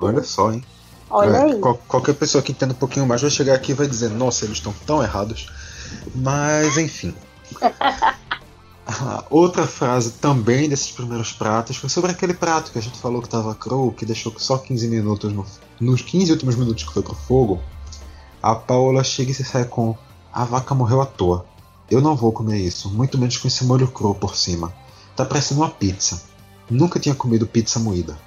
Olha 0.01 0.23
só, 0.23 0.53
hein? 0.53 0.63
Olha 1.11 1.37
é, 1.37 1.43
aí. 1.45 1.61
Qual, 1.61 1.81
qualquer 1.89 2.15
pessoa 2.15 2.43
que 2.43 2.53
entenda 2.53 2.75
um 2.75 2.77
pouquinho 2.77 3.07
mais 3.07 3.23
vai 3.23 3.31
chegar 3.31 3.55
aqui 3.55 3.73
e 3.73 3.75
vai 3.75 3.87
dizer, 3.87 4.11
nossa, 4.11 4.45
eles 4.45 4.59
estão 4.59 4.75
tão 4.85 5.03
errados. 5.03 5.51
Mas 6.15 6.77
enfim. 6.77 7.15
outra 9.31 9.67
frase 9.67 10.13
também 10.13 10.69
desses 10.69 10.91
primeiros 10.91 11.33
pratos 11.33 11.77
foi 11.77 11.89
sobre 11.89 12.11
aquele 12.11 12.35
prato 12.35 12.73
que 12.73 12.79
a 12.79 12.83
gente 12.83 12.99
falou 12.99 13.21
que 13.21 13.27
estava 13.27 13.55
cru, 13.55 13.93
que 13.93 14.07
deixou 14.07 14.33
só 14.39 14.59
15 14.59 14.89
minutos 14.89 15.33
no, 15.33 15.45
nos 15.81 16.03
15 16.03 16.33
últimos 16.33 16.57
minutos 16.57 16.85
que 16.85 16.93
foi 16.93 17.03
pro 17.03 17.15
fogo. 17.15 17.61
A 18.43 18.55
Paola 18.55 19.03
chega 19.03 19.31
e 19.31 19.35
se 19.35 19.45
sai 19.45 19.65
com 19.65 19.97
a 20.33 20.45
vaca 20.45 20.75
morreu 20.75 21.01
à 21.01 21.07
toa. 21.07 21.45
Eu 21.91 22.01
não 22.01 22.15
vou 22.15 22.33
comer 22.33 22.59
isso, 22.59 22.91
muito 22.91 23.19
menos 23.19 23.37
com 23.37 23.49
esse 23.49 23.65
molho 23.65 23.89
cru 23.89 24.15
por 24.15 24.37
cima. 24.37 24.73
Tá 25.17 25.25
parecendo 25.25 25.61
uma 25.63 25.71
pizza. 25.71 26.23
Nunca 26.71 27.01
tinha 27.01 27.15
comido 27.15 27.47
pizza 27.47 27.81
moída. 27.81 28.19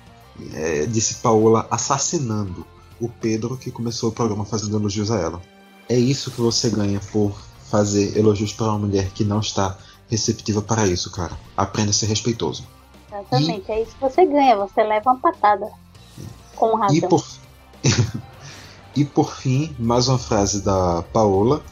É, 0.53 0.85
disse 0.85 1.15
Paola 1.15 1.67
assassinando 1.69 2.65
o 2.99 3.07
Pedro 3.07 3.57
que 3.57 3.71
começou 3.71 4.09
o 4.09 4.13
programa 4.13 4.45
fazendo 4.45 4.77
elogios 4.77 5.11
a 5.11 5.17
ela. 5.17 5.41
É 5.87 5.97
isso 5.97 6.31
que 6.31 6.41
você 6.41 6.69
ganha 6.69 6.99
por 7.11 7.39
fazer 7.69 8.17
elogios 8.17 8.51
para 8.51 8.67
uma 8.67 8.79
mulher 8.79 9.09
que 9.11 9.23
não 9.23 9.39
está 9.39 9.77
receptiva 10.11 10.61
para 10.61 10.85
isso, 10.85 11.09
cara. 11.09 11.31
Aprenda 11.55 11.91
a 11.91 11.93
ser 11.93 12.07
respeitoso. 12.07 12.67
Exatamente, 13.09 13.69
e... 13.69 13.71
é 13.71 13.81
isso 13.81 13.93
que 13.93 14.01
você 14.01 14.25
ganha, 14.25 14.57
você 14.57 14.83
leva 14.83 15.11
uma 15.11 15.19
patada. 15.19 15.71
Com 16.55 16.75
razão. 16.75 16.97
E 16.97 17.01
por... 17.01 17.25
e 18.93 19.05
por 19.05 19.33
fim, 19.33 19.73
mais 19.79 20.09
uma 20.09 20.19
frase 20.19 20.61
da 20.61 21.01
Paola 21.13 21.63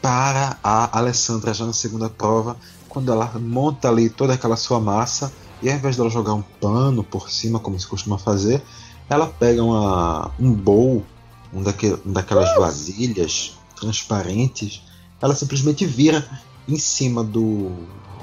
para 0.00 0.56
a 0.62 0.96
Alessandra 0.96 1.52
já 1.52 1.66
na 1.66 1.72
segunda 1.72 2.08
prova, 2.08 2.56
quando 2.88 3.12
ela 3.12 3.30
monta 3.38 3.88
ali 3.88 4.08
toda 4.08 4.32
aquela 4.32 4.56
sua 4.56 4.80
massa 4.80 5.30
e 5.60 5.68
ao 5.68 5.76
invés 5.76 5.96
dela 5.96 6.08
jogar 6.08 6.32
um 6.32 6.42
pano 6.42 7.04
por 7.04 7.30
cima, 7.30 7.58
como 7.58 7.78
se 7.78 7.86
costuma 7.86 8.16
fazer, 8.16 8.62
ela 9.10 9.26
pega 9.26 9.62
uma, 9.62 10.30
um 10.38 10.52
bowl, 10.52 11.04
um, 11.52 11.58
um 11.58 12.12
daquelas 12.12 12.56
vasilhas 12.56 13.58
transparentes, 13.78 14.82
ela 15.20 15.34
simplesmente 15.34 15.84
vira 15.84 16.26
em 16.70 16.78
cima 16.78 17.22
do 17.24 17.70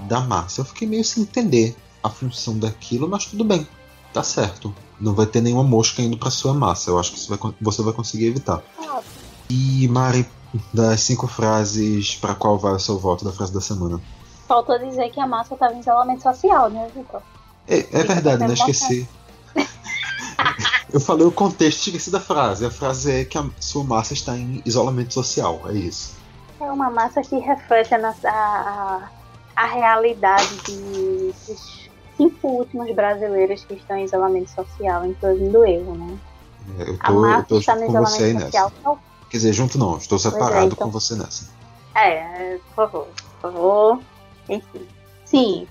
da 0.08 0.22
massa. 0.22 0.62
Eu 0.62 0.66
fiquei 0.66 0.88
meio 0.88 1.04
sem 1.04 1.24
entender 1.24 1.76
a 2.02 2.10
função 2.10 2.58
daquilo, 2.58 3.08
mas 3.08 3.26
tudo 3.26 3.44
bem, 3.44 3.68
tá 4.14 4.24
certo. 4.24 4.74
Não 5.00 5.14
vai 5.14 5.26
ter 5.26 5.42
nenhuma 5.42 5.64
mosca 5.64 6.02
indo 6.02 6.18
para 6.18 6.32
sua 6.32 6.54
massa. 6.54 6.90
Eu 6.90 7.00
acho 7.00 7.12
que 7.12 7.30
vai, 7.30 7.38
você 7.62 7.82
vai 7.82 7.94
conseguir 7.94 8.28
evitar. 8.28 8.64
E 9.50 9.88
Mari, 9.88 10.26
das 10.74 11.02
cinco 11.02 11.28
frases 11.28 12.16
para 12.16 12.36
qual 12.36 12.58
vai 12.58 12.74
o 12.74 12.80
seu 12.80 12.98
voto 12.98 13.26
da 13.26 13.32
frase 13.32 13.54
da 13.54 13.62
semana? 13.62 14.02
Faltou 14.48 14.80
dizer 14.80 15.10
que 15.10 15.20
a 15.20 15.28
massa 15.28 15.54
estava 15.54 15.74
em 15.74 15.80
isolamento 15.80 16.24
social, 16.24 16.70
né, 16.70 16.90
Vitor? 16.96 17.22
É, 17.68 17.80
é 17.92 18.04
verdade, 18.04 18.48
né? 18.48 18.54
Esqueci. 18.54 19.08
Eu 20.92 21.02
falei 21.02 21.28
o 21.28 21.32
contexto, 21.32 21.88
esqueci 21.88 22.10
da 22.10 22.20
frase. 22.20 22.66
A 22.66 22.72
frase 22.72 23.12
é 23.12 23.26
que 23.26 23.38
a 23.38 23.46
sua 23.60 23.84
massa 23.84 24.14
está 24.14 24.38
em 24.38 24.62
isolamento 24.66 25.14
social, 25.14 25.62
é 25.66 25.74
isso. 25.74 26.16
É 26.60 26.72
uma 26.72 26.90
massa 26.90 27.22
que 27.22 27.38
reflete 27.38 27.94
a, 27.94 28.16
a, 28.26 29.10
a 29.56 29.66
realidade 29.66 30.58
de, 30.66 31.34
dos 31.48 31.90
cinco 32.16 32.48
últimos 32.48 32.94
brasileiros 32.96 33.64
que 33.64 33.76
estão 33.76 33.98
em 33.98 34.06
isolamento 34.06 34.50
social, 34.50 35.06
incluindo 35.06 35.66
eu, 35.66 35.84
né? 35.96 36.18
É, 36.80 36.90
eu 36.90 36.98
tô, 36.98 37.06
a 37.06 37.12
massa 37.12 37.40
eu 37.40 37.46
tô 37.46 37.58
está 37.60 37.76
no 37.76 37.86
isolamento 37.86 38.42
social. 38.42 38.72
Então... 38.80 39.00
Quer 39.30 39.38
dizer, 39.38 39.54
junto 39.54 39.78
não, 39.78 39.98
estou 39.98 40.18
separado 40.18 40.62
é, 40.62 40.66
então... 40.66 40.88
com 40.88 40.92
você 40.92 41.16
nessa. 41.16 41.50
É, 41.94 42.58
por 42.58 42.76
favor, 42.76 43.08
por 43.42 43.52
favor. 43.52 44.00
Enfim. 44.50 44.88
Sim. 45.26 45.68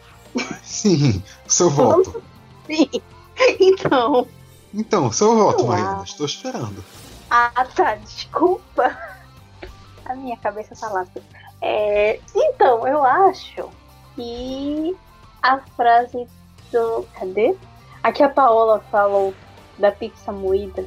Sim, 0.62 1.22
seu 1.46 1.70
voto. 1.70 2.22
Sim. 2.66 2.88
Então. 3.60 4.26
Então, 4.72 5.12
seu 5.12 5.36
voto, 5.36 5.66
Marina. 5.66 6.02
Estou 6.04 6.26
esperando. 6.26 6.84
Ah, 7.30 7.66
tá. 7.74 7.94
Desculpa. 7.96 8.96
A 10.06 10.14
minha 10.14 10.36
cabeça 10.36 10.74
tá 10.74 10.88
lá. 10.88 11.06
É, 11.60 12.20
então, 12.34 12.86
eu 12.86 13.04
acho 13.04 13.68
que 14.14 14.96
a 15.42 15.58
frase 15.58 16.26
do. 16.72 17.06
Cadê? 17.18 17.56
Aqui 18.02 18.22
a 18.22 18.28
Paola 18.28 18.80
falou 18.90 19.34
da 19.78 19.90
pizza 19.90 20.32
moída 20.32 20.84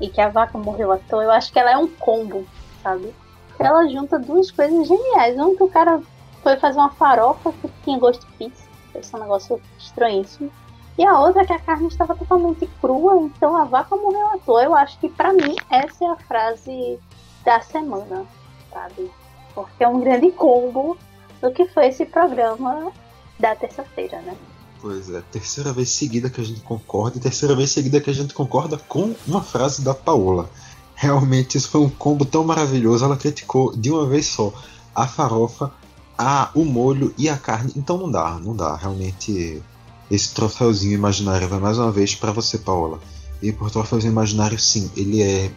e 0.00 0.08
que 0.08 0.20
a 0.20 0.28
vaca 0.28 0.58
morreu 0.58 0.90
à 0.92 0.98
toa. 0.98 1.24
Eu 1.24 1.30
acho 1.30 1.52
que 1.52 1.58
ela 1.58 1.72
é 1.72 1.76
um 1.76 1.88
combo, 1.88 2.46
sabe? 2.82 3.14
Ela 3.58 3.86
junta 3.88 4.18
duas 4.18 4.50
coisas 4.50 4.88
geniais. 4.88 5.38
Um 5.38 5.56
que 5.56 5.62
o 5.62 5.68
cara 5.68 6.00
foi 6.42 6.56
fazer 6.56 6.78
uma 6.78 6.90
farofa 6.90 7.52
que 7.52 7.70
tinha 7.84 7.98
gosto 7.98 8.26
de 8.26 8.32
pizza. 8.32 8.64
Esse 8.94 9.14
é 9.14 9.18
um 9.18 9.22
negócio 9.22 9.60
estranhíssimo. 9.78 10.50
E 10.98 11.04
a 11.04 11.18
outra 11.18 11.42
é 11.42 11.46
que 11.46 11.52
a 11.52 11.58
carne 11.58 11.88
estava 11.88 12.14
totalmente 12.14 12.66
crua, 12.80 13.16
então 13.22 13.56
a 13.56 13.64
vaca 13.64 13.96
morreu 13.96 14.26
à 14.28 14.38
toa. 14.38 14.62
Eu 14.62 14.74
acho 14.74 14.98
que 14.98 15.08
para 15.08 15.32
mim 15.32 15.56
essa 15.70 16.04
é 16.04 16.08
a 16.08 16.16
frase 16.16 16.98
da 17.44 17.60
semana, 17.60 18.26
sabe? 18.72 19.10
Porque 19.54 19.84
é 19.84 19.88
um 19.88 20.00
grande 20.00 20.30
combo 20.32 20.96
do 21.40 21.52
que 21.52 21.66
foi 21.68 21.88
esse 21.88 22.06
programa 22.06 22.92
da 23.38 23.54
terça-feira, 23.54 24.20
né? 24.22 24.36
Pois 24.80 25.10
é, 25.10 25.22
terceira 25.30 25.72
vez 25.72 25.90
seguida 25.90 26.28
que 26.28 26.40
a 26.40 26.44
gente 26.44 26.60
concorda 26.60 27.16
e 27.16 27.20
terceira 27.20 27.54
vez 27.54 27.70
seguida 27.70 28.00
que 28.00 28.10
a 28.10 28.14
gente 28.14 28.34
concorda 28.34 28.76
com 28.76 29.14
uma 29.26 29.42
frase 29.42 29.82
da 29.82 29.94
Paola. 29.94 30.50
Realmente 30.94 31.56
isso 31.56 31.68
foi 31.68 31.80
um 31.80 31.88
combo 31.88 32.24
tão 32.24 32.44
maravilhoso, 32.44 33.04
ela 33.04 33.16
criticou 33.16 33.76
de 33.76 33.90
uma 33.90 34.06
vez 34.06 34.26
só 34.26 34.52
a 34.94 35.06
farofa, 35.06 35.72
a, 36.18 36.50
o 36.54 36.64
molho 36.64 37.14
e 37.16 37.28
a 37.28 37.36
carne. 37.36 37.72
Então 37.76 37.96
não 37.96 38.10
dá, 38.10 38.38
não 38.38 38.54
dá. 38.54 38.76
Realmente 38.76 39.62
esse 40.10 40.34
troféuzinho 40.34 40.94
imaginário 40.94 41.48
vai 41.48 41.58
mais 41.58 41.78
uma 41.78 41.90
vez 41.90 42.14
para 42.14 42.32
você, 42.32 42.58
Paola. 42.58 43.00
E 43.40 43.50
por 43.52 43.70
troféuzinho 43.70 44.12
imaginário, 44.12 44.58
sim, 44.58 44.90
ele 44.96 45.22
é 45.22 45.50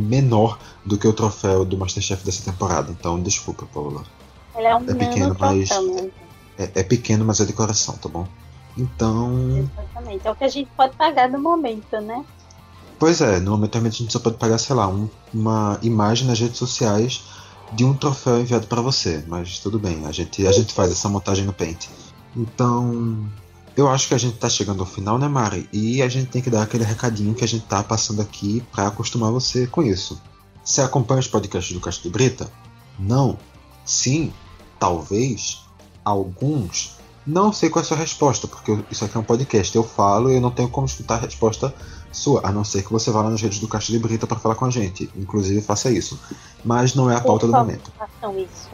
menor 0.00 0.58
do 0.84 0.98
que 0.98 1.06
o 1.06 1.12
troféu 1.12 1.64
do 1.64 1.76
Masterchef 1.76 2.24
dessa 2.24 2.50
temporada. 2.50 2.90
Então, 2.90 3.20
desculpa, 3.20 3.66
Paola. 3.72 4.04
Ele 4.56 4.66
é 4.66 4.74
um 4.74 4.90
é 4.90 4.94
pequeno, 4.94 5.36
mas 5.38 5.70
é, 6.58 6.70
é, 6.74 6.82
pequeno, 6.82 7.24
mas 7.24 7.40
é 7.40 7.44
de 7.44 7.52
coração, 7.52 7.96
tá 7.96 8.08
bom? 8.08 8.26
Então. 8.76 9.58
Exatamente. 9.58 10.26
É 10.26 10.30
o 10.30 10.34
que 10.34 10.44
a 10.44 10.48
gente 10.48 10.70
pode 10.76 10.96
pagar 10.96 11.28
no 11.28 11.38
momento, 11.38 12.00
né? 12.00 12.24
Pois 12.98 13.20
é, 13.20 13.40
no 13.40 13.52
momento 13.52 13.78
a 13.78 13.80
gente 13.80 14.12
só 14.12 14.18
pode 14.18 14.36
pagar, 14.36 14.58
sei 14.58 14.76
lá, 14.76 14.86
um, 14.86 15.08
uma 15.32 15.78
imagem 15.82 16.26
nas 16.26 16.38
redes 16.38 16.58
sociais 16.58 17.22
de 17.72 17.84
um 17.84 17.94
troféu 17.94 18.40
enviado 18.40 18.66
para 18.66 18.82
você. 18.82 19.24
Mas 19.26 19.58
tudo 19.58 19.78
bem, 19.78 20.04
a 20.06 20.12
gente, 20.12 20.46
a 20.46 20.52
gente 20.52 20.74
faz 20.74 20.90
essa 20.90 21.08
montagem 21.08 21.46
no 21.46 21.52
Paint. 21.52 21.86
Então, 22.36 23.26
eu 23.76 23.88
acho 23.88 24.08
que 24.08 24.14
a 24.14 24.18
gente 24.18 24.36
tá 24.36 24.48
chegando 24.48 24.80
ao 24.80 24.86
final, 24.86 25.18
né, 25.18 25.28
Mari? 25.28 25.68
E 25.72 26.02
a 26.02 26.08
gente 26.08 26.30
tem 26.30 26.42
que 26.42 26.50
dar 26.50 26.62
aquele 26.62 26.84
recadinho 26.84 27.34
que 27.34 27.44
a 27.44 27.48
gente 27.48 27.64
tá 27.66 27.82
passando 27.82 28.20
aqui 28.20 28.62
para 28.72 28.86
acostumar 28.86 29.30
você 29.30 29.66
com 29.66 29.82
isso. 29.82 30.20
Você 30.64 30.82
acompanha 30.82 31.20
os 31.20 31.28
podcasts 31.28 31.72
do 31.72 31.80
Castro 31.80 32.04
de 32.04 32.10
Brita? 32.10 32.50
Não. 32.98 33.38
Sim. 33.84 34.32
Talvez. 34.78 35.64
Alguns. 36.04 36.98
Não 37.26 37.52
sei 37.52 37.70
qual 37.70 37.82
é 37.82 37.84
a 37.84 37.88
sua 37.88 37.96
resposta, 37.96 38.48
porque 38.48 38.78
isso 38.90 39.04
aqui 39.04 39.16
é 39.16 39.20
um 39.20 39.24
podcast. 39.24 39.74
Eu 39.74 39.84
falo 39.84 40.30
e 40.30 40.34
eu 40.34 40.40
não 40.40 40.50
tenho 40.50 40.68
como 40.68 40.86
escutar 40.86 41.14
a 41.14 41.20
resposta 41.20 41.74
sua, 42.12 42.46
a 42.46 42.50
não 42.50 42.64
ser 42.64 42.82
que 42.82 42.90
você 42.90 43.10
vá 43.10 43.22
lá 43.22 43.30
nas 43.30 43.40
redes 43.40 43.60
do 43.60 43.68
Castro 43.68 43.92
de 43.92 43.98
Brita 43.98 44.26
para 44.26 44.38
falar 44.38 44.54
com 44.54 44.64
a 44.64 44.70
gente. 44.70 45.08
Inclusive, 45.16 45.60
faça 45.60 45.90
isso. 45.90 46.18
Mas 46.64 46.94
não 46.94 47.10
é 47.10 47.16
a 47.16 47.20
pauta 47.20 47.46
do 47.46 47.52
momento. 47.52 47.92
Façam 47.96 48.38
isso. 48.38 48.70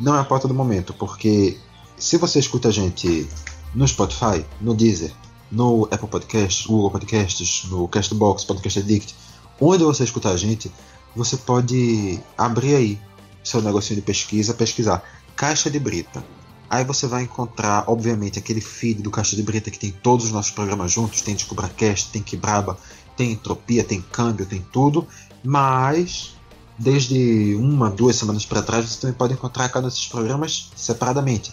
Não 0.00 0.16
é 0.16 0.20
a 0.20 0.24
pauta 0.24 0.48
do 0.48 0.54
momento, 0.54 0.92
porque 0.94 1.58
se 1.96 2.16
você 2.16 2.38
escuta 2.38 2.68
a 2.68 2.72
gente 2.72 3.28
no 3.74 3.86
Spotify, 3.86 4.44
no 4.60 4.74
Deezer, 4.74 5.12
no 5.50 5.84
Apple 5.90 6.08
Podcasts, 6.08 6.66
Google 6.66 6.90
Podcasts, 6.90 7.64
no 7.70 7.86
Castbox, 7.88 8.44
Podcast 8.44 8.78
Addict, 8.78 9.14
onde 9.60 9.84
você 9.84 10.04
escutar 10.04 10.30
a 10.30 10.36
gente, 10.36 10.72
você 11.14 11.36
pode 11.36 12.18
abrir 12.36 12.74
aí 12.74 12.98
seu 13.44 13.60
negocinho 13.60 14.00
de 14.00 14.06
pesquisa, 14.06 14.54
pesquisar 14.54 15.02
Caixa 15.36 15.70
de 15.70 15.78
Brita. 15.78 16.24
Aí 16.70 16.84
você 16.84 17.06
vai 17.06 17.24
encontrar, 17.24 17.84
obviamente, 17.86 18.38
aquele 18.38 18.60
feed 18.60 19.02
do 19.02 19.10
Caixa 19.10 19.36
de 19.36 19.42
Brita 19.42 19.70
que 19.70 19.78
tem 19.78 19.90
todos 19.90 20.26
os 20.26 20.32
nossos 20.32 20.52
programas 20.52 20.90
juntos, 20.90 21.20
tem 21.20 21.34
DescubraCast, 21.34 22.10
tem 22.10 22.22
Quebraba, 22.22 22.78
tem 23.14 23.32
Entropia, 23.32 23.84
tem 23.84 24.00
Câmbio, 24.00 24.46
tem 24.46 24.64
tudo, 24.72 25.06
mas 25.44 26.34
desde 26.78 27.54
uma, 27.56 27.90
duas 27.90 28.16
semanas 28.16 28.46
para 28.46 28.62
trás 28.62 28.88
você 28.88 29.00
também 29.00 29.16
pode 29.16 29.34
encontrar 29.34 29.68
cada 29.68 29.86
um 29.86 29.90
desses 29.90 30.06
programas 30.06 30.70
separadamente. 30.74 31.52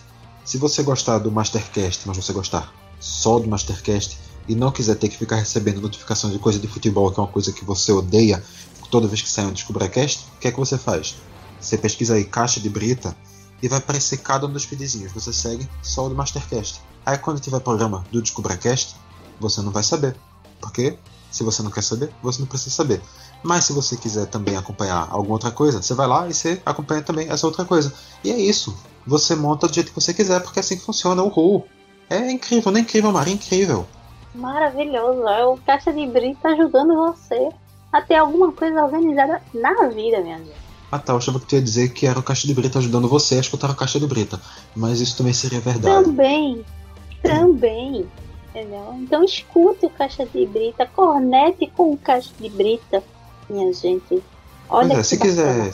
Se 0.49 0.57
você 0.57 0.81
gostar 0.81 1.19
do 1.19 1.31
Mastercast, 1.31 2.07
mas 2.07 2.17
você 2.17 2.33
gostar 2.33 2.73
só 2.99 3.37
do 3.37 3.47
Mastercast 3.47 4.17
e 4.47 4.55
não 4.55 4.71
quiser 4.71 4.95
ter 4.95 5.07
que 5.07 5.15
ficar 5.15 5.35
recebendo 5.35 5.79
notificação 5.79 6.31
de 6.31 6.39
coisa 6.39 6.57
de 6.57 6.67
futebol, 6.67 7.11
que 7.11 7.19
é 7.19 7.21
uma 7.21 7.29
coisa 7.29 7.53
que 7.53 7.63
você 7.63 7.91
odeia 7.91 8.43
toda 8.89 9.07
vez 9.07 9.21
que 9.21 9.29
sai 9.29 9.45
um 9.45 9.51
DescubraCast, 9.51 10.25
o 10.37 10.39
que 10.39 10.47
é 10.47 10.51
que 10.51 10.57
você 10.57 10.75
faz? 10.75 11.17
Você 11.61 11.77
pesquisa 11.77 12.15
aí 12.15 12.25
Caixa 12.25 12.59
de 12.59 12.67
Brita 12.67 13.15
e 13.61 13.67
vai 13.67 13.77
aparecer 13.77 14.17
cada 14.17 14.47
um 14.47 14.51
dos 14.51 14.63
feedzinhos. 14.63 15.11
Você 15.11 15.31
segue 15.31 15.69
só 15.83 16.07
o 16.07 16.09
do 16.09 16.15
Mastercast. 16.15 16.81
Aí 17.05 17.19
quando 17.19 17.39
tiver 17.39 17.59
programa 17.59 18.03
do 18.11 18.19
DescubraCast, 18.19 18.95
você 19.39 19.61
não 19.61 19.71
vai 19.71 19.83
saber. 19.83 20.15
Porque 20.59 20.97
se 21.29 21.43
você 21.43 21.61
não 21.61 21.69
quer 21.69 21.83
saber, 21.83 22.11
você 22.23 22.39
não 22.39 22.47
precisa 22.47 22.71
saber. 22.71 22.99
Mas 23.43 23.65
se 23.65 23.73
você 23.73 23.95
quiser 23.95 24.25
também 24.25 24.57
acompanhar 24.57 25.09
alguma 25.11 25.33
outra 25.33 25.51
coisa, 25.51 25.79
você 25.79 25.93
vai 25.93 26.07
lá 26.07 26.27
e 26.27 26.33
você 26.33 26.59
acompanha 26.65 27.03
também 27.03 27.29
essa 27.29 27.45
outra 27.45 27.65
coisa. 27.65 27.93
E 28.23 28.31
é 28.31 28.39
isso. 28.39 28.75
Você 29.05 29.35
monta 29.35 29.67
do 29.67 29.73
jeito 29.73 29.89
que 29.89 29.99
você 29.99 30.13
quiser, 30.13 30.41
porque 30.41 30.59
é 30.59 30.61
assim 30.61 30.77
que 30.77 30.85
funciona 30.85 31.23
o 31.23 31.27
RU. 31.27 31.65
É 32.09 32.31
incrível, 32.31 32.71
não 32.71 32.79
é 32.79 32.81
incrível, 32.81 33.11
Maria, 33.11 33.33
é 33.33 33.35
incrível. 33.35 33.85
Maravilhoso. 34.33 35.27
É 35.27 35.45
o 35.45 35.57
Caixa 35.57 35.91
de 35.91 36.05
Brita 36.07 36.49
ajudando 36.49 36.95
você 36.95 37.49
a 37.91 38.01
ter 38.01 38.15
alguma 38.15 38.51
coisa 38.51 38.83
organizada 38.83 39.41
na 39.53 39.87
vida, 39.87 40.21
minha 40.21 40.37
gente. 40.37 40.69
Ah 40.91 40.97
tá, 40.97 41.13
eu 41.13 41.17
achava 41.17 41.39
que 41.39 41.45
tu 41.45 41.55
ia 41.55 41.61
dizer 41.61 41.89
que 41.89 42.07
era 42.07 42.19
o 42.19 42.23
Caixa 42.23 42.47
de 42.47 42.53
Brita 42.53 42.79
ajudando 42.79 43.07
você 43.07 43.35
a 43.35 43.39
escutar 43.39 43.69
o 43.69 43.75
Caixa 43.75 43.99
de 43.99 44.07
Brita. 44.07 44.41
Mas 44.75 44.99
isso 44.99 45.17
também 45.17 45.33
seria 45.33 45.59
verdade. 45.59 46.03
Também, 46.03 46.65
também. 47.21 48.07
Entendeu? 48.49 48.95
Então 48.99 49.23
escute 49.23 49.85
o 49.85 49.89
Caixa 49.89 50.25
de 50.25 50.45
Brita, 50.47 50.87
cornete 50.87 51.67
com 51.75 51.91
o 51.91 51.97
Caixa 51.97 52.31
de 52.39 52.49
Brita, 52.49 53.03
minha 53.47 53.71
gente. 53.71 54.23
Olha 54.67 54.93
é, 54.93 55.03
se 55.03 55.19
quiser, 55.19 55.71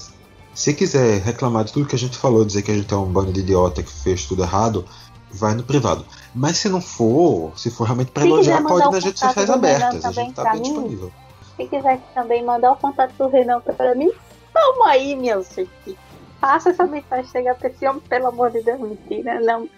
se 0.56 0.74
quiser 0.74 1.22
reclamar 1.22 1.66
de 1.66 1.74
tudo 1.74 1.86
que 1.86 1.96
a 1.96 2.00
gente 2.00 2.18
falou, 2.18 2.46
dizer 2.46 2.62
que 2.62 2.72
a 2.72 2.76
gente 2.76 2.92
é 2.92 2.98
um 2.98 3.06
bando 3.06 3.34
de 3.34 3.42
idiota 3.42 3.84
que 3.84 3.92
fez 3.92 4.26
tudo 4.26 4.42
errado, 4.42 4.86
vai 5.30 5.54
no 5.54 5.64
privado. 5.64 6.06
Mas 6.34 6.58
se 6.58 6.70
não 6.70 6.80
for, 6.80 7.52
se 7.58 7.70
for 7.70 7.84
realmente 7.84 8.12
para 8.12 8.26
elogiar, 8.26 8.64
pode 8.64 8.90
nas 8.90 9.04
redes 9.04 9.20
sociais 9.20 9.50
abertas. 9.50 10.06
A 10.06 10.12
gente 10.14 10.34
tá 10.34 10.52
bem 10.54 10.62
mim, 10.62 10.62
disponível. 10.62 11.12
Se 11.58 11.68
quiser 11.68 12.00
também 12.14 12.44
mandar 12.44 12.72
o 12.72 12.78
contato 12.78 13.14
do 13.18 13.28
Renan 13.28 13.60
para 13.60 13.94
mim, 13.96 14.12
toma 14.54 14.90
aí, 14.90 15.14
meu 15.16 15.44
gente. 15.44 15.98
Faça 16.40 16.70
essa 16.70 16.86
mensagem 16.86 17.30
chegar 17.30 17.56
pra 17.56 17.70
esse 17.70 17.86
homem, 17.86 18.02
pelo 18.08 18.28
amor 18.28 18.52
de 18.52 18.62
Deus, 18.62 18.80
mentira. 18.80 19.40
Não. 19.42 19.70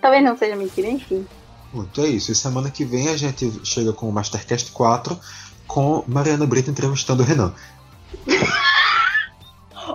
Talvez 0.00 0.24
não 0.24 0.36
seja 0.38 0.56
mentira, 0.56 0.88
enfim. 0.88 1.26
Muito 1.72 2.00
é 2.00 2.06
isso. 2.06 2.32
E 2.32 2.34
semana 2.34 2.70
que 2.70 2.84
vem 2.84 3.08
a 3.08 3.16
gente 3.16 3.60
chega 3.64 3.92
com 3.92 4.08
o 4.08 4.12
Mastercast 4.12 4.72
4 4.72 5.18
com 5.66 6.02
Mariana 6.06 6.46
Brito 6.46 6.70
entrevistando 6.70 7.22
o 7.22 7.26
Renan. 7.26 7.52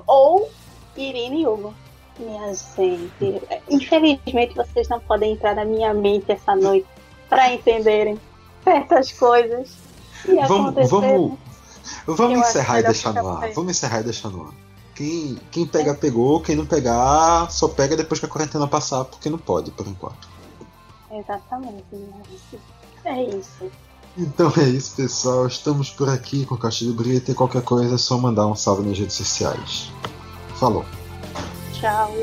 Ou 0.08 0.50
Irene 0.96 1.48
Hugo. 1.48 1.74
Minha 2.18 2.54
gente, 2.54 3.42
infelizmente 3.70 4.54
vocês 4.54 4.90
não 4.90 5.00
podem 5.00 5.34
entrar 5.34 5.56
na 5.56 5.64
minha 5.64 5.94
mente 5.94 6.32
essa 6.32 6.54
noite 6.54 6.88
para 7.30 7.54
entenderem 7.54 8.20
certas 8.64 9.12
coisas. 9.14 9.70
vamos, 10.48 10.90
vamos, 10.90 11.38
vamos 12.06 12.40
encerrar 12.40 12.80
e 12.80 12.84
deixar 12.84 13.14
no 13.14 13.30
ar. 13.30 13.52
Vamos 13.54 13.72
encerrar 13.72 14.02
e 14.02 14.04
deixar 14.04 14.30
no 14.30 14.48
ar. 14.48 14.54
Quem, 14.96 15.40
quem 15.50 15.66
pegar, 15.66 15.96
pegou. 15.96 16.42
Quem 16.42 16.58
não 16.58 16.66
pegar, 16.66 17.50
só 17.50 17.70
pega 17.70 17.96
depois 17.96 18.20
que 18.20 18.26
a 18.26 18.30
quarentena 18.30 18.68
passar, 18.68 19.06
porque 19.06 19.30
não 19.30 19.38
pode, 19.38 19.72
por 19.72 19.88
enquanto. 19.88 20.28
Exatamente. 21.10 21.86
É 23.06 23.24
isso. 23.24 23.72
Então 24.18 24.52
é 24.58 24.64
isso, 24.70 24.96
pessoal. 24.96 25.48
Estamos 25.48 25.90
por 25.90 26.10
aqui 26.10 26.46
com 26.46 26.58
Caixa 26.58 26.86
de 26.86 26.92
Brita 26.92 27.32
e 27.32 27.36
qualquer 27.36 27.62
coisa 27.62 27.96
é 27.96 27.98
só 27.98 28.18
mandar 28.18 28.48
um 28.48 28.56
salve 28.56 28.88
nas 28.88 28.98
redes 28.98 29.16
sociais. 29.16 29.92
Falou. 30.56 30.86
Tchau. 31.74 32.14